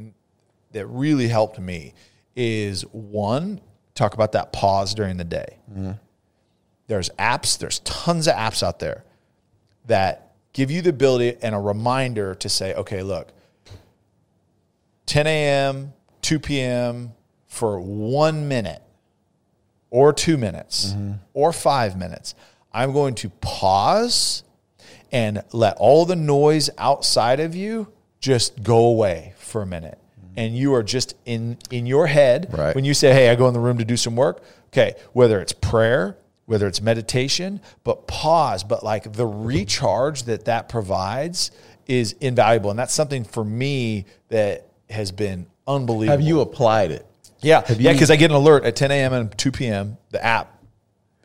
that 0.72 0.86
really 0.86 1.28
helped 1.28 1.58
me 1.60 1.94
is 2.34 2.82
one 2.92 3.60
talk 3.94 4.14
about 4.14 4.32
that 4.32 4.52
pause 4.52 4.94
during 4.94 5.16
the 5.16 5.24
day. 5.24 5.58
Mm-hmm. 5.70 5.92
There's 6.86 7.10
apps 7.10 7.58
there's 7.58 7.78
tons 7.80 8.28
of 8.28 8.34
apps 8.34 8.62
out 8.62 8.78
there 8.78 9.04
that 9.86 10.32
give 10.52 10.70
you 10.70 10.82
the 10.82 10.90
ability 10.90 11.36
and 11.42 11.54
a 11.54 11.58
reminder 11.58 12.34
to 12.34 12.48
say 12.48 12.74
okay 12.74 13.02
look 13.02 13.28
10 15.06 15.26
a.m 15.26 15.92
2 16.22 16.38
p.m 16.38 17.12
for 17.46 17.80
one 17.80 18.48
minute 18.48 18.82
or 19.90 20.12
two 20.12 20.36
minutes 20.36 20.92
mm-hmm. 20.92 21.12
or 21.34 21.52
five 21.52 21.98
minutes 21.98 22.34
i'm 22.72 22.92
going 22.92 23.14
to 23.14 23.28
pause 23.40 24.42
and 25.12 25.42
let 25.52 25.76
all 25.76 26.04
the 26.04 26.16
noise 26.16 26.70
outside 26.78 27.40
of 27.40 27.54
you 27.54 27.92
just 28.20 28.62
go 28.62 28.86
away 28.86 29.34
for 29.36 29.62
a 29.62 29.66
minute 29.66 29.98
and 30.36 30.56
you 30.56 30.74
are 30.74 30.82
just 30.82 31.14
in 31.24 31.56
in 31.70 31.86
your 31.86 32.06
head 32.06 32.48
Right. 32.56 32.74
when 32.74 32.84
you 32.84 32.94
say 32.94 33.12
hey 33.12 33.28
i 33.30 33.34
go 33.34 33.46
in 33.48 33.54
the 33.54 33.60
room 33.60 33.78
to 33.78 33.84
do 33.84 33.96
some 33.96 34.16
work 34.16 34.42
okay 34.72 34.94
whether 35.12 35.40
it's 35.40 35.52
prayer 35.52 36.16
whether 36.46 36.66
it's 36.66 36.80
meditation 36.82 37.60
but 37.84 38.06
pause 38.06 38.64
but 38.64 38.82
like 38.82 39.12
the 39.12 39.26
recharge 39.26 40.24
that 40.24 40.44
that 40.46 40.68
provides 40.68 41.50
is 41.86 42.12
invaluable 42.20 42.70
and 42.70 42.78
that's 42.78 42.94
something 42.94 43.24
for 43.24 43.44
me 43.44 44.04
that 44.28 44.66
has 44.90 45.12
been 45.12 45.46
unbelievable 45.66 46.18
Have 46.18 46.26
you 46.26 46.40
applied 46.40 46.90
it? 46.90 47.06
yeah 47.40 47.62
have 47.66 47.80
yeah 47.80 47.92
because 47.92 48.10
i 48.10 48.16
get 48.16 48.30
an 48.30 48.36
alert 48.36 48.64
at 48.64 48.74
10 48.76 48.90
a.m 48.90 49.12
and 49.12 49.38
2 49.38 49.52
p.m 49.52 49.96
the 50.10 50.24
app 50.24 50.50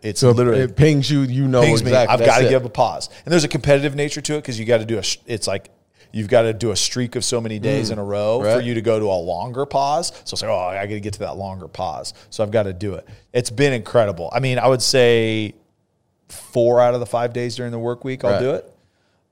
it's 0.01 0.21
So 0.21 0.31
literally 0.31 0.61
it 0.61 0.77
pings 0.77 1.11
you. 1.11 1.23
You 1.23 1.45
know 1.49 1.61
me. 1.61 1.71
exactly. 1.73 2.13
I've 2.13 2.25
got 2.25 2.37
to 2.39 2.47
give 2.47 2.63
a 2.63 2.69
pause. 2.69 3.09
And 3.25 3.33
there's 3.33 3.43
a 3.43 3.49
competitive 3.49 3.95
nature 3.95 4.21
to 4.21 4.35
it 4.35 4.37
because 4.37 4.57
you 4.57 4.63
got 4.63 4.77
to 4.77 4.85
do 4.85 4.97
a. 4.97 5.03
sh- 5.03 5.17
It's 5.25 5.45
like 5.45 5.71
you've 6.11 6.27
got 6.27 6.43
to 6.43 6.53
do 6.53 6.71
a 6.71 6.75
streak 6.75 7.15
of 7.15 7.23
so 7.23 7.39
many 7.39 7.59
days 7.59 7.89
in 7.91 7.99
a 7.99 8.03
row 8.03 8.39
for 8.41 8.61
Mm. 8.61 8.65
you 8.65 8.73
to 8.75 8.81
go 8.81 8.99
to 8.99 9.05
a 9.05 9.19
longer 9.19 9.65
pause. 9.65 10.07
So 10.25 10.33
it's 10.35 10.41
like, 10.41 10.49
oh, 10.51 10.57
I 10.57 10.85
got 10.85 10.93
to 10.93 10.99
get 10.99 11.13
to 11.13 11.19
that 11.19 11.37
longer 11.37 11.67
pause. 11.67 12.13
So 12.29 12.43
I've 12.43 12.51
got 12.51 12.63
to 12.63 12.73
do 12.73 12.95
it. 12.95 13.07
It's 13.33 13.49
been 13.49 13.73
incredible. 13.73 14.29
I 14.33 14.39
mean, 14.39 14.57
I 14.59 14.67
would 14.67 14.81
say 14.81 15.53
four 16.27 16.79
out 16.79 16.93
of 16.93 16.99
the 16.99 17.05
five 17.05 17.33
days 17.33 17.55
during 17.55 17.71
the 17.71 17.79
work 17.79 18.03
week, 18.03 18.23
I'll 18.23 18.31
Right. 18.33 18.39
do 18.39 18.49
it. 18.51 18.73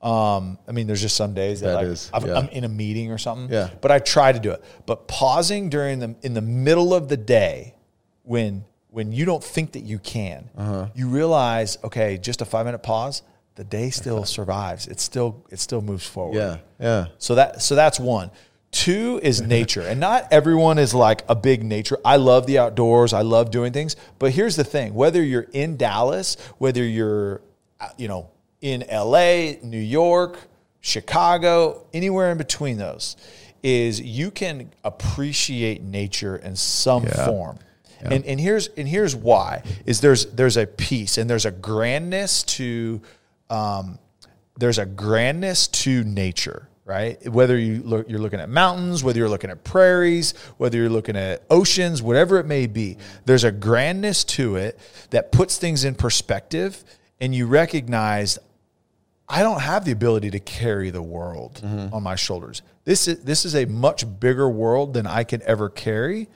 Um, 0.01 0.59
I 0.67 0.71
mean, 0.73 0.85
there's 0.87 1.01
just 1.01 1.15
some 1.15 1.33
days 1.33 1.61
that, 1.61 1.67
That 1.69 1.75
like, 1.75 1.85
is, 1.87 2.11
yeah. 2.23 2.37
I'm 2.37 2.47
in 2.49 2.63
a 2.63 2.69
meeting 2.69 3.11
or 3.11 3.17
something. 3.17 3.51
Yeah. 3.51 3.69
But 3.81 3.91
I 3.91 3.99
try 3.99 4.31
to 4.31 4.39
do 4.39 4.51
it. 4.51 4.63
But 4.85 5.07
pausing 5.07 5.69
during 5.69 5.99
the 5.99 6.15
in 6.21 6.33
the 6.35 6.41
middle 6.41 6.93
of 6.93 7.07
the 7.09 7.17
day 7.17 7.73
when 8.23 8.63
when 8.91 9.11
you 9.11 9.25
don't 9.25 9.43
think 9.43 9.73
that 9.73 9.83
you 9.83 9.99
can, 9.99 10.49
Uh-huh. 10.57 10.87
you 10.95 11.07
realize, 11.09 11.77
okay, 11.83 12.17
just 12.17 12.41
a 12.41 12.45
five 12.45 12.65
minute 12.65 12.81
pause, 12.83 13.21
the 13.57 13.63
day 13.65 13.89
still 13.89 14.23
survives. 14.23 14.87
It 14.87 14.99
still 15.01 15.43
it 15.51 15.59
still 15.59 15.81
moves 15.81 16.07
forward. 16.07 16.35
Yeah. 16.37 16.57
Yeah. 16.79 17.07
So 17.17 17.35
that 17.35 17.61
so 17.61 17.75
that's 17.75 17.99
one. 17.99 18.31
Two 18.71 19.19
is 19.23 19.41
nature, 19.57 19.81
and 19.81 19.99
not 19.99 20.27
everyone 20.31 20.77
is 20.77 20.93
like 20.93 21.23
a 21.27 21.35
big 21.35 21.63
nature. 21.63 21.97
I 22.05 22.15
love 22.17 22.45
the 22.47 22.59
outdoors. 22.59 23.13
I 23.13 23.21
love 23.23 23.49
doing 23.51 23.73
things. 23.73 23.95
But 24.19 24.31
here's 24.31 24.55
the 24.55 24.63
thing: 24.63 24.93
whether 24.93 25.21
you're 25.23 25.47
in 25.53 25.75
Dallas, 25.77 26.37
whether 26.59 26.83
you're, 26.83 27.41
uh, 27.81 27.89
you 27.97 28.07
know, 28.07 28.29
in 28.61 28.83
L.A., 28.83 29.59
New 29.63 29.79
York, 29.79 30.37
Chicago, 30.81 31.85
anywhere 31.93 32.31
in 32.31 32.37
between 32.37 32.77
those, 32.77 33.17
is 33.63 33.99
you 33.99 34.29
can 34.31 34.71
appreciate 34.83 35.81
nature 35.81 36.35
in 36.37 36.55
some 36.55 37.03
Yeah. 37.05 37.25
form. 37.25 37.59
And 37.99 38.23
and 38.25 38.39
here's 38.39 38.67
and 38.77 38.87
here's 38.87 39.15
why 39.15 39.63
is 39.87 40.01
there's 40.01 40.27
there's 40.27 40.55
a 40.55 40.67
peace 40.67 41.17
and 41.17 41.27
there's 41.27 41.45
a 41.45 41.51
grandness 41.51 42.43
to 42.43 43.01
um, 43.49 43.99
there's 44.57 44.77
a 44.79 44.85
grandness 44.85 45.67
to 45.67 46.03
nature, 46.03 46.67
right? 46.85 47.23
Whether 47.29 47.57
you 47.57 47.81
look, 47.83 48.09
you're 48.09 48.19
looking 48.19 48.39
at 48.39 48.49
mountains, 48.49 49.03
whether 49.03 49.19
you're 49.19 49.29
looking 49.29 49.49
at 49.49 49.63
prairies, 49.63 50.33
whether 50.57 50.77
you're 50.77 50.89
looking 50.89 51.15
at 51.15 51.43
oceans, 51.49 52.01
whatever 52.01 52.39
it 52.39 52.45
may 52.45 52.65
be, 52.67 52.97
there's 53.25 53.43
a 53.43 53.51
grandness 53.51 54.23
to 54.25 54.55
it 54.55 54.79
that 55.11 55.31
puts 55.31 55.57
things 55.57 55.83
in 55.83 55.95
perspective, 55.95 56.83
and 57.21 57.35
you 57.35 57.45
recognize 57.45 58.39
I 59.29 59.43
don't 59.43 59.59
have 59.59 59.83
the 59.83 59.91
ability 59.91 60.31
to 60.31 60.39
carry 60.39 60.89
the 60.89 61.01
world 61.01 61.59
on 61.91 62.01
my 62.01 62.15
shoulders. 62.15 62.61
This 62.85 63.09
is 63.09 63.19
this 63.23 63.43
is 63.43 63.55
a 63.55 63.65
much 63.65 64.05
bigger 64.21 64.49
world 64.49 64.93
than 64.93 65.05
I 65.05 65.25
can 65.25 65.41
ever 65.41 65.69
carry, 65.69 66.29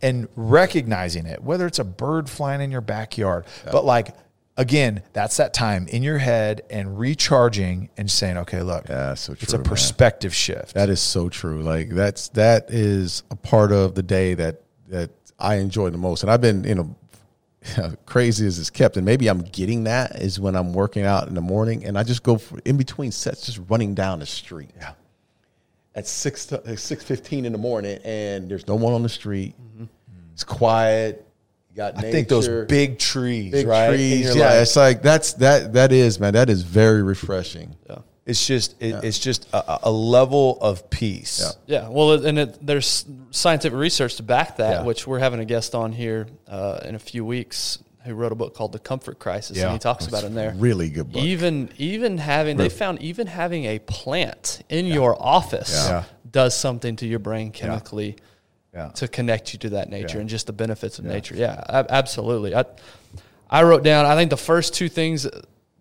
and 0.00 0.28
recognizing 0.36 1.26
it, 1.26 1.42
whether 1.42 1.66
it's 1.66 1.80
a 1.80 1.84
bird 1.84 2.30
flying 2.30 2.60
in 2.60 2.70
your 2.70 2.80
backyard, 2.80 3.44
but 3.72 3.84
like 3.84 4.14
again, 4.56 5.02
that's 5.12 5.36
that 5.38 5.52
time 5.54 5.86
in 5.88 6.02
your 6.02 6.18
head 6.18 6.62
and 6.70 6.98
recharging 6.98 7.90
and 7.96 8.10
saying, 8.10 8.36
okay, 8.38 8.62
look, 8.62 8.88
Yeah, 8.88 9.14
so 9.14 9.32
it's 9.32 9.42
a 9.42 9.46
true, 9.46 9.58
man. 9.58 9.64
perspective 9.64 10.34
shift. 10.34 10.74
That 10.74 10.88
is 10.88 11.00
so 11.00 11.28
true. 11.28 11.62
Like 11.62 11.90
that's 11.90 12.28
that 12.30 12.70
is 12.70 13.22
a 13.30 13.36
part 13.36 13.72
of 13.72 13.94
the 13.94 14.02
day 14.02 14.34
that 14.34 14.62
that 14.88 15.10
I 15.38 15.56
enjoy 15.56 15.90
the 15.90 15.98
most. 15.98 16.22
And 16.22 16.30
I've 16.30 16.40
been, 16.40 16.64
you 16.64 16.74
know, 16.74 16.96
crazy 18.06 18.46
as 18.46 18.58
it's 18.58 18.70
kept, 18.70 18.96
and 18.96 19.04
maybe 19.04 19.28
I'm 19.28 19.40
getting 19.42 19.84
that 19.84 20.16
is 20.22 20.38
when 20.38 20.54
I'm 20.54 20.72
working 20.72 21.04
out 21.04 21.26
in 21.28 21.34
the 21.34 21.40
morning, 21.40 21.84
and 21.84 21.98
I 21.98 22.04
just 22.04 22.22
go 22.22 22.38
for, 22.38 22.58
in 22.64 22.76
between 22.76 23.10
sets, 23.10 23.44
just 23.46 23.60
running 23.68 23.94
down 23.94 24.20
the 24.20 24.26
street. 24.26 24.70
Yeah. 24.76 24.92
At 25.96 26.06
six 26.06 26.52
uh, 26.52 26.76
six 26.76 27.02
fifteen 27.02 27.44
in 27.44 27.52
the 27.52 27.58
morning, 27.58 27.98
and 28.04 28.48
there's 28.48 28.68
no 28.68 28.76
one 28.76 28.92
on 28.92 29.02
the 29.02 29.08
street. 29.08 29.54
It's 30.32 30.44
quiet. 30.44 31.25
You 31.76 31.82
got 31.82 31.98
I 32.02 32.10
think 32.10 32.28
those 32.28 32.48
big 32.66 32.98
trees, 32.98 33.52
big 33.52 33.66
right? 33.66 33.88
Trees. 33.88 34.34
Yeah, 34.34 34.44
like- 34.46 34.62
it's 34.62 34.76
like 34.76 35.02
that's 35.02 35.34
that 35.34 35.74
that 35.74 35.92
is 35.92 36.18
man. 36.18 36.32
That 36.32 36.48
is 36.48 36.62
very 36.62 37.02
refreshing. 37.02 37.76
Yeah. 37.86 37.98
It's 38.24 38.46
just 38.46 38.80
it, 38.82 39.04
it's 39.04 39.18
just 39.18 39.46
a, 39.52 39.80
a 39.88 39.90
level 39.90 40.56
of 40.62 40.88
peace. 40.88 41.54
Yeah. 41.66 41.82
Yeah, 41.82 41.88
well, 41.90 42.24
and 42.24 42.38
it, 42.38 42.66
there's 42.66 43.04
scientific 43.30 43.78
research 43.78 44.16
to 44.16 44.22
back 44.22 44.56
that, 44.56 44.70
Yeah. 44.80 44.82
which 44.84 45.06
we're 45.06 45.18
having 45.18 45.38
a 45.38 45.44
guest 45.44 45.74
on 45.74 45.92
here 45.92 46.26
uh, 46.48 46.80
in 46.86 46.94
a 46.94 46.98
few 46.98 47.26
weeks 47.26 47.78
who 48.04 48.14
wrote 48.14 48.32
a 48.32 48.34
book 48.34 48.54
called 48.54 48.72
The 48.72 48.78
Comfort 48.78 49.18
Crisis, 49.18 49.58
Yeah. 49.58 49.64
and 49.64 49.72
he 49.74 49.78
talks 49.78 50.06
about 50.06 50.24
it 50.24 50.28
in 50.28 50.34
there. 50.34 50.54
Really 50.56 50.88
good 50.88 51.12
book. 51.12 51.22
Even 51.22 51.68
even 51.76 52.16
having 52.16 52.56
they 52.56 52.70
found 52.70 53.02
even 53.02 53.26
having 53.26 53.66
a 53.66 53.80
plant 53.80 54.62
in 54.70 54.86
your 54.86 55.14
office 55.22 55.86
Yeah. 55.88 56.04
does 56.30 56.56
something 56.56 56.96
to 56.96 57.06
your 57.06 57.18
brain 57.18 57.50
chemically 57.52 58.16
Yeah. 58.76 58.88
to 58.96 59.08
connect 59.08 59.52
you 59.54 59.58
to 59.60 59.70
that 59.70 59.88
nature 59.88 60.18
Yeah. 60.18 60.20
and 60.20 60.28
just 60.28 60.46
the 60.46 60.52
benefits 60.52 60.98
of 60.98 61.04
nature. 61.06 61.34
Yeah, 61.34 61.64
ab- 61.68 61.86
absolutely. 61.88 62.54
I 62.54 62.64
I 63.48 63.62
wrote 63.62 63.82
down. 63.82 64.04
I 64.06 64.14
think 64.16 64.30
the 64.30 64.36
first 64.36 64.74
two 64.74 64.88
things. 64.88 65.22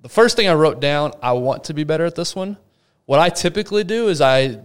The 0.02 0.10
first 0.10 0.36
thing 0.38 0.48
I 0.48 0.54
wrote 0.54 0.80
down. 0.80 1.12
I 1.22 1.34
want 1.34 1.66
to 1.66 1.74
be 1.74 1.84
better 1.84 2.06
at 2.06 2.16
this 2.16 2.36
one. 2.36 2.58
What 3.06 3.20
I 3.20 3.30
typically 3.30 3.84
do 3.84 4.08
is 4.08 4.22
I. 4.22 4.60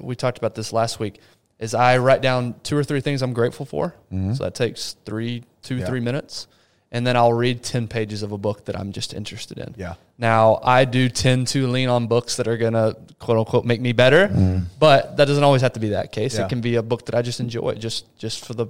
We 0.00 0.16
talked 0.16 0.36
about 0.38 0.54
this 0.54 0.72
last 0.72 0.98
week. 1.00 1.20
Is 1.58 1.74
I 1.74 1.96
write 1.98 2.20
down 2.22 2.54
two 2.62 2.76
or 2.76 2.84
three 2.84 3.00
things 3.00 3.22
I'm 3.22 3.32
grateful 3.32 3.64
for. 3.66 3.94
Mm-hmm. 4.12 4.34
So 4.34 4.44
that 4.44 4.54
takes 4.54 4.96
three, 5.06 5.44
two, 5.62 5.76
Yeah. 5.76 5.86
three 5.86 6.00
minutes, 6.00 6.48
and 6.92 7.06
then 7.06 7.16
I'll 7.16 7.32
read 7.32 7.62
ten 7.62 7.86
pages 7.88 8.22
of 8.22 8.32
a 8.32 8.38
book 8.38 8.64
that 8.66 8.76
I'm 8.78 8.92
just 8.92 9.14
interested 9.14 9.58
in. 9.58 9.74
Yeah. 9.78 9.94
Now 10.18 10.60
I 10.62 10.84
do 10.84 11.08
tend 11.08 11.48
to 11.48 11.66
lean 11.66 11.88
on 11.88 12.06
books 12.06 12.36
that 12.36 12.48
are 12.48 12.56
gonna 12.56 12.94
quote 13.18 13.38
unquote 13.38 13.64
make 13.64 13.80
me 13.80 13.92
better, 13.92 14.28
mm. 14.28 14.64
but 14.78 15.16
that 15.16 15.26
doesn't 15.26 15.44
always 15.44 15.62
have 15.62 15.74
to 15.74 15.80
be 15.80 15.90
that 15.90 16.12
case. 16.12 16.36
Yeah. 16.36 16.46
It 16.46 16.48
can 16.48 16.60
be 16.60 16.76
a 16.76 16.82
book 16.82 17.06
that 17.06 17.14
I 17.14 17.22
just 17.22 17.40
enjoy, 17.40 17.74
just 17.74 18.16
just 18.18 18.44
for 18.44 18.54
the 18.54 18.66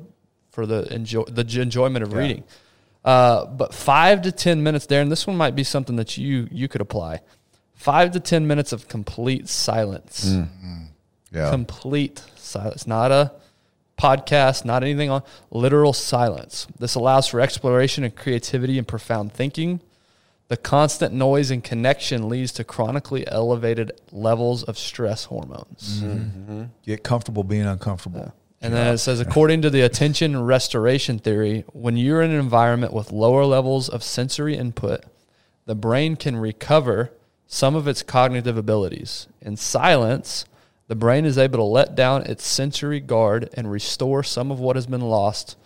for 0.51 0.67
the 0.67 0.93
enjoy 0.93 1.23
the 1.25 1.61
enjoyment 1.61 2.03
of 2.03 2.13
reading. 2.13 2.43
Uh, 3.05 3.47
but 3.47 3.73
five 3.73 4.23
to 4.23 4.33
ten 4.33 4.65
minutes 4.65 4.87
there, 4.87 5.01
and 5.01 5.13
this 5.13 5.27
one 5.27 5.37
might 5.37 5.55
be 5.55 5.63
something 5.63 5.97
that 5.97 6.19
you 6.19 6.49
you 6.51 6.67
could 6.67 6.81
apply. 6.81 7.21
Five 7.75 8.11
to 8.13 8.21
ten 8.21 8.49
minutes 8.49 8.73
of 8.73 8.89
complete 8.89 9.49
silence, 9.49 10.31
mm. 10.31 10.49
Mm. 10.65 10.87
yeah. 11.31 11.51
complete 11.51 12.25
silence, 12.35 12.87
not 12.89 13.13
a 13.13 13.33
podcast, 13.97 14.65
not 14.65 14.83
anything 14.83 15.11
on 15.11 15.23
literal 15.51 15.93
silence. 15.93 16.67
This 16.79 16.97
allows 16.97 17.29
for 17.29 17.41
exploration 17.41 18.03
and 18.03 18.15
creativity 18.17 18.79
and 18.79 18.89
profound 18.89 19.33
thinking. 19.33 19.81
The 20.49 20.57
constant 20.57 21.13
noise 21.13 21.51
and 21.51 21.63
connection 21.63 22.29
leads 22.29 22.53
to 22.53 22.65
chronically 22.65 23.27
elevated 23.27 23.93
levels 24.13 24.63
of 24.63 24.79
stress 24.79 25.25
hormones. 25.25 26.03
Mm-hmm. 26.03 26.19
Mm-hmm. 26.19 26.63
Get 26.85 27.03
comfortable 27.03 27.43
being 27.43 27.67
uncomfortable. 27.67 28.33
And 28.61 28.73
then 28.73 28.95
it 28.95 28.99
says, 28.99 29.21
according 29.21 29.63
to 29.63 29.71
the 29.71 29.83
attention 29.83 30.43
restoration 30.43 31.19
theory, 31.19 31.65
when 31.73 31.97
you're 31.97 32.23
in 32.23 32.31
an 32.31 32.41
environment 32.41 32.93
with 32.93 33.13
lower 33.13 33.45
levels 33.45 33.89
of 33.89 34.03
sensory 34.03 34.57
input, 34.57 35.05
the 35.67 35.75
brain 35.75 36.17
can 36.17 36.37
recover 36.37 37.13
some 37.47 37.75
of 37.75 37.87
its 37.87 38.03
cognitive 38.03 38.57
abilities. 38.57 39.29
In 39.41 39.57
silence, 39.57 40.47
the 40.89 40.97
brain 40.97 41.25
is 41.25 41.39
able 41.39 41.59
to 41.59 41.65
let 41.65 41.95
down 41.95 42.23
its 42.23 42.47
sensory 42.47 43.01
guard 43.01 43.51
and 43.55 43.71
restore 43.71 44.23
some 44.23 44.51
of 44.51 44.59
what 44.59 44.77
has 44.77 44.87
been 44.87 45.01
lost 45.01 45.57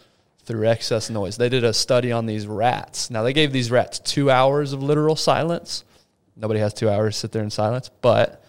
through 0.45 0.69
excess 0.69 1.11
noise. 1.11 1.37
They 1.37 1.49
did 1.49 1.65
a 1.65 1.73
study 1.73 2.13
on 2.13 2.27
these 2.27 2.47
rats. 2.47 3.11
Now, 3.11 3.23
they 3.23 3.33
gave 3.33 3.53
these 3.53 3.71
rats 3.71 3.99
two 3.99 4.31
hours 4.31 4.73
of 4.73 4.83
literal 4.83 5.17
silence. 5.17 5.85
Nobody 6.37 6.61
has 6.61 6.75
two 6.75 6.89
hours 6.89 7.15
to 7.15 7.21
sit 7.21 7.33
there 7.33 7.43
in 7.43 7.51
silence, 7.51 7.91
but 8.01 8.45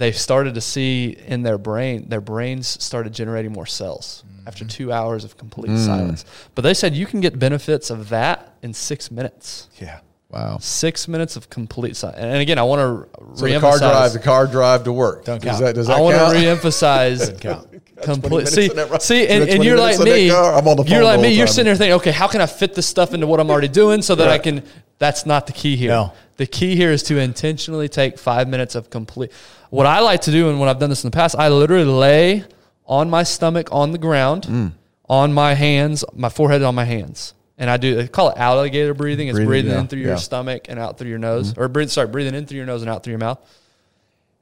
they 0.00 0.12
started 0.12 0.54
to 0.54 0.60
see 0.60 1.16
in 1.26 1.42
their 1.42 1.58
brain, 1.58 2.08
their 2.08 2.20
brains 2.20 2.82
started 2.82 3.12
generating 3.12 3.52
more 3.52 3.66
cells 3.66 4.24
after 4.46 4.64
mm-hmm. 4.64 4.70
two 4.70 4.92
hours 4.92 5.24
of 5.24 5.36
complete 5.36 5.70
mm. 5.70 5.84
silence. 5.84 6.24
But 6.54 6.62
they 6.62 6.74
said 6.74 6.94
you 6.94 7.06
can 7.06 7.20
get 7.20 7.38
benefits 7.38 7.90
of 7.90 8.08
that 8.08 8.54
in 8.62 8.72
six 8.72 9.10
minutes. 9.10 9.68
Yeah. 9.78 10.00
Wow. 10.30 10.58
Six 10.60 11.08
minutes 11.08 11.34
of 11.36 11.50
complete 11.50 11.96
silence. 11.96 12.18
And 12.20 12.36
again, 12.36 12.58
I 12.58 12.62
want 12.62 12.80
to 13.12 13.36
So 13.36 13.46
the 13.46 13.58
car 13.58 13.78
drive, 13.78 14.12
the 14.12 14.18
car 14.20 14.46
drive 14.46 14.84
to 14.84 14.92
work. 14.92 15.24
Don't 15.24 15.42
does 15.42 15.52
count. 15.52 15.64
that, 15.64 15.74
does 15.74 15.88
that 15.88 15.96
I 15.96 16.00
want 16.00 16.16
to 16.16 16.22
reemphasize 16.22 17.40
count. 17.40 17.66
complete. 18.02 18.46
See, 18.48 18.70
see, 19.00 19.26
and, 19.28 19.48
and 19.48 19.64
you're 19.64 19.76
like 19.76 19.98
me. 19.98 20.30
I'm 20.30 20.66
on 20.68 20.76
the 20.76 20.84
you're 20.84 21.04
like 21.04 21.20
me. 21.20 21.32
You're 21.32 21.46
sitting 21.46 21.64
there 21.66 21.74
thinking, 21.76 21.94
okay, 21.94 22.12
how 22.12 22.28
can 22.28 22.40
I 22.40 22.46
fit 22.46 22.74
this 22.74 22.86
stuff 22.86 23.12
into 23.12 23.26
what 23.26 23.40
I'm 23.40 23.50
already 23.50 23.68
doing 23.68 24.02
so 24.02 24.14
that 24.14 24.28
I 24.28 24.38
can? 24.38 24.62
That's 24.98 25.26
not 25.26 25.46
the 25.46 25.52
key 25.52 25.76
here. 25.76 25.90
No. 25.90 26.12
The 26.36 26.46
key 26.46 26.76
here 26.76 26.90
is 26.92 27.02
to 27.04 27.18
intentionally 27.18 27.88
take 27.88 28.18
five 28.18 28.48
minutes 28.48 28.74
of 28.74 28.88
complete. 28.88 29.32
What 29.70 29.86
I 29.86 30.00
like 30.00 30.22
to 30.22 30.30
do, 30.30 30.48
and 30.48 30.60
when 30.60 30.68
I've 30.68 30.78
done 30.78 30.90
this 30.90 31.04
in 31.04 31.10
the 31.10 31.14
past, 31.14 31.36
I 31.36 31.48
literally 31.48 31.84
lay 31.84 32.44
on 32.86 33.10
my 33.10 33.22
stomach 33.22 33.68
on 33.72 33.92
the 33.92 33.98
ground, 33.98 34.44
Mm. 34.44 34.72
on 35.08 35.32
my 35.32 35.54
hands, 35.54 36.04
my 36.14 36.28
forehead 36.28 36.62
on 36.62 36.74
my 36.74 36.84
hands. 36.84 37.34
And 37.60 37.70
I 37.70 37.76
do 37.76 37.94
they 37.94 38.08
call 38.08 38.30
it 38.30 38.38
alligator 38.38 38.94
breathing. 38.94 39.28
It's 39.28 39.36
Breathing, 39.36 39.48
breathing, 39.48 39.70
yeah, 39.70 39.80
in 39.80 39.86
through 39.86 40.00
your 40.00 40.08
yeah. 40.08 40.14
Mm-hmm. 40.14 40.20
stomach 40.20 40.66
and 40.68 40.80
out 40.80 40.98
through 40.98 41.10
your 41.10 41.18
nose, 41.18 41.56
or 41.56 41.68
breathe, 41.68 41.90
sorry, 41.90 42.08
breathing 42.08 42.34
in 42.34 42.46
through 42.46 42.56
your 42.56 42.66
nose 42.66 42.82
and 42.82 42.90
out 42.90 43.04
through 43.04 43.12
your 43.12 43.20
mouth. 43.20 43.38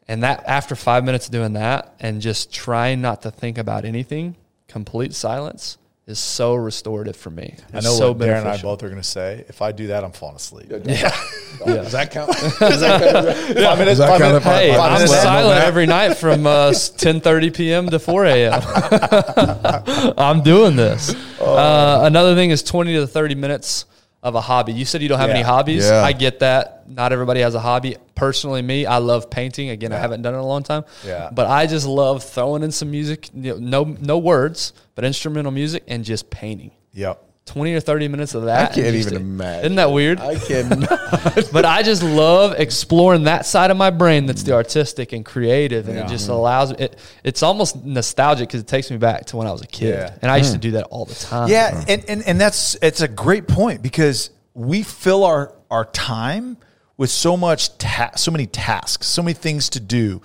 And 0.07 0.23
that 0.23 0.45
after 0.47 0.75
five 0.75 1.05
minutes 1.05 1.27
of 1.27 1.33
doing 1.33 1.53
that 1.53 1.95
and 2.01 2.23
just 2.23 2.51
trying 2.51 3.03
not 3.03 3.23
to 3.23 3.31
think 3.31 3.59
about 3.59 3.85
anything, 3.85 4.37
complete 4.69 5.13
silence 5.13 5.77
is 6.09 6.19
so 6.19 6.55
restorative 6.55 7.15
for 7.15 7.29
me. 7.31 7.55
I 7.73 7.77
It's 7.79 7.87
know 7.87 7.93
so 7.93 8.13
what 8.13 8.27
Darren 8.27 8.39
and 8.41 8.49
I 8.49 8.61
both 8.61 8.83
are 8.83 8.89
going 8.89 9.01
to 9.01 9.07
say. 9.07 9.45
If 9.49 9.61
I 9.63 9.73
do 9.73 9.89
that, 9.89 10.03
I'm 10.05 10.11
falling 10.13 10.37
asleep. 10.37 10.69
Yeah, 10.71 10.77
Does 11.67 11.93
that 11.93 12.11
count? 12.11 12.35
Five 12.35 12.59
minutes. 12.59 12.59
Does 12.59 12.81
that 12.81 14.09
Five 14.09 14.19
count 14.19 14.21
minutes. 14.21 14.47
if 14.47 14.47
I- 14.47 14.59
Hey, 14.59 14.71
Five 14.73 14.81
I'm 14.81 14.93
minutes 14.95 15.13
silent 15.13 15.61
every 15.65 15.87
night 15.87 16.15
from 16.15 16.47
uh, 16.47 16.71
10:30 16.71 17.55
p.m. 17.57 17.89
to 17.91 17.99
4 17.99 18.25
a.m. 18.27 20.15
I'm 20.17 20.43
doing 20.43 20.77
this. 20.77 21.15
Oh. 21.41 21.57
Uh, 21.57 22.01
another 22.05 22.35
thing 22.35 22.51
is 22.51 22.63
20 22.63 22.95
to 22.95 23.07
30 23.07 23.35
minutes 23.35 23.85
of 24.23 24.35
a 24.35 24.41
hobby. 24.41 24.73
You 24.73 24.85
said 24.85 25.03
you 25.03 25.09
don't 25.09 25.21
have 25.21 25.31
any 25.31 25.43
hobbies. 25.43 25.85
Yeah. 25.85 26.03
I 26.03 26.13
get 26.13 26.41
that. 26.41 26.89
Not 26.89 27.13
everybody 27.13 27.41
has 27.41 27.55
a 27.55 27.61
hobby. 27.61 27.97
Personally, 28.15 28.63
me, 28.63 28.85
I 28.85 28.99
love 28.99 29.31
painting. 29.31 29.71
Again, 29.71 29.93
I 29.93 29.99
haven't 29.99 30.23
done 30.23 30.35
it 30.35 30.39
in 30.39 30.43
a 30.43 30.47
long 30.47 30.63
time. 30.63 30.85
Yeah. 31.07 31.31
But 31.33 31.47
I 31.47 31.67
just 31.67 31.87
love 31.87 32.25
throwing 32.25 32.63
in 32.63 32.73
some 32.73 32.91
music. 32.91 33.31
You 33.35 33.61
know, 33.61 33.85
no, 33.85 33.97
no 34.01 34.19
words, 34.19 34.73
but 34.95 35.05
instrumental 35.05 35.53
music 35.53 35.85
and 35.87 36.05
just 36.05 36.31
painting. 36.31 36.73
Yep. 36.95 37.23
20 37.49 37.75
or 37.75 37.81
30 37.81 38.09
minutes 38.09 38.35
of 38.35 38.45
that. 38.45 38.71
I 38.71 38.75
can't 38.75 38.87
and 38.87 38.97
just- 38.97 39.11
even 39.11 39.23
imagine. 39.23 39.65
Isn't 39.65 39.77
that 39.77 39.91
weird? 39.91 40.21
I 40.21 40.37
cannot. 40.37 40.89
but 41.53 41.65
I 41.65 41.83
just 41.83 42.03
love 42.03 42.55
exploring 42.59 43.25
that 43.25 43.47
side 43.47 43.71
of 43.71 43.77
my 43.77 43.91
brain 43.91 44.27
that's 44.27 44.43
the 44.43 44.53
artistic 44.53 45.13
and 45.13 45.25
creative, 45.25 45.89
and 45.89 45.97
Yeah. 45.97 46.05
it 46.05 46.09
just 46.09 46.25
mm-hmm. 46.25 46.35
allows 46.35 46.71
it. 46.73 46.99
It's 47.25 47.43
almost 47.43 47.85
nostalgic 47.85 48.49
because 48.49 48.61
it 48.61 48.69
takes 48.69 48.91
me 48.91 48.99
back 48.99 49.27
to 49.27 49.37
when 49.37 49.47
I 49.47 49.53
was 49.53 49.63
a 49.63 49.67
kid, 49.67 49.95
Yeah. 49.95 50.15
and 50.23 50.31
I 50.31 50.37
used 50.37 50.53
to 50.53 50.59
mm. 50.59 50.63
do 50.63 50.71
that 50.73 50.85
all 50.85 51.07
the 51.07 51.15
time. 51.15 51.49
Yeah, 51.49 51.85
and, 51.89 52.05
and 52.09 52.23
and 52.23 52.41
that's 52.41 52.77
it's 52.83 53.01
a 53.01 53.09
great 53.09 53.49
point 53.49 53.83
because 53.83 54.31
we 54.55 54.83
fill 54.83 55.25
our 55.25 55.55
our 55.71 55.87
time 55.87 56.59
with 56.97 57.11
so 57.11 57.37
much 57.37 57.79
ta- 57.79 58.13
so 58.17 58.31
many 58.31 58.47
tasks, 58.47 59.07
so 59.07 59.23
many 59.23 59.35
things 59.35 59.71
to 59.71 59.81
do, 59.81 60.21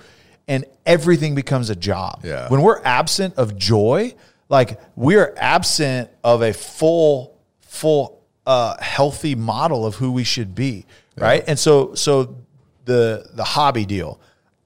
and 0.48 0.66
everything 0.86 1.36
becomes 1.36 1.70
a 1.70 1.76
job. 1.76 2.22
Yeah. 2.24 2.50
When 2.50 2.62
we're 2.62 2.82
absent 2.84 3.36
of 3.36 3.58
joy, 3.58 4.14
like 4.54 4.80
we're 4.96 5.34
absent 5.36 6.12
of 6.24 6.44
a 6.44 6.54
full 6.54 7.36
full 7.62 8.24
uh, 8.46 8.80
healthy 8.80 9.34
model 9.34 9.84
of 9.84 9.96
who 9.96 10.12
we 10.12 10.24
should 10.24 10.54
be, 10.54 10.86
right? 11.18 11.44
And 11.48 11.58
so 11.58 11.96
so 11.96 12.38
the 12.86 13.28
the 13.34 13.44
hobby 13.44 13.86
deal, 13.86 14.22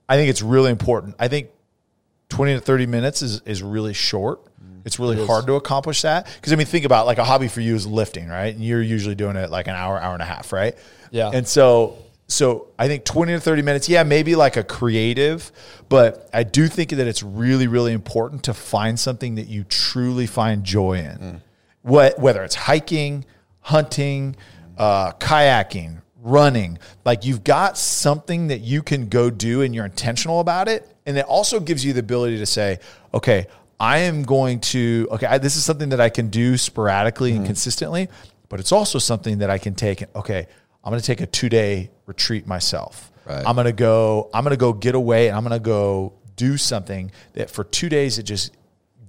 I 0.09 0.17
think 0.17 0.29
it's 0.29 0.41
really 0.41 0.71
important. 0.71 1.15
I 1.17 1.29
think 1.29 1.51
20 2.29 2.55
to 2.55 2.59
30 2.59 2.85
minutes 2.87 3.21
is, 3.21 3.41
is 3.45 3.63
really 3.63 3.93
short. 3.93 4.41
It's 4.83 4.99
really 4.99 5.25
hard 5.25 5.47
to 5.47 5.55
accomplish 5.55 6.01
that. 6.03 6.27
Because, 6.35 6.53
I 6.53 6.55
mean, 6.55 6.65
think 6.65 6.85
about 6.85 7.05
like 7.05 7.17
a 7.17 7.23
hobby 7.25 7.49
for 7.49 7.59
you 7.59 7.75
is 7.75 7.85
lifting, 7.85 8.29
right? 8.29 8.55
And 8.55 8.63
you're 8.63 8.81
usually 8.81 9.15
doing 9.15 9.35
it 9.35 9.49
like 9.49 9.67
an 9.67 9.75
hour, 9.75 9.99
hour 9.99 10.13
and 10.13 10.21
a 10.21 10.25
half, 10.25 10.53
right? 10.53 10.75
Yeah. 11.11 11.29
And 11.33 11.45
so, 11.45 11.97
so 12.27 12.67
I 12.77 12.87
think 12.87 13.05
20 13.05 13.33
to 13.33 13.39
30 13.39 13.61
minutes, 13.61 13.87
yeah, 13.87 14.03
maybe 14.03 14.35
like 14.35 14.57
a 14.57 14.63
creative, 14.63 15.51
but 15.87 16.29
I 16.33 16.43
do 16.43 16.67
think 16.67 16.89
that 16.89 17.07
it's 17.07 17.23
really, 17.23 17.67
really 17.67 17.93
important 17.93 18.43
to 18.43 18.53
find 18.53 18.99
something 18.99 19.35
that 19.35 19.47
you 19.47 19.63
truly 19.63 20.27
find 20.27 20.63
joy 20.63 20.99
in. 20.99 21.41
What, 21.83 22.19
whether 22.19 22.43
it's 22.43 22.55
hiking, 22.55 23.23
hunting, 23.61 24.35
uh, 24.77 25.13
kayaking, 25.13 26.01
running, 26.21 26.79
like 27.05 27.23
you've 27.23 27.45
got 27.45 27.77
something 27.77 28.47
that 28.47 28.59
you 28.59 28.83
can 28.83 29.07
go 29.07 29.29
do 29.29 29.61
and 29.61 29.73
you're 29.73 29.85
intentional 29.85 30.41
about 30.41 30.67
it. 30.67 30.85
And 31.05 31.17
it 31.17 31.25
also 31.25 31.61
gives 31.61 31.85
you 31.85 31.93
the 31.93 32.01
ability 32.01 32.39
to 32.39 32.45
say, 32.45 32.79
okay, 33.13 33.47
I 33.79 33.99
am 33.99 34.23
going 34.23 34.59
to, 34.61 35.07
okay, 35.11 35.27
I, 35.27 35.37
this 35.37 35.55
is 35.55 35.63
something 35.63 35.89
that 35.89 36.01
I 36.01 36.09
can 36.09 36.29
do 36.29 36.57
sporadically 36.57 37.31
and 37.31 37.45
consistently, 37.45 38.09
but 38.49 38.59
it's 38.59 38.73
also 38.73 38.99
something 38.99 39.37
that 39.37 39.49
I 39.49 39.57
can 39.59 39.75
take. 39.75 40.03
Okay, 40.15 40.47
I'm 40.87 40.91
going 40.91 41.01
to 41.01 41.05
take 41.05 41.19
a 41.19 41.25
two 41.27 41.49
day 41.49 41.91
retreat 42.05 42.47
myself. 42.47 43.11
Right. 43.25 43.45
I'm 43.45 43.55
going 43.55 43.65
to 43.65 43.73
go. 43.73 44.29
I'm 44.33 44.45
going 44.45 44.53
to 44.55 44.57
go 44.57 44.71
get 44.71 44.95
away, 44.95 45.27
and 45.27 45.35
I'm 45.35 45.43
going 45.43 45.51
to 45.51 45.59
go 45.63 46.13
do 46.37 46.55
something 46.55 47.11
that 47.33 47.49
for 47.49 47.65
two 47.65 47.89
days 47.89 48.19
it 48.19 48.23
just 48.23 48.55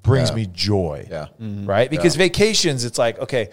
brings 0.03 0.31
Yeah. 0.31 0.35
me 0.35 0.47
joy. 0.53 1.07
Yeah. 1.09 1.27
Mm-hmm. 1.41 1.67
Right. 1.67 1.89
Because 1.89 2.17
vacations, 2.17 2.85
it's 2.85 2.99
like 2.99 3.21
okay. 3.21 3.51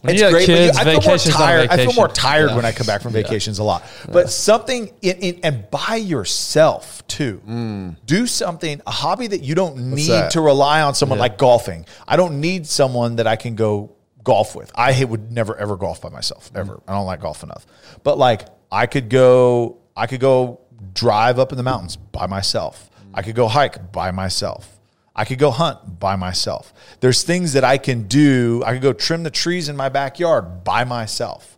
When 0.00 0.14
it's 0.14 0.22
you 0.22 0.30
great, 0.30 0.46
kids, 0.46 0.78
but 0.78 0.86
you, 0.86 0.92
I 0.92 1.00
feel 1.00 1.10
more 1.10 1.18
tired. 1.18 1.68
I 1.70 1.76
feel 1.84 1.92
more 1.92 2.08
tired 2.08 2.48
Yeah. 2.50 2.56
when 2.56 2.64
I 2.64 2.72
come 2.72 2.86
back 2.86 3.02
from 3.02 3.12
vacations 3.12 3.58
a 3.58 3.62
lot. 3.62 3.84
But 4.10 4.30
something 4.30 4.90
in, 5.02 5.16
in 5.18 5.40
and 5.42 5.70
by 5.70 5.96
yourself 5.96 7.06
too. 7.06 7.42
Mm. 7.46 7.96
Do 8.06 8.26
something 8.26 8.80
a 8.86 8.90
hobby 8.90 9.26
that 9.26 9.42
you 9.42 9.54
don't 9.54 9.76
need 9.94 10.08
that? 10.08 10.30
to 10.30 10.40
rely 10.40 10.80
on 10.80 10.94
someone 10.94 11.18
like 11.18 11.36
golfing. 11.36 11.84
I 12.08 12.16
don't 12.16 12.40
need 12.40 12.66
someone 12.66 13.16
that 13.16 13.26
I 13.26 13.36
can 13.36 13.54
go 13.54 13.96
golf 14.24 14.56
with. 14.56 14.72
I 14.74 15.04
would 15.04 15.30
never 15.30 15.56
ever 15.56 15.76
golf 15.76 16.00
by 16.00 16.08
myself 16.08 16.48
mm-hmm. 16.48 16.58
ever. 16.58 16.82
I 16.88 16.92
don't 16.92 17.06
like 17.06 17.20
golf 17.20 17.42
enough. 17.42 17.66
But 18.02 18.18
like 18.18 18.48
I 18.72 18.86
could 18.86 19.08
go 19.08 19.78
I 19.96 20.06
could 20.06 20.20
go 20.20 20.60
drive 20.92 21.38
up 21.38 21.52
in 21.52 21.56
the 21.56 21.62
mountains 21.62 21.96
by 21.96 22.26
myself. 22.26 22.90
I 23.12 23.22
could 23.22 23.36
go 23.36 23.46
hike 23.46 23.92
by 23.92 24.10
myself. 24.10 24.70
I 25.16 25.24
could 25.24 25.38
go 25.38 25.52
hunt 25.52 26.00
by 26.00 26.16
myself. 26.16 26.74
There's 26.98 27.22
things 27.22 27.52
that 27.52 27.62
I 27.62 27.78
can 27.78 28.08
do. 28.08 28.62
I 28.66 28.72
could 28.72 28.82
go 28.82 28.92
trim 28.92 29.22
the 29.22 29.30
trees 29.30 29.68
in 29.68 29.76
my 29.76 29.88
backyard 29.88 30.64
by 30.64 30.82
myself. 30.82 31.56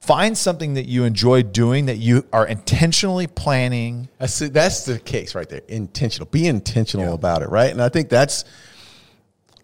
Find 0.00 0.38
something 0.38 0.74
that 0.74 0.86
you 0.86 1.04
enjoy 1.04 1.42
doing 1.42 1.86
that 1.86 1.98
you 1.98 2.26
are 2.32 2.46
intentionally 2.46 3.26
planning. 3.26 4.08
That's 4.18 4.38
that's 4.38 4.84
the 4.84 4.98
case 4.98 5.34
right 5.34 5.48
there. 5.48 5.62
Intentional. 5.68 6.26
Be 6.26 6.46
intentional 6.46 7.14
about 7.14 7.42
it, 7.42 7.48
right? 7.48 7.70
And 7.70 7.82
I 7.82 7.88
think 7.88 8.08
that's 8.08 8.44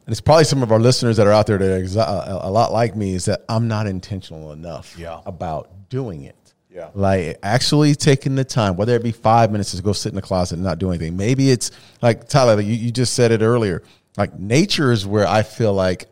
and 0.09 0.13
it's 0.13 0.23
probably 0.23 0.45
some 0.45 0.63
of 0.63 0.73
our 0.73 0.81
listeners 0.81 1.19
that 1.19 1.27
are 1.27 1.33
out 1.35 1.47
there 1.47 1.59
that 1.59 1.97
are 1.99 2.41
a 2.43 2.51
lot 2.51 2.73
like 2.73 2.97
me 2.97 3.13
is 3.13 3.27
that 3.27 3.45
I'm 3.47 3.69
not 3.69 3.87
intentional 3.87 4.53
enough 4.53 4.97
Yeah. 4.97 5.21
about 5.27 5.69
doing 5.91 6.23
it. 6.23 6.55
Yeah. 6.71 6.89
Like 6.95 7.37
actually 7.43 7.95
taking 7.95 8.35
the 8.35 8.43
time, 8.43 8.79
whether 8.79 8.97
it 8.97 9.03
be 9.03 9.13
five 9.13 9.53
minutes 9.53 9.73
to 9.73 9.83
go 9.83 9.93
sit 9.93 10.09
in 10.09 10.17
the 10.17 10.23
closet 10.23 10.55
and 10.55 10.65
not 10.65 10.79
do 10.79 10.89
anything. 10.89 11.19
Maybe 11.19 11.51
it's 11.51 11.73
like 12.01 12.27
Tyler, 12.27 12.59
you, 12.59 12.73
you 12.73 12.91
just 12.91 13.13
said 13.13 13.33
it 13.33 13.43
earlier. 13.43 13.83
Like 14.17 14.33
nature 14.39 14.93
is 14.93 15.07
where 15.07 15.27
I 15.27 15.43
feel 15.43 15.75
like, 15.75 16.07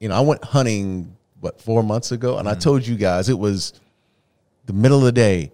you 0.00 0.08
know, 0.08 0.14
I 0.14 0.20
went 0.20 0.42
hunting 0.42 1.14
what 1.40 1.60
four 1.60 1.82
months 1.82 2.12
ago, 2.12 2.38
and 2.38 2.48
I 2.48 2.54
mm. 2.54 2.60
told 2.62 2.86
you 2.86 2.96
guys 2.96 3.28
it 3.28 3.38
was 3.38 3.74
the 4.64 4.72
middle 4.72 5.00
of 5.00 5.04
the 5.04 5.12
day. 5.12 5.52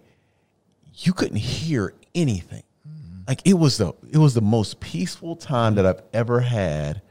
You 0.98 1.12
couldn't 1.12 1.38
hear 1.38 1.94
anything. 2.14 2.62
Mm. 2.88 3.26
Like 3.26 3.42
it 3.44 3.54
was 3.54 3.78
the 3.78 3.92
it 4.08 4.18
was 4.18 4.34
the 4.34 4.40
most 4.40 4.78
peaceful 4.78 5.34
time 5.34 5.74
that 5.74 5.84
I've 5.84 6.02
ever 6.12 6.38
had. 6.38 7.02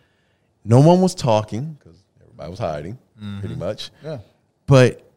No 0.64 0.80
one 0.80 1.02
was 1.02 1.16
talking 1.16 1.74
because 1.74 2.04
everybody 2.22 2.50
was 2.50 2.60
hiding, 2.60 2.98
pretty 3.18 3.56
mm-hmm. 3.56 3.60
much. 3.60 3.92
Yeah. 4.04 4.20
But 4.68 5.08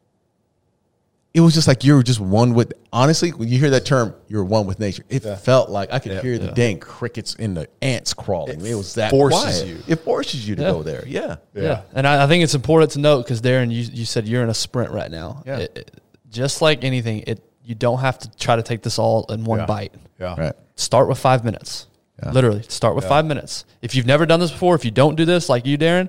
it 1.35 1.41
was 1.41 1.53
just 1.53 1.67
like 1.67 1.83
you 1.85 1.95
were 1.95 2.03
just 2.03 2.21
one 2.21 2.55
with. 2.55 2.73
Honestly, 2.93 3.31
when 3.31 3.49
you 3.49 3.59
hear 3.59 3.71
that 3.71 3.85
term, 3.85 4.15
you're 4.29 4.45
one 4.45 4.67
with 4.67 4.79
nature. 4.79 5.03
It 5.09 5.21
felt 5.21 5.69
like 5.69 5.93
I 5.93 5.99
could 5.99 6.23
hear 6.23 6.39
the 6.39 6.53
dang 6.53 6.79
crickets 6.79 7.35
and 7.39 7.57
the 7.57 7.69
ants 7.83 8.15
crawling. 8.15 8.65
It, 8.65 8.75
was 8.75 8.95
that 8.95 9.11
forces 9.11 9.41
quiet. 9.41 9.67
you. 9.67 9.79
It 9.89 9.97
forces 9.97 10.49
you 10.49 10.55
to 10.57 10.63
Yeah. 10.63 10.71
go 10.71 10.83
there. 10.85 11.05
Yeah. 11.07 11.37
Yeah. 11.53 11.83
And 11.93 12.07
I, 12.07 12.25
I 12.25 12.27
think 12.29 12.45
it's 12.45 12.55
important 12.55 12.93
to 12.93 13.01
note 13.01 13.25
because 13.25 13.43
Darren, 13.43 13.71
you, 13.73 13.83
you 13.83 14.05
said 14.05 14.29
you're 14.29 14.45
in 14.45 14.49
a 14.49 14.55
sprint 14.55 14.93
right 14.93 15.11
now. 15.11 15.43
Yeah. 15.45 15.59
It- 15.59 15.79
it- 15.79 16.01
just 16.31 16.61
like 16.61 16.83
anything, 16.83 17.23
it 17.29 17.49
you 17.63 17.77
don't 17.77 18.01
have 18.01 18.19
to 18.19 18.37
try 18.37 18.57
to 18.57 18.63
take 18.63 18.83
this 18.83 18.99
all 18.99 19.25
in 19.29 19.45
one 19.45 19.61
Yeah. 19.61 19.67
bite. 19.67 19.95
Yeah. 20.19 20.35
Right. 20.37 20.53
Start 20.75 21.09
with 21.09 21.19
five 21.19 21.45
minutes. 21.45 21.87
Literally, 22.33 22.63
start 22.69 22.95
with 22.97 23.05
five 23.05 23.25
minutes. 23.27 23.65
If 23.83 23.95
you've 23.95 24.07
never 24.07 24.25
done 24.25 24.41
this 24.41 24.51
before, 24.51 24.75
if 24.75 24.85
you 24.85 24.91
don't 24.91 25.15
do 25.17 25.25
this 25.25 25.49
like 25.49 25.67
you, 25.67 25.77
Darren, 25.77 26.09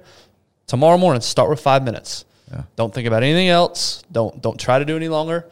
tomorrow 0.68 0.98
morning, 0.98 1.22
start 1.22 1.50
with 1.50 1.60
five 1.60 1.84
minutes. 1.84 2.26
Don't 2.76 2.94
think 2.94 3.08
about 3.08 3.24
anything 3.24 3.50
else. 3.50 4.04
Don't 4.12 4.42
don't 4.42 4.60
try 4.60 4.80
to 4.80 4.86
do 4.86 4.96
any 4.96 5.10
longer 5.10 5.46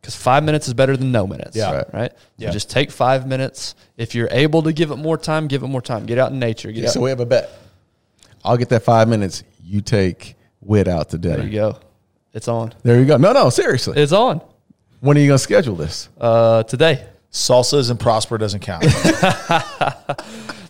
because 0.00 0.16
five 0.16 0.42
minutes 0.42 0.68
is 0.68 0.74
better 0.74 0.96
than 0.96 1.12
no 1.12 1.26
minutes. 1.26 1.54
Yeah. 1.56 1.72
Right. 1.72 1.94
Right. 1.94 2.12
Yeah. 2.38 2.48
So 2.48 2.52
just 2.54 2.70
take 2.70 2.90
five 2.90 3.26
minutes. 3.26 3.74
If 3.98 4.14
you're 4.14 4.28
able 4.30 4.62
to 4.62 4.72
give 4.72 4.90
it 4.90 4.96
more 4.96 5.18
time, 5.18 5.48
give 5.48 5.62
it 5.62 5.66
more 5.66 5.82
time. 5.82 6.06
Get 6.06 6.18
out 6.18 6.32
in 6.32 6.38
nature. 6.38 6.72
Get 6.72 6.86
out. 6.86 6.92
So 6.92 7.00
we 7.00 7.10
have 7.10 7.20
a 7.20 7.26
bet. 7.26 7.50
I'll 8.44 8.56
get 8.56 8.70
that 8.70 8.84
five 8.84 9.08
minutes. 9.08 9.42
You 9.62 9.82
take 9.82 10.36
Wit 10.62 10.88
out 10.88 11.10
to 11.10 11.18
dinner. 11.18 11.38
there 11.38 11.46
you 11.46 11.52
go. 11.52 11.78
It's 12.32 12.48
on. 12.48 12.72
There 12.82 12.98
you 12.98 13.06
go. 13.06 13.16
No, 13.16 13.32
no, 13.32 13.50
seriously. 13.50 14.00
It's 14.00 14.12
on. 14.12 14.40
when 15.00 15.16
are 15.16 15.20
you 15.20 15.26
going 15.26 15.38
to 15.38 15.42
schedule 15.42 15.74
this? 15.74 16.08
Uh, 16.18 16.62
today. 16.62 17.06
Salsas 17.32 17.90
and 17.90 17.98
Prosper 18.00 18.38
doesn't 18.38 18.60
count. 18.60 18.84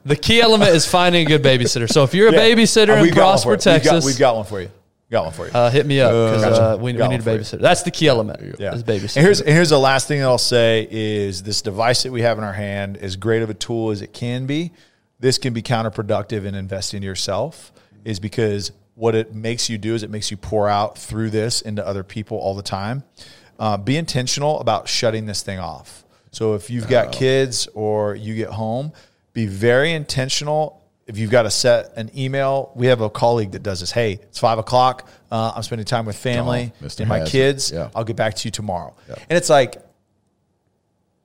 The 0.03 0.17
key 0.17 0.41
element 0.41 0.71
is 0.71 0.87
finding 0.87 1.27
a 1.27 1.29
good 1.29 1.43
babysitter. 1.43 1.87
So 1.87 2.05
if 2.05 2.15
you're 2.15 2.29
a 2.31 2.33
babysitter 2.33 2.89
Uh, 2.89 2.95
in 2.97 3.03
we've 3.03 3.15
got 3.15 3.27
one 3.35 3.39
for 3.39 3.43
Prosper, 3.43 3.51
you. 3.51 3.75
We've 3.75 3.85
got- 3.85 3.91
Texas, 3.91 4.05
we've 4.07 4.19
got 4.19 4.35
one 4.35 4.45
for 4.47 4.61
you. 4.63 4.71
Got 5.11 5.25
one 5.25 5.33
for 5.35 5.47
you. 5.47 5.53
uh, 5.53 5.69
hit 5.71 5.85
me 5.85 6.01
up 6.01 6.11
because 6.11 6.43
Gotcha. 6.43 6.63
uh, 6.63 6.77
we, 6.77 6.83
we 6.85 6.93
need 6.95 7.01
a 7.01 7.09
one 7.09 7.21
for 7.21 7.31
you. 7.33 7.39
babysitter. 7.41 7.61
That's 7.61 7.83
the 7.83 7.91
key 7.91 8.09
element. 8.09 8.57
Yeah. 8.59 8.73
Is 8.75 8.83
babysitter. 8.83 9.17
And 9.17 9.25
here's 9.27 9.41
and 9.41 9.51
here's 9.51 9.69
the 9.69 9.79
last 9.79 10.09
thing 10.09 10.21
that 10.21 10.25
I'll 10.27 10.39
say 10.39 10.89
is 10.91 11.43
this 11.43 11.61
device 11.61 12.05
that 12.05 12.13
we 12.13 12.23
have 12.23 12.39
in 12.39 12.45
our 12.45 12.53
hand, 12.55 12.97
as 12.97 13.17
great 13.17 13.43
of 13.43 13.51
a 13.51 13.55
tool 13.55 13.91
as 13.91 14.01
it 14.01 14.15
can 14.15 14.47
be, 14.47 14.73
this 15.19 15.37
can 15.37 15.53
be 15.53 15.61
counterproductive 15.63 16.47
in 16.47 16.55
investing 16.55 16.99
in 16.99 17.03
yourself, 17.03 17.71
is 18.03 18.19
because 18.21 18.73
what 18.95 19.15
it 19.15 19.35
makes 19.35 19.69
you 19.69 19.77
do 19.77 19.95
is 19.95 20.03
it 20.03 20.09
makes 20.11 20.31
you 20.31 20.39
pour 20.39 20.67
out 20.67 20.97
through 20.97 21.29
this 21.29 21.61
into 21.61 21.87
other 21.87 22.03
people 22.05 22.39
all 22.39 22.55
the 22.55 22.63
time. 22.63 23.03
Uh, 23.59 23.77
be 23.77 23.99
intentional 23.99 24.61
about 24.61 24.89
shutting 24.89 25.27
this 25.27 25.43
thing 25.43 25.59
off. 25.59 26.05
So 26.31 26.55
if 26.55 26.71
you've 26.71 26.89
got 26.89 27.13
kids 27.13 27.69
or 27.75 28.15
you 28.15 28.35
get 28.35 28.51
home, 28.51 28.93
be 29.33 29.47
very 29.47 29.93
intentional 29.93 30.77
if 31.07 31.19
you've 31.19 31.31
got 31.33 31.43
to 31.43 31.51
set 31.51 31.97
an 31.97 32.09
email, 32.17 32.71
we 32.77 32.87
have 32.87 33.01
a 33.01 33.11
colleague 33.11 33.51
that 33.53 33.65
does 33.65 33.81
this. 33.81 33.91
Hey, 33.91 34.13
it's 34.23 34.39
five 34.39 34.59
o'clock. 34.59 35.09
Uh, 35.29 35.51
I'm 35.57 35.65
spending 35.65 35.85
time 35.85 36.07
with 36.07 36.17
family 36.17 36.73
Oh, 36.81 36.85
Mr. 36.87 37.01
and 37.01 37.09
my 37.09 37.19
Hazard. 37.19 37.33
kids. 37.33 37.73
Yeah. 37.73 37.91
I'll 37.97 38.05
get 38.05 38.15
back 38.15 38.35
to 38.35 38.47
you 38.47 38.53
tomorrow. 38.53 38.95
And 39.09 39.37
it's 39.37 39.51
like, 39.51 39.83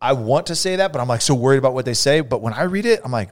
I 0.02 0.14
want 0.14 0.48
to 0.48 0.56
say 0.56 0.78
that, 0.78 0.92
but 0.92 1.02
I'm 1.02 1.08
like 1.08 1.22
so 1.22 1.36
worried 1.36 1.58
about 1.60 1.76
what 1.76 1.86
they 1.86 1.94
say. 1.94 2.22
But 2.22 2.42
when 2.42 2.54
I 2.54 2.64
read 2.64 2.88
it, 2.88 3.02
I'm 3.04 3.12
like, 3.12 3.30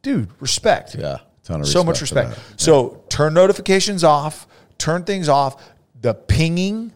dude, 0.00 0.30
respect. 0.40 0.94
Yeah. 0.98 1.18
Ton 1.44 1.60
of 1.60 1.66
so 1.68 1.84
much 1.84 2.00
respect 2.00 2.30
respect. 2.30 2.48
that. 2.50 2.60
So 2.60 3.04
turn 3.10 3.34
notifications 3.34 4.02
off, 4.02 4.46
turn 4.78 5.04
things 5.04 5.28
off. 5.28 5.62
The 6.00 6.14
pinging 6.14 6.92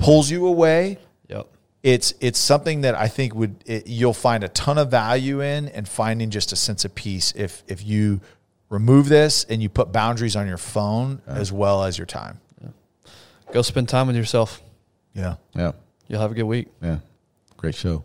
pulls 0.00 0.28
you 0.28 0.46
away. 0.48 0.98
It's 1.84 2.14
it's 2.18 2.38
something 2.38 2.80
that 2.80 2.94
I 2.94 3.08
think 3.08 3.34
would 3.34 3.62
it, 3.66 3.86
you'll 3.86 4.14
find 4.14 4.42
a 4.42 4.48
ton 4.48 4.78
of 4.78 4.90
value 4.90 5.42
in 5.42 5.68
and 5.68 5.86
finding 5.86 6.30
just 6.30 6.50
a 6.50 6.56
sense 6.56 6.84
of 6.86 6.94
peace 6.94 7.32
if 7.36 7.62
if 7.68 7.84
you 7.84 8.22
remove 8.70 9.08
this 9.08 9.44
and 9.44 9.62
you 9.62 9.68
put 9.68 9.92
boundaries 9.92 10.34
on 10.34 10.48
your 10.48 10.56
phone 10.56 11.20
as 11.26 11.52
well 11.52 11.84
as 11.84 11.96
your 11.98 12.06
time. 12.06 12.40
Go 13.52 13.62
spend 13.62 13.88
time 13.88 14.08
with 14.08 14.16
yourself. 14.16 14.60
Yeah. 15.12 15.36
Yeah. 15.54 15.72
You'll 16.08 16.20
have 16.20 16.32
a 16.32 16.34
good 16.34 16.44
week. 16.44 16.68
Yeah. 16.82 16.98
Great 17.56 17.74
show. 17.76 18.02